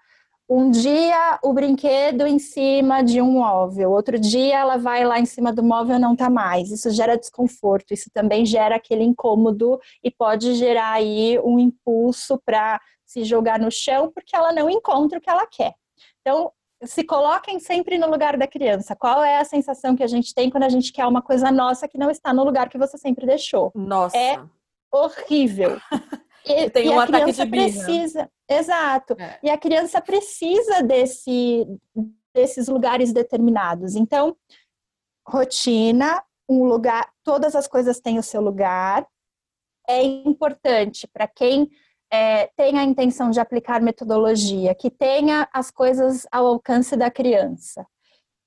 um 0.52 0.68
dia 0.68 1.38
o 1.44 1.52
brinquedo 1.52 2.26
em 2.26 2.40
cima 2.40 3.02
de 3.04 3.22
um 3.22 3.30
móvel, 3.30 3.92
outro 3.92 4.18
dia 4.18 4.58
ela 4.58 4.76
vai 4.76 5.04
lá 5.04 5.20
em 5.20 5.24
cima 5.24 5.52
do 5.52 5.62
móvel 5.62 5.94
e 5.94 6.00
não 6.00 6.16
tá 6.16 6.28
mais. 6.28 6.72
Isso 6.72 6.90
gera 6.90 7.16
desconforto, 7.16 7.94
isso 7.94 8.10
também 8.12 8.44
gera 8.44 8.74
aquele 8.74 9.04
incômodo 9.04 9.78
e 10.02 10.10
pode 10.10 10.54
gerar 10.54 10.90
aí 10.90 11.38
um 11.38 11.60
impulso 11.60 12.36
para 12.44 12.80
se 13.06 13.22
jogar 13.22 13.60
no 13.60 13.70
chão 13.70 14.10
porque 14.12 14.34
ela 14.34 14.52
não 14.52 14.68
encontra 14.68 15.18
o 15.18 15.20
que 15.20 15.30
ela 15.30 15.46
quer. 15.46 15.72
Então, 16.20 16.50
se 16.82 17.04
coloquem 17.04 17.60
sempre 17.60 17.96
no 17.96 18.10
lugar 18.10 18.36
da 18.36 18.48
criança. 18.48 18.96
Qual 18.96 19.22
é 19.22 19.38
a 19.38 19.44
sensação 19.44 19.94
que 19.94 20.02
a 20.02 20.08
gente 20.08 20.34
tem 20.34 20.50
quando 20.50 20.64
a 20.64 20.68
gente 20.68 20.92
quer 20.92 21.06
uma 21.06 21.22
coisa 21.22 21.52
nossa 21.52 21.86
que 21.86 21.98
não 21.98 22.10
está 22.10 22.34
no 22.34 22.42
lugar 22.42 22.68
que 22.68 22.78
você 22.78 22.98
sempre 22.98 23.24
deixou? 23.24 23.70
Nossa. 23.72 24.16
É 24.16 24.40
horrível. 24.92 25.80
E, 26.44 26.70
tem 26.70 26.88
um 26.90 26.98
a 26.98 27.04
ataque 27.04 27.32
de 27.32 27.44
birra. 27.44 27.84
precisa, 27.84 28.30
exato. 28.48 29.14
É. 29.18 29.38
E 29.42 29.50
a 29.50 29.58
criança 29.58 30.00
precisa 30.00 30.82
desse, 30.82 31.66
desses 32.34 32.68
lugares 32.68 33.12
determinados. 33.12 33.94
Então, 33.94 34.36
rotina, 35.26 36.22
um 36.48 36.64
lugar, 36.64 37.08
todas 37.22 37.54
as 37.54 37.66
coisas 37.66 38.00
têm 38.00 38.18
o 38.18 38.22
seu 38.22 38.40
lugar. 38.40 39.06
É 39.88 40.02
importante 40.02 41.06
para 41.08 41.26
quem 41.26 41.68
é, 42.10 42.48
tem 42.56 42.78
a 42.78 42.84
intenção 42.84 43.30
de 43.30 43.38
aplicar 43.38 43.80
metodologia, 43.80 44.74
que 44.74 44.90
tenha 44.90 45.48
as 45.52 45.70
coisas 45.70 46.26
ao 46.30 46.46
alcance 46.46 46.96
da 46.96 47.10
criança. 47.10 47.86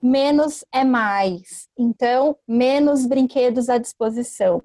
Menos 0.01 0.65
é 0.71 0.83
mais. 0.83 1.69
Então, 1.77 2.37
menos 2.45 3.05
brinquedos 3.05 3.69
à 3.69 3.77
disposição 3.77 4.61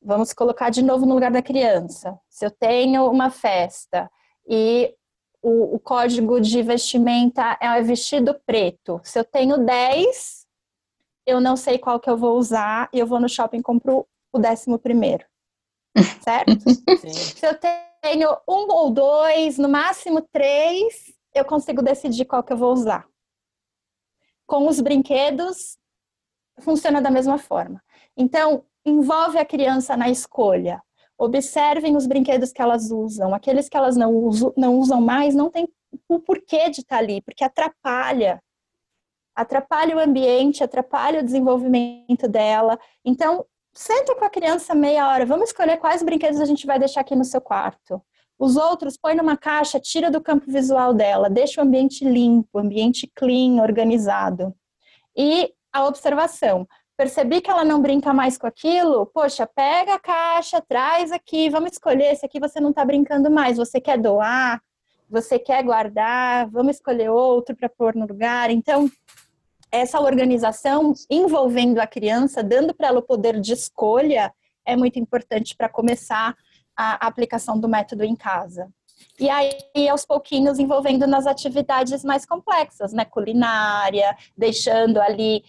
vamos 0.00 0.32
colocar 0.32 0.70
de 0.70 0.82
novo 0.82 1.04
no 1.04 1.14
lugar 1.14 1.30
da 1.30 1.42
criança. 1.42 2.18
Se 2.28 2.44
eu 2.44 2.50
tenho 2.50 3.10
uma 3.10 3.30
festa 3.30 4.10
e 4.46 4.94
o, 5.42 5.76
o 5.76 5.78
código 5.78 6.40
de 6.40 6.62
vestimenta 6.62 7.56
é 7.60 7.80
vestido 7.82 8.34
preto, 8.46 9.00
se 9.04 9.18
eu 9.18 9.24
tenho 9.24 9.64
10, 9.64 10.46
eu 11.26 11.40
não 11.40 11.56
sei 11.56 11.78
qual 11.78 12.00
que 12.00 12.08
eu 12.08 12.16
vou 12.16 12.38
usar 12.38 12.88
e 12.92 12.98
eu 12.98 13.06
vou 13.06 13.20
no 13.20 13.28
shopping 13.28 13.58
e 13.58 13.62
compro 13.62 14.06
o 14.32 14.38
décimo 14.38 14.78
primeiro. 14.78 15.24
Certo? 16.22 16.58
Sim. 17.00 17.12
Se 17.12 17.46
eu 17.46 17.54
tenho 18.02 18.30
um 18.48 18.70
ou 18.72 18.90
dois, 18.90 19.58
no 19.58 19.68
máximo 19.68 20.22
três, 20.32 21.12
eu 21.34 21.44
consigo 21.44 21.82
decidir 21.82 22.24
qual 22.24 22.42
que 22.42 22.52
eu 22.52 22.56
vou 22.56 22.72
usar. 22.72 23.06
Com 24.46 24.66
os 24.66 24.80
brinquedos, 24.80 25.78
funciona 26.60 27.02
da 27.02 27.10
mesma 27.10 27.38
forma. 27.38 27.82
Então, 28.16 28.64
envolve 28.88 29.38
a 29.38 29.44
criança 29.44 29.96
na 29.96 30.08
escolha. 30.08 30.82
Observem 31.18 31.96
os 31.96 32.06
brinquedos 32.06 32.52
que 32.52 32.62
elas 32.62 32.90
usam. 32.90 33.34
Aqueles 33.34 33.68
que 33.68 33.76
elas 33.76 33.96
não 33.96 34.14
usam, 34.14 34.52
não 34.56 34.78
usam 34.78 35.00
mais, 35.00 35.34
não 35.34 35.50
tem 35.50 35.68
o 36.08 36.20
porquê 36.20 36.70
de 36.70 36.80
estar 36.80 36.98
ali, 36.98 37.20
porque 37.22 37.44
atrapalha. 37.44 38.40
Atrapalha 39.34 39.96
o 39.96 40.00
ambiente, 40.00 40.64
atrapalha 40.64 41.20
o 41.20 41.24
desenvolvimento 41.24 42.28
dela. 42.28 42.78
Então, 43.04 43.44
senta 43.72 44.14
com 44.14 44.24
a 44.24 44.30
criança 44.30 44.74
meia 44.74 45.08
hora. 45.08 45.26
Vamos 45.26 45.50
escolher 45.50 45.76
quais 45.78 46.02
brinquedos 46.02 46.40
a 46.40 46.44
gente 46.44 46.66
vai 46.66 46.78
deixar 46.78 47.00
aqui 47.00 47.14
no 47.14 47.24
seu 47.24 47.40
quarto. 47.40 48.02
Os 48.38 48.56
outros, 48.56 48.96
põe 48.96 49.16
numa 49.16 49.36
caixa, 49.36 49.80
tira 49.80 50.10
do 50.10 50.20
campo 50.20 50.50
visual 50.50 50.94
dela, 50.94 51.28
deixa 51.28 51.60
o 51.60 51.64
ambiente 51.64 52.04
limpo, 52.04 52.58
ambiente 52.58 53.10
clean, 53.14 53.60
organizado. 53.60 54.54
E 55.16 55.52
a 55.72 55.84
observação 55.86 56.66
percebi 56.98 57.40
que 57.40 57.48
ela 57.48 57.64
não 57.64 57.80
brinca 57.80 58.12
mais 58.12 58.36
com 58.36 58.48
aquilo, 58.48 59.06
poxa, 59.06 59.46
pega 59.46 59.94
a 59.94 60.00
caixa, 60.00 60.60
traz 60.60 61.12
aqui, 61.12 61.48
vamos 61.48 61.70
escolher, 61.70 62.12
esse 62.12 62.26
aqui 62.26 62.40
você 62.40 62.58
não 62.58 62.70
está 62.70 62.84
brincando 62.84 63.30
mais, 63.30 63.56
você 63.56 63.80
quer 63.80 63.96
doar, 63.96 64.60
você 65.08 65.38
quer 65.38 65.62
guardar, 65.62 66.50
vamos 66.50 66.74
escolher 66.74 67.08
outro 67.08 67.54
para 67.54 67.68
pôr 67.68 67.94
no 67.94 68.04
lugar. 68.04 68.50
Então, 68.50 68.90
essa 69.70 70.00
organização 70.00 70.92
envolvendo 71.08 71.78
a 71.78 71.86
criança, 71.86 72.42
dando 72.42 72.74
para 72.74 72.88
ela 72.88 72.98
o 72.98 73.06
poder 73.06 73.40
de 73.40 73.52
escolha, 73.52 74.34
é 74.66 74.74
muito 74.74 74.98
importante 74.98 75.54
para 75.56 75.68
começar 75.68 76.34
a 76.76 77.06
aplicação 77.06 77.60
do 77.60 77.68
método 77.68 78.02
em 78.02 78.16
casa. 78.16 78.68
E 79.20 79.30
aí, 79.30 79.88
aos 79.88 80.04
pouquinhos, 80.04 80.58
envolvendo 80.58 81.06
nas 81.06 81.28
atividades 81.28 82.02
mais 82.02 82.26
complexas, 82.26 82.92
né? 82.92 83.04
Culinária, 83.04 84.16
deixando 84.36 85.00
ali 85.00 85.44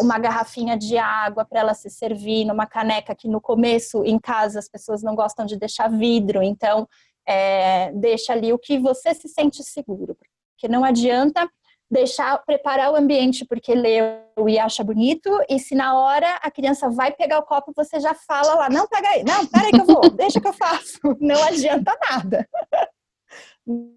uma 0.00 0.18
garrafinha 0.18 0.76
de 0.76 0.98
água 0.98 1.44
para 1.44 1.60
ela 1.60 1.74
se 1.74 1.88
servir, 1.90 2.44
numa 2.44 2.66
caneca 2.66 3.14
que 3.14 3.28
no 3.28 3.40
começo 3.40 4.04
em 4.04 4.18
casa 4.18 4.58
as 4.58 4.68
pessoas 4.68 5.02
não 5.02 5.14
gostam 5.14 5.46
de 5.46 5.56
deixar 5.56 5.88
vidro, 5.88 6.42
então 6.42 6.88
é, 7.26 7.92
deixa 7.92 8.32
ali 8.32 8.52
o 8.52 8.58
que 8.58 8.78
você 8.78 9.14
se 9.14 9.28
sente 9.28 9.62
seguro, 9.62 10.16
porque 10.16 10.68
não 10.68 10.84
adianta 10.84 11.48
deixar 11.90 12.36
preparar 12.44 12.90
o 12.90 12.96
ambiente 12.96 13.44
porque 13.44 13.72
leu 13.74 14.48
e 14.48 14.58
acha 14.58 14.82
bonito 14.82 15.30
e 15.48 15.58
se 15.58 15.74
na 15.74 15.96
hora 15.96 16.34
a 16.42 16.50
criança 16.50 16.90
vai 16.90 17.12
pegar 17.12 17.38
o 17.38 17.44
copo 17.44 17.72
você 17.76 18.00
já 18.00 18.12
fala 18.12 18.54
lá 18.56 18.68
não 18.68 18.88
pega 18.88 19.08
aí 19.08 19.22
não 19.22 19.46
pera 19.46 19.66
aí 19.66 19.70
que 19.70 19.80
eu 19.80 19.84
vou 19.84 20.10
deixa 20.10 20.40
que 20.40 20.48
eu 20.48 20.52
faço. 20.52 20.98
Não 21.20 21.40
adianta 21.44 21.96
nada. 22.10 22.48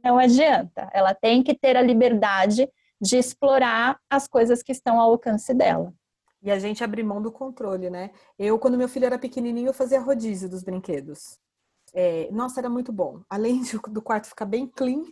Não 0.03 0.17
adianta. 0.17 0.89
Ela 0.91 1.13
tem 1.13 1.43
que 1.43 1.53
ter 1.53 1.77
a 1.77 1.81
liberdade 1.81 2.67
de 3.01 3.17
explorar 3.17 3.99
as 4.09 4.27
coisas 4.27 4.61
que 4.61 4.71
estão 4.71 4.99
ao 4.99 5.11
alcance 5.11 5.53
dela. 5.53 5.93
E 6.41 6.49
a 6.49 6.57
gente 6.57 6.83
abrir 6.83 7.03
mão 7.03 7.21
do 7.21 7.31
controle, 7.31 7.89
né? 7.89 8.11
Eu, 8.37 8.57
quando 8.57 8.77
meu 8.77 8.87
filho 8.87 9.05
era 9.05 9.19
pequenininho, 9.19 9.67
eu 9.67 9.73
fazia 9.73 9.99
rodízio 9.99 10.49
dos 10.49 10.63
brinquedos. 10.63 11.37
É, 11.93 12.29
nossa, 12.31 12.59
era 12.59 12.69
muito 12.69 12.91
bom. 12.91 13.21
Além 13.29 13.61
de, 13.61 13.77
do 13.89 14.01
quarto 14.01 14.27
ficar 14.27 14.45
bem 14.45 14.65
clean, 14.65 15.03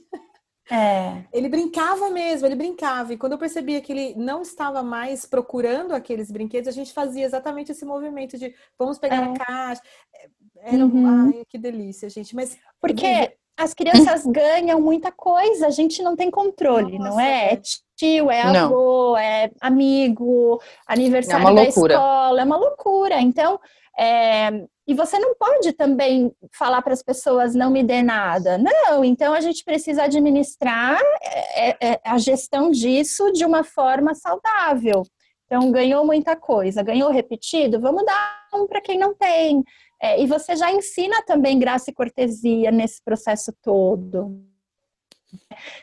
é. 0.71 1.25
ele 1.33 1.49
brincava 1.49 2.09
mesmo, 2.09 2.47
ele 2.47 2.55
brincava. 2.55 3.13
E 3.13 3.17
quando 3.17 3.33
eu 3.33 3.37
percebia 3.37 3.81
que 3.81 3.91
ele 3.91 4.15
não 4.15 4.41
estava 4.41 4.81
mais 4.83 5.25
procurando 5.25 5.93
aqueles 5.93 6.31
brinquedos, 6.31 6.69
a 6.69 6.71
gente 6.71 6.93
fazia 6.93 7.25
exatamente 7.25 7.71
esse 7.71 7.83
movimento 7.85 8.37
de 8.37 8.53
vamos 8.77 8.97
pegar 8.97 9.27
é. 9.27 9.31
a 9.31 9.33
caixa. 9.33 9.81
É, 10.15 10.29
era, 10.75 10.85
uhum. 10.85 11.27
ai, 11.27 11.45
que 11.49 11.57
delícia, 11.57 12.09
gente. 12.09 12.35
Mas 12.35 12.57
porque 12.79 13.37
as 13.57 13.73
crianças 13.73 14.25
ganham 14.25 14.79
muita 14.79 15.11
coisa, 15.11 15.67
a 15.67 15.71
gente 15.71 16.03
não 16.03 16.15
tem 16.15 16.29
controle, 16.29 16.99
Nossa, 16.99 17.09
não 17.09 17.19
é? 17.19 17.53
É 17.53 17.61
tio, 17.95 18.29
é 18.29 18.41
avô, 18.43 19.13
não. 19.13 19.17
é 19.17 19.49
amigo, 19.59 20.61
aniversário 20.85 21.41
é 21.41 21.53
da 21.53 21.61
loucura. 21.61 21.93
escola, 21.95 22.41
é 22.41 22.43
uma 22.43 22.57
loucura. 22.57 23.19
Então, 23.19 23.59
é, 23.97 24.63
e 24.87 24.93
você 24.93 25.17
não 25.17 25.33
pode 25.35 25.73
também 25.73 26.31
falar 26.53 26.83
para 26.83 26.93
as 26.93 27.01
pessoas 27.01 27.55
não 27.55 27.71
me 27.71 27.83
dê 27.83 28.03
nada. 28.03 28.59
Não, 28.59 29.03
então 29.03 29.33
a 29.33 29.41
gente 29.41 29.63
precisa 29.63 30.03
administrar 30.03 31.01
é, 31.23 31.69
é, 31.69 31.77
é 31.81 31.99
a 32.05 32.19
gestão 32.19 32.69
disso 32.69 33.31
de 33.31 33.43
uma 33.43 33.63
forma 33.63 34.13
saudável. 34.13 35.03
Então, 35.47 35.71
ganhou 35.71 36.05
muita 36.05 36.35
coisa, 36.35 36.83
ganhou 36.83 37.09
repetido, 37.09 37.79
vamos 37.79 38.05
dar 38.05 38.47
um 38.53 38.67
para 38.67 38.81
quem 38.81 38.99
não 38.99 39.15
tem. 39.15 39.63
É, 40.01 40.21
e 40.21 40.27
você 40.27 40.55
já 40.55 40.71
ensina 40.71 41.23
também 41.23 41.57
graça 41.57 41.89
e 41.89 41.93
cortesia 41.93 42.71
nesse 42.71 43.01
processo 43.03 43.51
todo. 43.61 44.43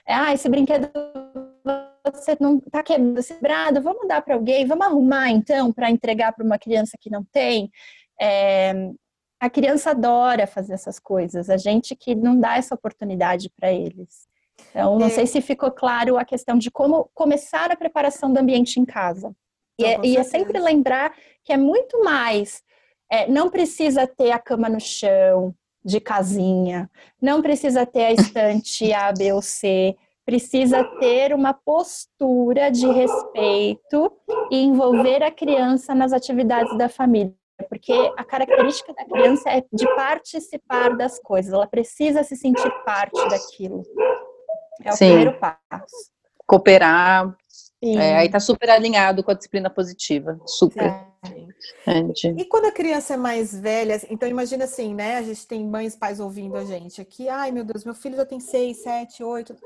É, 0.06 0.14
ah, 0.14 0.32
esse 0.32 0.48
brinquedo 0.48 0.90
você 2.12 2.36
não 2.38 2.58
está 2.58 2.82
quebrado, 2.82 3.82
vamos 3.82 4.06
dar 4.06 4.22
para 4.22 4.34
alguém, 4.34 4.66
vamos 4.66 4.86
arrumar 4.86 5.30
então 5.30 5.72
para 5.72 5.90
entregar 5.90 6.32
para 6.32 6.44
uma 6.44 6.58
criança 6.58 6.96
que 7.00 7.10
não 7.10 7.24
tem. 7.24 7.70
É, 8.20 8.72
a 9.40 9.50
criança 9.50 9.90
adora 9.90 10.46
fazer 10.46 10.74
essas 10.74 10.98
coisas, 10.98 11.50
a 11.50 11.56
gente 11.56 11.96
que 11.96 12.14
não 12.14 12.38
dá 12.38 12.56
essa 12.56 12.74
oportunidade 12.74 13.50
para 13.50 13.72
eles. 13.72 14.26
Então, 14.70 14.98
não 14.98 15.06
é. 15.06 15.10
sei 15.10 15.26
se 15.26 15.40
ficou 15.40 15.70
claro 15.70 16.16
a 16.16 16.24
questão 16.24 16.56
de 16.56 16.70
como 16.70 17.10
começar 17.14 17.70
a 17.70 17.76
preparação 17.76 18.32
do 18.32 18.38
ambiente 18.38 18.78
em 18.78 18.84
casa. 18.84 19.34
E, 19.78 19.84
é, 19.84 20.00
e 20.04 20.16
é, 20.16 20.22
sempre 20.22 20.58
lembrar 20.58 21.14
que 21.42 21.52
é 21.52 21.56
muito 21.56 22.02
mais. 22.04 22.62
É, 23.10 23.28
não 23.28 23.50
precisa 23.50 24.06
ter 24.06 24.30
a 24.30 24.38
cama 24.38 24.68
no 24.68 24.80
chão, 24.80 25.54
de 25.84 26.00
casinha, 26.00 26.90
não 27.20 27.42
precisa 27.42 27.84
ter 27.84 28.04
a 28.06 28.12
estante 28.12 28.90
A, 28.92 29.12
B 29.12 29.32
ou 29.32 29.42
C, 29.42 29.94
precisa 30.24 30.82
ter 30.98 31.34
uma 31.34 31.52
postura 31.52 32.70
de 32.70 32.86
respeito 32.86 34.10
e 34.50 34.62
envolver 34.62 35.22
a 35.22 35.30
criança 35.30 35.94
nas 35.94 36.12
atividades 36.12 36.76
da 36.78 36.88
família. 36.88 37.34
Porque 37.68 37.92
a 38.16 38.24
característica 38.24 38.92
da 38.94 39.04
criança 39.04 39.50
é 39.50 39.62
de 39.72 39.86
participar 39.94 40.96
das 40.96 41.20
coisas, 41.20 41.52
ela 41.52 41.66
precisa 41.66 42.24
se 42.24 42.34
sentir 42.34 42.70
parte 42.84 43.20
daquilo. 43.28 43.82
É 44.82 44.90
o 44.90 44.92
Sim. 44.92 45.08
primeiro 45.08 45.38
passo. 45.38 46.10
Cooperar. 46.46 47.36
É, 47.82 48.16
aí 48.16 48.30
tá 48.30 48.40
super 48.40 48.70
alinhado 48.70 49.22
com 49.22 49.30
a 49.30 49.34
disciplina 49.34 49.68
positiva. 49.68 50.40
Super. 50.46 51.06
E 52.36 52.44
quando 52.44 52.66
a 52.66 52.72
criança 52.72 53.14
é 53.14 53.16
mais 53.16 53.54
velha, 53.54 54.00
então 54.10 54.28
imagina 54.28 54.64
assim, 54.64 54.94
né? 54.94 55.18
A 55.18 55.22
gente 55.22 55.46
tem 55.46 55.64
mães, 55.66 55.96
pais 55.96 56.20
ouvindo 56.20 56.56
a 56.56 56.64
gente 56.64 57.00
aqui. 57.00 57.28
Ai, 57.28 57.50
meu 57.50 57.64
Deus, 57.64 57.84
meu 57.84 57.94
filho 57.94 58.16
já 58.16 58.26
tem 58.26 58.40
seis, 58.40 58.82
sete, 58.82 59.22
oito 59.22 59.56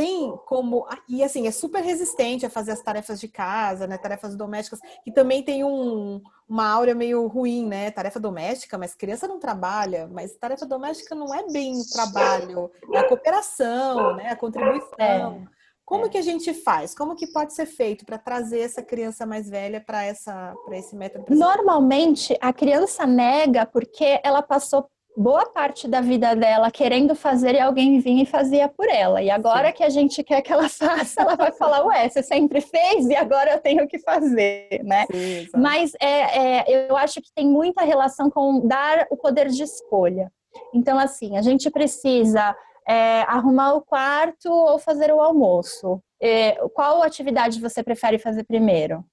tem 0.00 0.34
como 0.46 0.86
e 1.08 1.22
assim 1.22 1.46
é 1.46 1.50
super 1.50 1.82
resistente 1.82 2.46
a 2.46 2.50
fazer 2.50 2.72
as 2.72 2.80
tarefas 2.80 3.20
de 3.20 3.28
casa, 3.28 3.86
né, 3.86 3.98
tarefas 3.98 4.34
domésticas, 4.34 4.80
que 5.04 5.12
também 5.12 5.42
tem 5.42 5.62
um, 5.62 6.22
uma 6.48 6.68
áurea 6.70 6.94
meio 6.94 7.26
ruim, 7.26 7.66
né, 7.66 7.90
tarefa 7.90 8.18
doméstica, 8.18 8.78
mas 8.78 8.94
criança 8.94 9.28
não 9.28 9.38
trabalha, 9.38 10.08
mas 10.10 10.34
tarefa 10.36 10.64
doméstica 10.64 11.14
não 11.14 11.34
é 11.34 11.46
bem 11.50 11.74
trabalho, 11.92 12.70
é 12.92 12.98
a 12.98 13.08
cooperação, 13.08 14.16
né, 14.16 14.30
a 14.30 14.36
contribuição. 14.36 15.46
É. 15.56 15.59
Como 15.90 16.06
é. 16.06 16.08
que 16.08 16.18
a 16.18 16.22
gente 16.22 16.54
faz? 16.54 16.94
Como 16.94 17.16
que 17.16 17.26
pode 17.26 17.52
ser 17.52 17.66
feito 17.66 18.06
para 18.06 18.16
trazer 18.16 18.60
essa 18.60 18.80
criança 18.80 19.26
mais 19.26 19.50
velha 19.50 19.80
para 19.84 20.04
essa 20.04 20.54
para 20.64 20.78
esse 20.78 20.94
método? 20.94 21.24
Normalmente 21.34 22.38
a 22.40 22.52
criança 22.52 23.04
nega 23.08 23.66
porque 23.66 24.20
ela 24.22 24.40
passou 24.40 24.86
boa 25.16 25.44
parte 25.46 25.88
da 25.88 26.00
vida 26.00 26.36
dela 26.36 26.70
querendo 26.70 27.16
fazer 27.16 27.56
e 27.56 27.58
alguém 27.58 27.98
vinha 27.98 28.22
e 28.22 28.26
fazia 28.26 28.68
por 28.68 28.88
ela. 28.88 29.20
E 29.20 29.30
agora 29.30 29.68
Sim. 29.68 29.74
que 29.74 29.82
a 29.82 29.88
gente 29.88 30.22
quer 30.22 30.42
que 30.42 30.52
ela 30.52 30.68
faça, 30.70 31.22
ela 31.22 31.34
vai 31.34 31.50
falar, 31.50 31.84
ué, 31.86 32.08
você 32.08 32.22
sempre 32.22 32.60
fez 32.60 33.08
e 33.08 33.16
agora 33.16 33.54
eu 33.54 33.58
tenho 33.58 33.88
que 33.88 33.98
fazer, 33.98 34.80
né? 34.84 35.06
Sim, 35.10 35.48
Mas 35.56 35.92
é, 36.00 36.60
é, 36.68 36.88
eu 36.88 36.96
acho 36.96 37.20
que 37.20 37.32
tem 37.34 37.48
muita 37.48 37.82
relação 37.82 38.30
com 38.30 38.64
dar 38.64 39.08
o 39.10 39.16
poder 39.16 39.48
de 39.48 39.64
escolha. 39.64 40.30
Então, 40.72 40.96
assim, 41.00 41.36
a 41.36 41.42
gente 41.42 41.68
precisa 41.68 42.54
é, 42.90 43.22
arrumar 43.22 43.74
o 43.74 43.82
quarto 43.82 44.50
ou 44.50 44.78
fazer 44.78 45.12
o 45.12 45.20
almoço. 45.20 46.02
É, 46.20 46.56
qual 46.74 47.02
atividade 47.02 47.60
você 47.60 47.82
prefere 47.82 48.18
fazer 48.18 48.44
primeiro? 48.44 49.04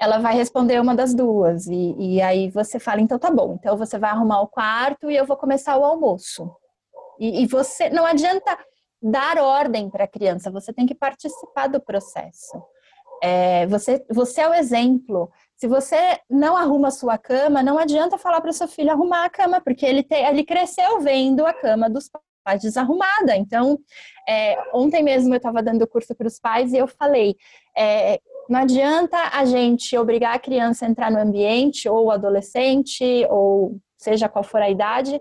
ela 0.00 0.18
vai 0.18 0.34
responder 0.34 0.80
uma 0.80 0.94
das 0.94 1.14
duas. 1.14 1.66
E, 1.66 1.94
e 1.98 2.22
aí 2.22 2.48
você 2.48 2.78
fala, 2.80 3.02
então 3.02 3.18
tá 3.18 3.30
bom, 3.30 3.58
então 3.60 3.76
você 3.76 3.98
vai 3.98 4.10
arrumar 4.10 4.40
o 4.40 4.48
quarto 4.48 5.10
e 5.10 5.16
eu 5.16 5.26
vou 5.26 5.36
começar 5.36 5.76
o 5.76 5.84
almoço. 5.84 6.50
E, 7.18 7.42
e 7.42 7.46
você 7.46 7.90
não 7.90 8.06
adianta 8.06 8.58
dar 9.02 9.36
ordem 9.36 9.90
para 9.90 10.04
a 10.04 10.08
criança, 10.08 10.50
você 10.50 10.72
tem 10.72 10.86
que 10.86 10.94
participar 10.94 11.66
do 11.66 11.78
processo. 11.80 12.62
É, 13.22 13.66
você, 13.66 14.02
você 14.10 14.40
é 14.40 14.48
o 14.48 14.54
exemplo. 14.54 15.30
Se 15.54 15.68
você 15.68 16.18
não 16.30 16.56
arruma 16.56 16.88
a 16.88 16.90
sua 16.90 17.18
cama, 17.18 17.62
não 17.62 17.78
adianta 17.78 18.16
falar 18.16 18.40
para 18.40 18.50
o 18.50 18.54
seu 18.54 18.66
filho 18.66 18.90
arrumar 18.90 19.26
a 19.26 19.30
cama, 19.30 19.60
porque 19.60 19.84
ele, 19.84 20.02
te, 20.02 20.14
ele 20.14 20.44
cresceu 20.44 21.00
vendo 21.00 21.44
a 21.44 21.52
cama 21.52 21.90
dos 21.90 22.08
pais 22.42 22.62
desarrumada. 22.62 23.36
Então, 23.36 23.78
é, 24.28 24.56
ontem 24.74 25.02
mesmo 25.02 25.32
eu 25.32 25.38
estava 25.38 25.62
dando 25.62 25.86
curso 25.86 26.14
para 26.14 26.26
os 26.26 26.38
pais 26.38 26.72
e 26.72 26.78
eu 26.78 26.86
falei: 26.86 27.36
é, 27.76 28.20
não 28.48 28.60
adianta 28.60 29.16
a 29.32 29.44
gente 29.44 29.96
obrigar 29.96 30.34
a 30.34 30.38
criança 30.38 30.84
a 30.84 30.88
entrar 30.88 31.10
no 31.10 31.20
ambiente, 31.20 31.88
ou 31.88 32.10
adolescente, 32.10 33.04
ou 33.28 33.78
seja 33.96 34.28
qual 34.28 34.42
for 34.42 34.60
a 34.60 34.70
idade, 34.70 35.20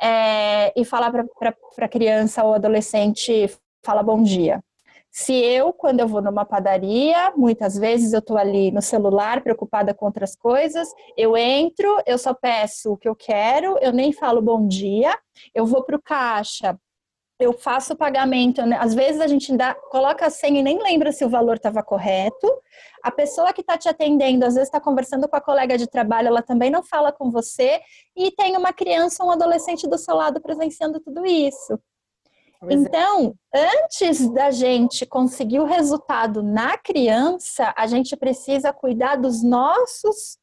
é, 0.00 0.72
e 0.80 0.84
falar 0.84 1.10
para 1.10 1.54
a 1.78 1.88
criança 1.88 2.42
ou 2.44 2.54
adolescente, 2.54 3.50
fala 3.84 4.02
bom 4.02 4.22
dia. 4.22 4.62
Se 5.10 5.34
eu, 5.34 5.72
quando 5.72 6.00
eu 6.00 6.06
vou 6.06 6.22
numa 6.22 6.44
padaria, 6.44 7.32
muitas 7.36 7.76
vezes 7.76 8.12
eu 8.12 8.20
estou 8.20 8.38
ali 8.38 8.70
no 8.70 8.80
celular, 8.80 9.42
preocupada 9.42 9.92
com 9.92 10.06
outras 10.06 10.36
coisas, 10.36 10.88
eu 11.16 11.36
entro, 11.36 12.00
eu 12.06 12.16
só 12.16 12.32
peço 12.32 12.92
o 12.92 12.96
que 12.96 13.08
eu 13.08 13.16
quero, 13.16 13.76
eu 13.80 13.92
nem 13.92 14.12
falo 14.12 14.40
bom 14.40 14.68
dia, 14.68 15.18
eu 15.52 15.66
vou 15.66 15.82
para 15.82 15.96
o 15.96 16.02
caixa, 16.02 16.78
eu 17.40 17.54
faço 17.54 17.94
o 17.94 17.96
pagamento, 17.96 18.60
às 18.78 18.94
vezes 18.94 19.20
a 19.20 19.26
gente 19.26 19.56
dá, 19.56 19.74
coloca 19.74 20.26
a 20.26 20.30
senha 20.30 20.60
e 20.60 20.62
nem 20.62 20.80
lembra 20.80 21.10
se 21.10 21.24
o 21.24 21.28
valor 21.28 21.56
estava 21.56 21.82
correto. 21.82 22.46
A 23.02 23.10
pessoa 23.10 23.52
que 23.52 23.62
está 23.62 23.78
te 23.78 23.88
atendendo, 23.88 24.44
às 24.44 24.54
vezes 24.54 24.68
está 24.68 24.78
conversando 24.78 25.26
com 25.26 25.36
a 25.36 25.40
colega 25.40 25.78
de 25.78 25.86
trabalho, 25.86 26.28
ela 26.28 26.42
também 26.42 26.70
não 26.70 26.82
fala 26.82 27.10
com 27.10 27.30
você, 27.30 27.80
e 28.14 28.30
tem 28.30 28.56
uma 28.58 28.74
criança 28.74 29.24
ou 29.24 29.30
um 29.30 29.32
adolescente 29.32 29.88
do 29.88 29.96
seu 29.96 30.14
lado 30.14 30.40
presenciando 30.40 31.00
tudo 31.00 31.24
isso. 31.24 31.80
É. 32.62 32.74
então, 32.74 33.34
antes 33.54 34.28
da 34.30 34.50
gente 34.50 35.06
conseguir 35.06 35.60
o 35.60 35.64
resultado 35.64 36.42
na 36.42 36.76
criança, 36.76 37.72
a 37.76 37.86
gente 37.86 38.16
precisa 38.16 38.72
cuidar 38.72 39.16
dos 39.16 39.42
nossos 39.42 40.38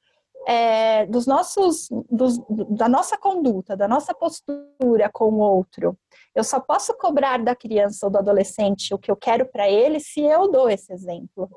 é, 0.47 1.05
dos 1.07 1.27
nossos, 1.27 1.89
dos, 2.09 2.39
da 2.69 2.87
nossa 2.87 3.17
conduta, 3.17 3.75
da 3.75 3.85
nossa 3.85 4.13
postura 4.13 5.09
com 5.11 5.25
o 5.25 5.39
outro. 5.39 5.97
Eu 6.33 6.41
só 6.41 6.57
posso 6.57 6.93
cobrar 6.97 7.43
da 7.43 7.53
criança 7.53 8.05
ou 8.05 8.09
do 8.09 8.17
adolescente 8.17 8.93
o 8.93 8.97
que 8.97 9.11
eu 9.11 9.17
quero 9.17 9.45
para 9.45 9.69
ele 9.69 9.99
se 9.99 10.21
eu 10.21 10.49
dou 10.49 10.69
esse 10.69 10.93
exemplo. 10.93 11.49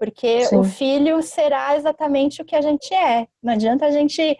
Porque 0.00 0.46
Sim. 0.46 0.56
o 0.56 0.64
filho 0.64 1.22
será 1.22 1.76
exatamente 1.76 2.42
o 2.42 2.44
que 2.44 2.56
a 2.56 2.60
gente 2.60 2.92
é. 2.92 3.28
Não 3.40 3.52
adianta 3.52 3.86
a 3.86 3.92
gente 3.92 4.36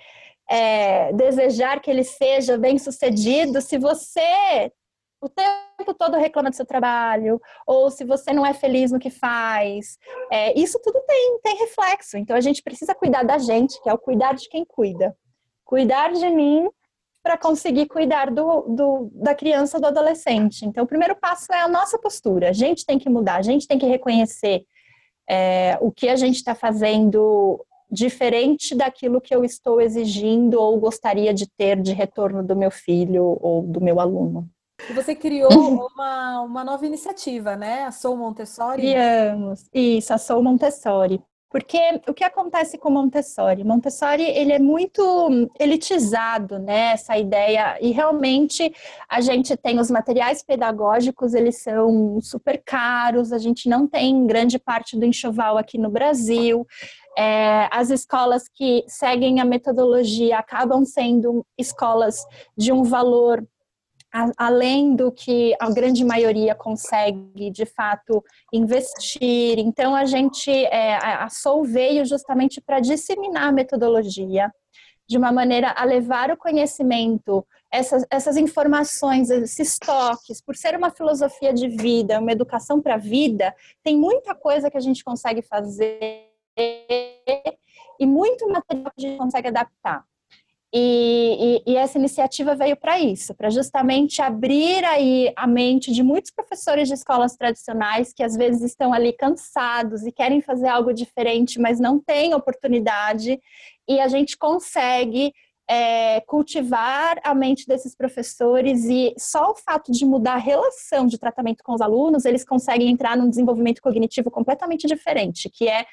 é, 0.50 1.12
desejar 1.12 1.80
que 1.80 1.90
ele 1.90 2.02
seja 2.02 2.58
bem 2.58 2.76
sucedido 2.76 3.60
se 3.60 3.78
você 3.78 4.72
o 5.20 5.28
tempo 5.28 5.94
todo 5.98 6.16
reclama 6.16 6.50
do 6.50 6.56
seu 6.56 6.66
trabalho, 6.66 7.40
ou 7.66 7.90
se 7.90 8.04
você 8.04 8.32
não 8.32 8.46
é 8.46 8.54
feliz 8.54 8.92
no 8.92 8.98
que 8.98 9.10
faz. 9.10 9.98
É, 10.30 10.58
isso 10.58 10.80
tudo 10.82 11.00
tem, 11.06 11.40
tem 11.42 11.56
reflexo. 11.56 12.16
Então 12.16 12.36
a 12.36 12.40
gente 12.40 12.62
precisa 12.62 12.94
cuidar 12.94 13.24
da 13.24 13.38
gente, 13.38 13.80
que 13.82 13.88
é 13.88 13.92
o 13.92 13.98
cuidar 13.98 14.34
de 14.34 14.48
quem 14.48 14.64
cuida. 14.64 15.16
Cuidar 15.64 16.12
de 16.12 16.30
mim 16.30 16.68
para 17.22 17.36
conseguir 17.36 17.86
cuidar 17.86 18.30
do, 18.30 18.62
do, 18.62 19.10
da 19.12 19.34
criança, 19.34 19.78
do 19.78 19.86
adolescente. 19.86 20.64
Então, 20.64 20.84
o 20.84 20.86
primeiro 20.86 21.14
passo 21.14 21.52
é 21.52 21.60
a 21.60 21.68
nossa 21.68 21.98
postura. 21.98 22.48
A 22.48 22.52
gente 22.52 22.86
tem 22.86 22.98
que 22.98 23.10
mudar, 23.10 23.36
a 23.36 23.42
gente 23.42 23.66
tem 23.66 23.78
que 23.78 23.84
reconhecer 23.84 24.64
é, 25.28 25.76
o 25.80 25.92
que 25.92 26.08
a 26.08 26.16
gente 26.16 26.36
está 26.36 26.54
fazendo 26.54 27.62
diferente 27.90 28.74
daquilo 28.74 29.20
que 29.20 29.34
eu 29.34 29.44
estou 29.44 29.80
exigindo 29.80 30.60
ou 30.60 30.78
gostaria 30.78 31.34
de 31.34 31.46
ter 31.46 31.80
de 31.80 31.92
retorno 31.92 32.42
do 32.42 32.56
meu 32.56 32.70
filho 32.70 33.36
ou 33.40 33.62
do 33.62 33.80
meu 33.80 34.00
aluno. 34.00 34.48
E 34.88 34.92
você 34.92 35.14
criou 35.14 35.52
uhum. 35.52 35.86
uma, 35.94 36.40
uma 36.42 36.64
nova 36.64 36.86
iniciativa, 36.86 37.56
né? 37.56 37.84
A 37.84 37.90
Sou 37.90 38.16
Montessori. 38.16 38.82
Criamos, 38.82 39.64
isso, 39.72 40.12
a 40.12 40.18
Sou 40.18 40.42
Montessori. 40.42 41.22
Porque 41.50 41.78
o 42.06 42.12
que 42.12 42.24
acontece 42.24 42.76
com 42.76 42.90
Montessori? 42.90 43.64
Montessori, 43.64 44.22
ele 44.22 44.52
é 44.52 44.58
muito 44.58 45.48
elitizado, 45.58 46.58
né, 46.58 46.92
essa 46.92 47.16
ideia, 47.16 47.78
e 47.80 47.90
realmente 47.90 48.70
a 49.08 49.22
gente 49.22 49.56
tem 49.56 49.80
os 49.80 49.90
materiais 49.90 50.42
pedagógicos, 50.42 51.32
eles 51.32 51.62
são 51.62 52.20
super 52.20 52.62
caros, 52.62 53.32
a 53.32 53.38
gente 53.38 53.66
não 53.66 53.86
tem 53.86 54.26
grande 54.26 54.58
parte 54.58 54.94
do 54.94 55.06
enxoval 55.06 55.56
aqui 55.56 55.78
no 55.78 55.88
Brasil, 55.88 56.66
é, 57.16 57.66
as 57.72 57.88
escolas 57.88 58.44
que 58.54 58.84
seguem 58.86 59.40
a 59.40 59.44
metodologia 59.44 60.38
acabam 60.38 60.84
sendo 60.84 61.44
escolas 61.56 62.26
de 62.56 62.72
um 62.72 62.82
valor 62.82 63.42
além 64.36 64.96
do 64.96 65.12
que 65.12 65.54
a 65.60 65.70
grande 65.70 66.04
maioria 66.04 66.54
consegue 66.54 67.50
de 67.50 67.66
fato 67.66 68.24
investir. 68.52 69.58
Então 69.58 69.94
a 69.94 70.04
gente 70.04 70.50
é, 70.50 70.96
a 70.96 71.28
Soul 71.28 71.64
veio 71.64 72.04
justamente 72.04 72.60
para 72.60 72.80
disseminar 72.80 73.48
a 73.48 73.52
metodologia 73.52 74.50
de 75.08 75.16
uma 75.16 75.32
maneira 75.32 75.72
a 75.74 75.84
levar 75.84 76.30
o 76.30 76.36
conhecimento, 76.36 77.46
essas, 77.72 78.04
essas 78.10 78.36
informações, 78.36 79.30
esses 79.30 79.78
toques, 79.78 80.40
por 80.40 80.54
ser 80.54 80.76
uma 80.76 80.90
filosofia 80.90 81.52
de 81.52 81.66
vida, 81.66 82.20
uma 82.20 82.32
educação 82.32 82.80
para 82.80 82.94
a 82.94 82.98
vida, 82.98 83.54
tem 83.82 83.96
muita 83.96 84.34
coisa 84.34 84.70
que 84.70 84.76
a 84.76 84.80
gente 84.80 85.02
consegue 85.02 85.40
fazer 85.40 86.28
e 87.98 88.06
muito 88.06 88.46
material 88.48 88.92
que 88.94 89.06
a 89.06 89.08
gente 89.08 89.18
consegue 89.18 89.48
adaptar. 89.48 90.04
E, 90.72 91.62
e, 91.66 91.72
e, 91.72 91.76
essa 91.76 91.96
iniciativa 91.96 92.54
veio 92.54 92.76
para 92.76 93.00
isso, 93.00 93.34
para 93.34 93.48
justamente 93.48 94.20
abrir 94.20 94.84
aí 94.84 95.32
a 95.34 95.46
mente 95.46 95.90
de 95.90 96.02
muitos 96.02 96.30
professores 96.30 96.88
de 96.88 96.94
escolas 96.94 97.34
tradicionais 97.36 98.12
que 98.12 98.22
às 98.22 98.36
vezes 98.36 98.60
estão 98.62 98.92
ali 98.92 99.14
cansados 99.14 100.04
e 100.04 100.12
querem 100.12 100.42
fazer 100.42 100.68
algo 100.68 100.92
diferente, 100.92 101.58
mas 101.58 101.80
não 101.80 101.98
têm 101.98 102.34
oportunidade, 102.34 103.40
e 103.88 103.98
a 103.98 104.08
gente 104.08 104.36
consegue 104.36 105.32
é, 105.68 106.20
cultivar 106.22 107.20
a 107.22 107.34
mente 107.34 107.66
desses 107.66 107.94
professores 107.94 108.84
e 108.84 109.14
só 109.18 109.50
o 109.50 109.54
fato 109.54 109.92
de 109.92 110.04
mudar 110.06 110.34
a 110.34 110.38
relação 110.38 111.06
de 111.06 111.18
tratamento 111.18 111.62
com 111.62 111.74
os 111.74 111.80
alunos, 111.80 112.24
eles 112.24 112.44
conseguem 112.44 112.90
entrar 112.90 113.16
num 113.16 113.28
desenvolvimento 113.28 113.82
cognitivo 113.82 114.30
completamente 114.30 114.86
diferente, 114.86 115.50
que 115.50 115.68
é 115.68 115.86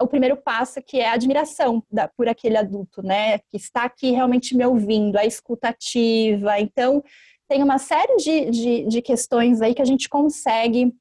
o 0.00 0.06
primeiro 0.06 0.36
passo 0.36 0.82
que 0.82 0.98
é 0.98 1.08
a 1.08 1.12
admiração 1.12 1.82
da, 1.90 2.08
por 2.08 2.28
aquele 2.28 2.56
adulto, 2.56 3.02
né? 3.02 3.38
Que 3.38 3.56
está 3.56 3.84
aqui 3.84 4.10
realmente 4.10 4.56
me 4.56 4.64
ouvindo, 4.64 5.16
a 5.16 5.24
escutativa. 5.24 6.58
Então, 6.58 7.02
tem 7.48 7.62
uma 7.62 7.78
série 7.78 8.16
de, 8.16 8.50
de, 8.50 8.84
de 8.84 9.02
questões 9.02 9.62
aí 9.62 9.74
que 9.74 9.82
a 9.82 9.86
gente 9.86 10.08
consegue 10.08 10.92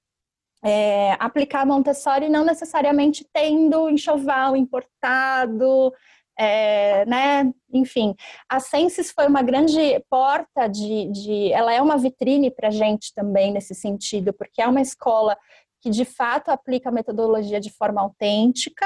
é, 0.64 1.16
aplicar 1.20 1.66
Montessori 1.66 2.30
não 2.30 2.44
necessariamente 2.44 3.26
tendo 3.32 3.90
enxoval 3.90 4.56
importado, 4.56 5.94
é, 6.38 7.06
né? 7.06 7.52
Enfim, 7.74 8.16
a 8.48 8.60
Senses 8.60 9.12
foi 9.12 9.28
uma 9.28 9.42
grande 9.42 9.80
porta 10.10 10.68
de, 10.68 11.08
de 11.12 11.52
ela 11.52 11.74
é 11.74 11.82
uma 11.82 11.98
vitrine 11.98 12.52
para 12.52 12.68
a 12.68 12.72
gente 12.72 13.14
também 13.14 13.52
nesse 13.52 13.74
sentido, 13.74 14.32
porque 14.32 14.62
é 14.62 14.68
uma 14.68 14.82
escola 14.82 15.38
que 15.82 15.90
de 15.90 16.06
fato 16.06 16.50
aplica 16.50 16.90
a 16.90 16.92
metodologia 16.92 17.60
de 17.60 17.72
forma 17.72 18.02
autêntica. 18.02 18.86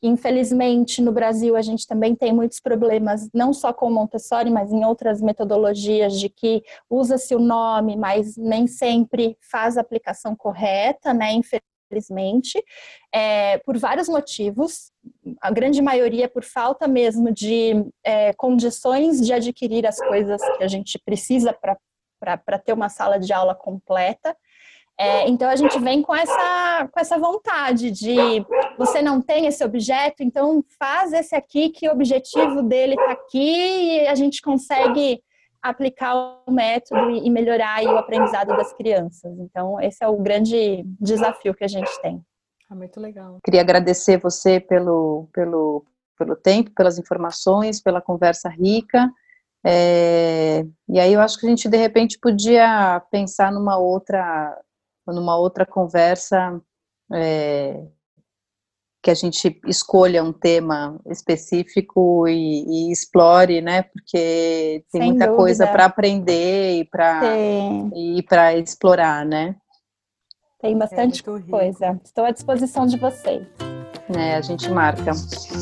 Infelizmente, 0.00 1.02
no 1.02 1.10
Brasil, 1.10 1.56
a 1.56 1.62
gente 1.62 1.84
também 1.86 2.14
tem 2.14 2.32
muitos 2.32 2.60
problemas, 2.60 3.28
não 3.34 3.52
só 3.52 3.72
com 3.72 3.90
Montessori, 3.90 4.48
mas 4.48 4.70
em 4.70 4.84
outras 4.84 5.20
metodologias, 5.20 6.18
de 6.18 6.28
que 6.28 6.62
usa-se 6.88 7.34
o 7.34 7.40
nome, 7.40 7.96
mas 7.96 8.36
nem 8.36 8.68
sempre 8.68 9.36
faz 9.50 9.76
a 9.76 9.80
aplicação 9.80 10.36
correta, 10.36 11.12
né? 11.12 11.32
Infelizmente, 11.88 12.62
é, 13.12 13.58
por 13.58 13.78
vários 13.78 14.08
motivos, 14.08 14.92
a 15.40 15.50
grande 15.50 15.80
maioria 15.80 16.28
por 16.28 16.44
falta 16.44 16.86
mesmo 16.86 17.32
de 17.32 17.72
é, 18.04 18.34
condições 18.34 19.24
de 19.24 19.32
adquirir 19.32 19.86
as 19.86 19.98
coisas 19.98 20.40
que 20.56 20.62
a 20.64 20.68
gente 20.68 20.98
precisa 20.98 21.52
para 21.54 22.58
ter 22.58 22.74
uma 22.74 22.90
sala 22.90 23.18
de 23.18 23.32
aula 23.32 23.54
completa. 23.54 24.36
É, 25.00 25.28
então 25.28 25.48
a 25.48 25.54
gente 25.54 25.78
vem 25.78 26.02
com 26.02 26.14
essa, 26.14 26.88
com 26.92 27.00
essa 27.00 27.16
vontade 27.16 27.90
de 27.92 28.44
você 28.76 29.00
não 29.00 29.22
tem 29.22 29.46
esse 29.46 29.64
objeto, 29.64 30.24
então 30.24 30.62
faz 30.76 31.12
esse 31.12 31.36
aqui 31.36 31.70
que 31.70 31.88
o 31.88 31.92
objetivo 31.92 32.64
dele 32.64 32.94
está 32.94 33.12
aqui 33.12 33.38
e 33.38 34.06
a 34.08 34.14
gente 34.16 34.42
consegue 34.42 35.22
aplicar 35.62 36.14
o 36.46 36.50
método 36.50 37.10
e 37.10 37.30
melhorar 37.30 37.82
o 37.84 37.98
aprendizado 37.98 38.48
das 38.56 38.72
crianças. 38.72 39.38
Então 39.38 39.80
esse 39.80 40.02
é 40.02 40.08
o 40.08 40.16
grande 40.16 40.84
desafio 41.00 41.54
que 41.54 41.64
a 41.64 41.68
gente 41.68 41.90
tem. 42.00 42.22
Ah, 42.70 42.74
muito 42.74 43.00
legal. 43.00 43.38
Queria 43.44 43.62
agradecer 43.62 44.18
você 44.18 44.60
pelo, 44.60 45.28
pelo, 45.32 45.84
pelo 46.18 46.36
tempo, 46.36 46.70
pelas 46.72 46.98
informações, 46.98 47.80
pela 47.80 48.00
conversa 48.00 48.48
rica. 48.48 49.10
É, 49.64 50.64
e 50.88 51.00
aí 51.00 51.12
eu 51.12 51.20
acho 51.20 51.38
que 51.38 51.46
a 51.46 51.48
gente 51.48 51.68
de 51.68 51.76
repente 51.76 52.18
podia 52.18 53.02
pensar 53.10 53.50
numa 53.52 53.76
outra 53.76 54.56
numa 55.06 55.38
outra 55.38 55.64
conversa 55.64 56.60
é, 57.12 57.82
que 59.02 59.10
a 59.10 59.14
gente 59.14 59.60
escolha 59.66 60.22
um 60.22 60.32
tema 60.32 61.00
específico 61.06 62.26
e, 62.26 62.88
e 62.88 62.92
explore, 62.92 63.60
né? 63.60 63.82
Porque 63.82 64.84
tem 64.90 65.00
Sem 65.00 65.10
muita 65.10 65.26
dúvida. 65.26 65.36
coisa 65.36 65.66
para 65.66 65.84
aprender 65.84 66.80
e 66.80 66.84
para 66.84 67.22
e 67.94 68.22
para 68.28 68.56
explorar, 68.56 69.24
né? 69.24 69.54
Tem 70.60 70.76
bastante 70.76 71.20
é 71.20 71.40
coisa. 71.48 72.00
Estou 72.04 72.24
à 72.24 72.32
disposição 72.32 72.86
de 72.86 72.96
vocês. 72.96 73.46
É, 74.16 74.36
a 74.36 74.40
gente 74.40 74.68
marca. 74.70 75.12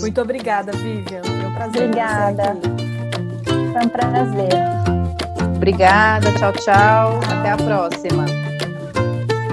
Muito 0.01 0.21
obrigada, 0.21 0.73
Vivian. 0.73 1.23
Foi 1.23 1.47
um 1.47 1.55
prazer. 1.55 1.83
Obrigada. 1.83 2.57
Foi 3.45 3.85
um 3.85 3.89
prazer. 3.89 4.87
Obrigada, 5.57 6.33
tchau, 6.35 6.53
tchau. 6.53 7.21
Até 7.29 7.51
a 7.51 7.57
próxima. 7.57 8.36